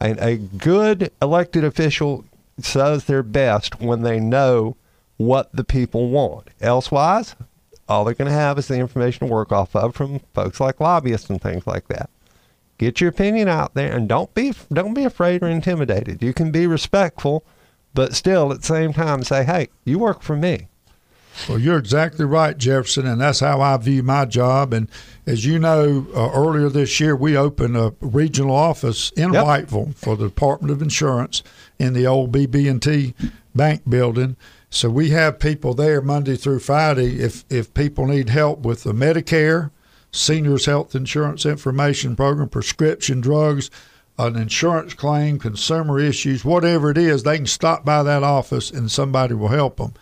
A, 0.00 0.30
a 0.30 0.36
good 0.36 1.12
elected 1.20 1.62
official 1.62 2.24
does 2.60 3.04
their 3.04 3.22
best 3.22 3.80
when 3.80 4.02
they 4.02 4.18
know 4.18 4.76
what 5.16 5.54
the 5.54 5.64
people 5.64 6.08
want. 6.08 6.48
Elsewise, 6.60 7.36
all 7.88 8.04
they're 8.04 8.14
going 8.14 8.30
to 8.30 8.34
have 8.34 8.58
is 8.58 8.68
the 8.68 8.78
information 8.78 9.26
to 9.26 9.32
work 9.32 9.52
off 9.52 9.76
of 9.76 9.94
from 9.94 10.20
folks 10.34 10.60
like 10.60 10.80
lobbyists 10.80 11.30
and 11.30 11.40
things 11.40 11.66
like 11.66 11.88
that. 11.88 12.10
Get 12.78 13.00
your 13.00 13.10
opinion 13.10 13.48
out 13.48 13.74
there, 13.74 13.94
and 13.94 14.08
don't 14.08 14.34
be 14.34 14.54
don't 14.72 14.94
be 14.94 15.04
afraid 15.04 15.42
or 15.42 15.48
intimidated. 15.48 16.22
You 16.22 16.32
can 16.32 16.50
be 16.50 16.66
respectful, 16.66 17.44
but 17.94 18.14
still 18.14 18.52
at 18.52 18.60
the 18.60 18.66
same 18.66 18.92
time 18.92 19.22
say, 19.22 19.44
"Hey, 19.44 19.68
you 19.84 19.98
work 19.98 20.22
for 20.22 20.36
me." 20.36 20.68
Well, 21.48 21.58
you're 21.58 21.78
exactly 21.78 22.26
right, 22.26 22.56
Jefferson, 22.56 23.06
and 23.06 23.20
that's 23.20 23.40
how 23.40 23.60
I 23.62 23.76
view 23.78 24.02
my 24.02 24.26
job. 24.26 24.74
And 24.74 24.88
as 25.26 25.46
you 25.46 25.58
know, 25.58 26.06
uh, 26.14 26.30
earlier 26.34 26.68
this 26.68 27.00
year 27.00 27.16
we 27.16 27.36
opened 27.36 27.76
a 27.76 27.94
regional 28.00 28.54
office 28.54 29.10
in 29.16 29.32
Yep. 29.32 29.44
Whiteville 29.44 29.94
for 29.94 30.14
the 30.14 30.26
Department 30.26 30.70
of 30.72 30.82
Insurance 30.82 31.42
in 31.78 31.94
the 31.94 32.06
old 32.06 32.32
BB&T 32.32 33.14
Bank 33.54 33.82
building. 33.88 34.36
So 34.68 34.90
we 34.90 35.10
have 35.10 35.38
people 35.38 35.74
there 35.74 36.00
Monday 36.02 36.36
through 36.36 36.60
Friday. 36.60 37.20
If 37.20 37.44
if 37.50 37.72
people 37.74 38.06
need 38.06 38.28
help 38.30 38.60
with 38.60 38.82
the 38.84 38.92
Medicare, 38.92 39.70
Seniors 40.10 40.66
Health 40.66 40.94
Insurance 40.94 41.44
Information 41.46 42.14
Program, 42.16 42.48
prescription 42.48 43.20
drugs, 43.22 43.70
an 44.18 44.36
insurance 44.36 44.94
claim, 44.94 45.38
consumer 45.38 45.98
issues, 45.98 46.44
whatever 46.44 46.90
it 46.90 46.98
is, 46.98 47.22
they 47.22 47.36
can 47.36 47.46
stop 47.46 47.84
by 47.84 48.02
that 48.02 48.22
office 48.22 48.70
and 48.70 48.90
somebody 48.90 49.34
will 49.34 49.48
help 49.48 49.76
them. 49.78 49.94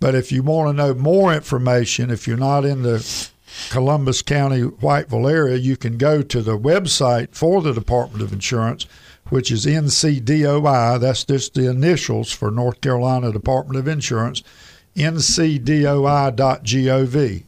But 0.00 0.14
if 0.14 0.32
you 0.32 0.42
want 0.42 0.68
to 0.68 0.72
know 0.72 0.94
more 0.94 1.34
information, 1.34 2.10
if 2.10 2.26
you're 2.26 2.36
not 2.36 2.64
in 2.64 2.82
the 2.82 3.28
Columbus 3.68 4.22
County, 4.22 4.62
Whiteville 4.62 5.30
area, 5.30 5.56
you 5.56 5.76
can 5.76 5.98
go 5.98 6.22
to 6.22 6.40
the 6.40 6.58
website 6.58 7.34
for 7.34 7.60
the 7.60 7.72
Department 7.72 8.22
of 8.22 8.32
Insurance, 8.32 8.86
which 9.28 9.50
is 9.50 9.66
NCDOI. 9.66 10.98
That's 10.98 11.24
just 11.24 11.54
the 11.54 11.68
initials 11.68 12.32
for 12.32 12.50
North 12.50 12.80
Carolina 12.80 13.30
Department 13.30 13.78
of 13.78 13.86
Insurance, 13.86 14.42
ncdoi.gov, 14.96 16.36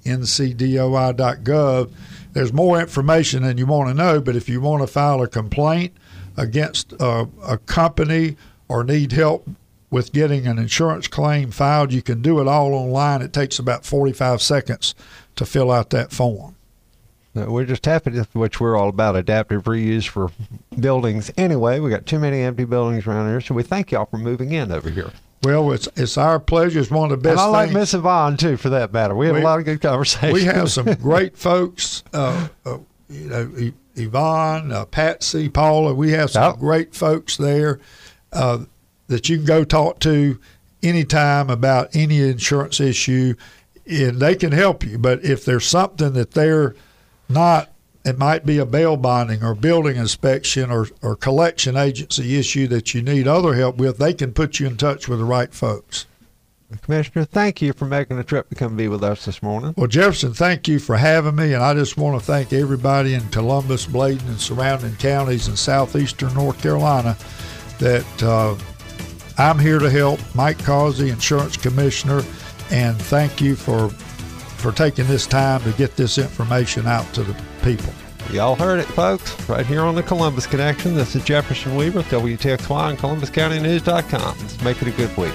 ncdoi.gov. 0.05 1.91
There's 2.33 2.53
more 2.53 2.81
information 2.81 3.43
than 3.43 3.59
you 3.59 3.67
want 3.67 3.89
to 3.89 3.95
know, 3.95 4.21
but 4.21 4.37
if 4.37 4.49
you 4.49 4.61
want 4.61 4.83
to 4.83 4.87
file 4.87 5.23
a 5.23 5.29
complaint 5.29 5.93
against 6.37 6.93
a, 6.95 7.29
a 7.47 7.59
company 7.59 8.37
or 8.69 8.85
need 8.85 9.13
help 9.13 9.49
with 9.91 10.13
getting 10.13 10.47
an 10.47 10.59
insurance 10.59 11.07
claim 11.07 11.51
filed, 11.51 11.93
you 11.93 12.01
can 12.03 12.23
do 12.23 12.41
it 12.41 12.49
all 12.49 12.73
online. 12.73 13.21
It 13.21 13.33
takes 13.33 13.59
about 13.59 13.85
45 13.85 14.41
seconds 14.41 14.95
to 15.37 15.45
fill 15.45 15.71
out 15.71 15.91
that 15.91 16.13
form. 16.13 16.57
We're 17.35 17.65
just 17.65 17.85
happy, 17.87 18.11
which 18.35 18.61
we're 18.61 18.77
all 18.77 18.89
about 18.91 19.17
adaptive 19.17 19.65
reuse 19.65 20.07
for 20.07 20.31
buildings. 20.79 21.31
Anyway, 21.39 21.81
we 21.81 21.89
got 21.89 22.05
too 22.05 22.19
many 22.19 22.41
empty 22.43 22.65
buildings 22.67 23.07
around 23.07 23.29
here, 23.31 23.41
so 23.41 23.55
we 23.55 23.63
thank 23.63 23.91
y'all 23.91 24.05
for 24.05 24.19
moving 24.19 24.53
in 24.53 24.71
over 24.71 24.91
here. 24.91 25.11
Well, 25.43 25.73
it's 25.73 25.89
it's 25.97 26.17
our 26.19 26.39
pleasure. 26.39 26.79
It's 26.79 26.91
one 26.91 27.11
of 27.11 27.23
the 27.23 27.29
best. 27.29 27.33
And 27.33 27.41
I 27.41 27.47
like. 27.47 27.73
Miss 27.73 27.95
Yvonne 27.95 28.37
too, 28.37 28.57
for 28.59 28.69
that 28.69 28.93
matter. 28.93 29.15
We 29.15 29.27
have 29.27 29.35
We- 29.37 29.41
a 29.41 29.45
lot 29.45 29.59
of 29.59 29.65
good 29.65 29.81
conversations. 29.81 30.33
We 30.35 30.45
have 30.45 30.71
some 30.71 30.93
great 30.95 31.37
folks. 31.49 32.05
Uh, 32.13 32.49
uh, 32.67 32.79
you 33.09 33.29
know, 33.29 33.73
Yvonne, 33.95 34.73
uh, 34.73 34.85
Patsy, 34.87 35.49
Paula. 35.49 35.95
We 35.95 36.13
have 36.13 36.31
some 36.31 36.53
Yep. 36.53 36.59
great 36.59 36.95
folks 36.95 37.37
there 37.37 37.79
uh, 38.33 38.65
that 39.09 39.29
you 39.29 39.37
can 39.37 39.47
go 39.47 39.65
talk 39.65 40.01
to 40.01 40.39
anytime 40.83 41.51
about 41.51 41.95
any 41.95 42.21
insurance 42.21 42.81
issue, 42.81 43.35
and 43.87 44.19
they 44.19 44.35
can 44.35 44.53
help 44.53 44.85
you. 44.85 44.99
But 44.99 45.25
if 45.25 45.45
there's 45.45 45.67
something 45.67 46.13
that 46.15 46.33
they're 46.33 46.75
not, 47.29 47.71
it 48.05 48.19
might 48.19 48.45
be 48.45 48.59
a 48.59 48.67
bail 48.67 48.97
bonding 48.97 49.45
or 49.45 49.55
building 49.55 49.97
inspection 49.97 50.71
or, 50.71 50.89
or 51.03 51.15
collection 51.15 51.77
agency 51.77 52.37
issue 52.37 52.67
that 52.69 52.95
you 52.95 53.03
need 53.03 53.29
other 53.29 53.55
help 53.55 53.77
with, 53.77 53.99
they 53.99 54.13
can 54.13 54.33
put 54.33 54.59
you 54.59 54.67
in 54.67 54.77
touch 54.77 55.09
with 55.09 55.19
the 55.21 55.25
right 55.25 55.55
folks. 55.55 56.07
Commissioner, 56.79 57.25
thank 57.25 57.63
you 57.63 57.73
for 57.73 57.87
making 57.87 58.17
the 58.17 58.25
trip 58.25 58.49
to 58.49 58.55
come 58.55 58.77
be 58.77 58.89
with 58.89 59.03
us 59.03 59.25
this 59.25 59.43
morning. 59.43 59.75
Well, 59.77 59.87
Jefferson, 59.87 60.33
thank 60.33 60.69
you 60.69 60.79
for 60.79 60.97
having 60.97 61.37
me, 61.37 61.55
and 61.55 61.63
I 61.63 61.75
just 61.75 61.97
want 61.97 62.19
to 62.19 62.25
thank 62.25 62.53
everybody 62.53 63.15
in 63.15 63.29
Columbus, 63.29 63.87
Bladen, 63.87 64.27
and 64.29 64.41
surrounding 64.41 64.97
counties 64.97 65.49
in 65.49 65.57
southeastern 65.57 66.35
North 66.35 66.61
Carolina 66.63 67.17
that 67.79 68.23
uh, 68.23 68.57
I'm 69.39 69.59
here 69.59 69.79
to 69.79 69.91
help. 69.91 70.21
Mike 70.35 70.59
Causey, 70.59 71.11
Insurance 71.11 71.57
Commissioner, 71.57 72.23
and 72.71 72.97
thank 72.97 73.41
you 73.41 73.57
for 73.57 73.89
for 73.89 74.71
taking 74.71 75.07
this 75.09 75.27
time 75.27 75.61
to 75.63 75.73
get 75.73 75.97
this 75.97 76.19
information 76.19 76.87
out 76.87 77.13
to 77.15 77.25
the 77.25 77.35
people. 77.65 77.93
Y'all 78.31 78.55
heard 78.55 78.79
it, 78.79 78.87
folks, 78.87 79.37
right 79.49 79.67
here 79.67 79.81
on 79.83 79.97
the 79.97 80.03
Columbus 80.03 80.47
Connection. 80.47 80.95
This 80.95 81.17
is 81.17 81.25
Jefferson 81.25 81.75
Weaver, 81.75 82.03
WTXY, 82.03 82.91
and 82.91 82.99
ColumbusCountyNews.com. 82.99 84.39
Let's 84.39 84.63
make 84.63 84.81
it 84.81 84.89
a 84.89 84.93
good 84.93 85.15
week. 85.17 85.35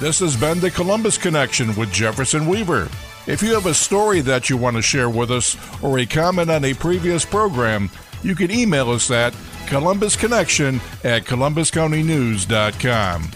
This 0.00 0.18
has 0.18 0.36
been 0.36 0.58
the 0.58 0.72
Columbus 0.72 1.16
Connection 1.16 1.74
with 1.76 1.92
Jefferson 1.92 2.48
Weaver. 2.48 2.88
If 3.26 3.42
you 3.42 3.54
have 3.54 3.66
a 3.66 3.74
story 3.74 4.20
that 4.22 4.50
you 4.50 4.56
want 4.56 4.74
to 4.76 4.82
share 4.82 5.08
with 5.08 5.30
us 5.30 5.56
or 5.82 5.98
a 5.98 6.06
comment 6.06 6.50
on 6.50 6.64
a 6.64 6.74
previous 6.74 7.24
program, 7.24 7.88
you 8.22 8.34
can 8.34 8.50
email 8.50 8.90
us 8.90 9.10
at 9.12 9.32
columbusconnection 9.66 10.80
at 11.04 11.24
columbuscountynews.com. 11.24 13.30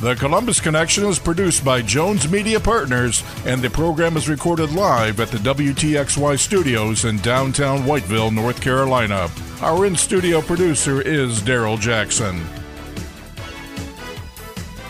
The 0.00 0.14
Columbus 0.16 0.60
Connection 0.60 1.06
is 1.06 1.18
produced 1.18 1.64
by 1.64 1.80
Jones 1.80 2.30
Media 2.30 2.60
Partners, 2.60 3.22
and 3.46 3.62
the 3.62 3.70
program 3.70 4.16
is 4.16 4.28
recorded 4.28 4.72
live 4.72 5.20
at 5.20 5.28
the 5.28 5.38
WTXY 5.38 6.38
studios 6.38 7.04
in 7.04 7.18
downtown 7.18 7.84
Whiteville, 7.84 8.34
North 8.34 8.60
Carolina. 8.60 9.30
Our 9.60 9.86
in 9.86 9.96
studio 9.96 10.42
producer 10.42 11.00
is 11.00 11.40
Daryl 11.40 11.80
Jackson. 11.80 12.44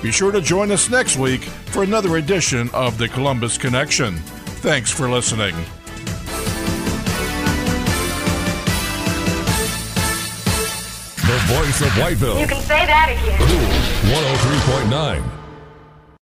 Be 0.03 0.11
sure 0.11 0.33
to 0.33 0.41
join 0.41 0.73
us 0.73 0.91
next 0.91 1.17
week 1.17 1.43
for 1.43 1.85
another 1.85 2.17
edition 2.17 2.69
of 2.75 2.99
the 2.99 3.09
Columbus 3.09 3.57
Connection. 3.57 4.17
Thanks 4.61 4.91
for 4.91 5.09
listening. 5.09 5.55
The 11.17 11.39
voice 11.47 11.81
of 11.81 11.89
Whiteville. 11.95 12.41
You 12.41 12.49
can 12.49 12.63
say 12.63 12.85
that 12.85 13.11
again. 13.11 13.39
103.9 14.91 15.42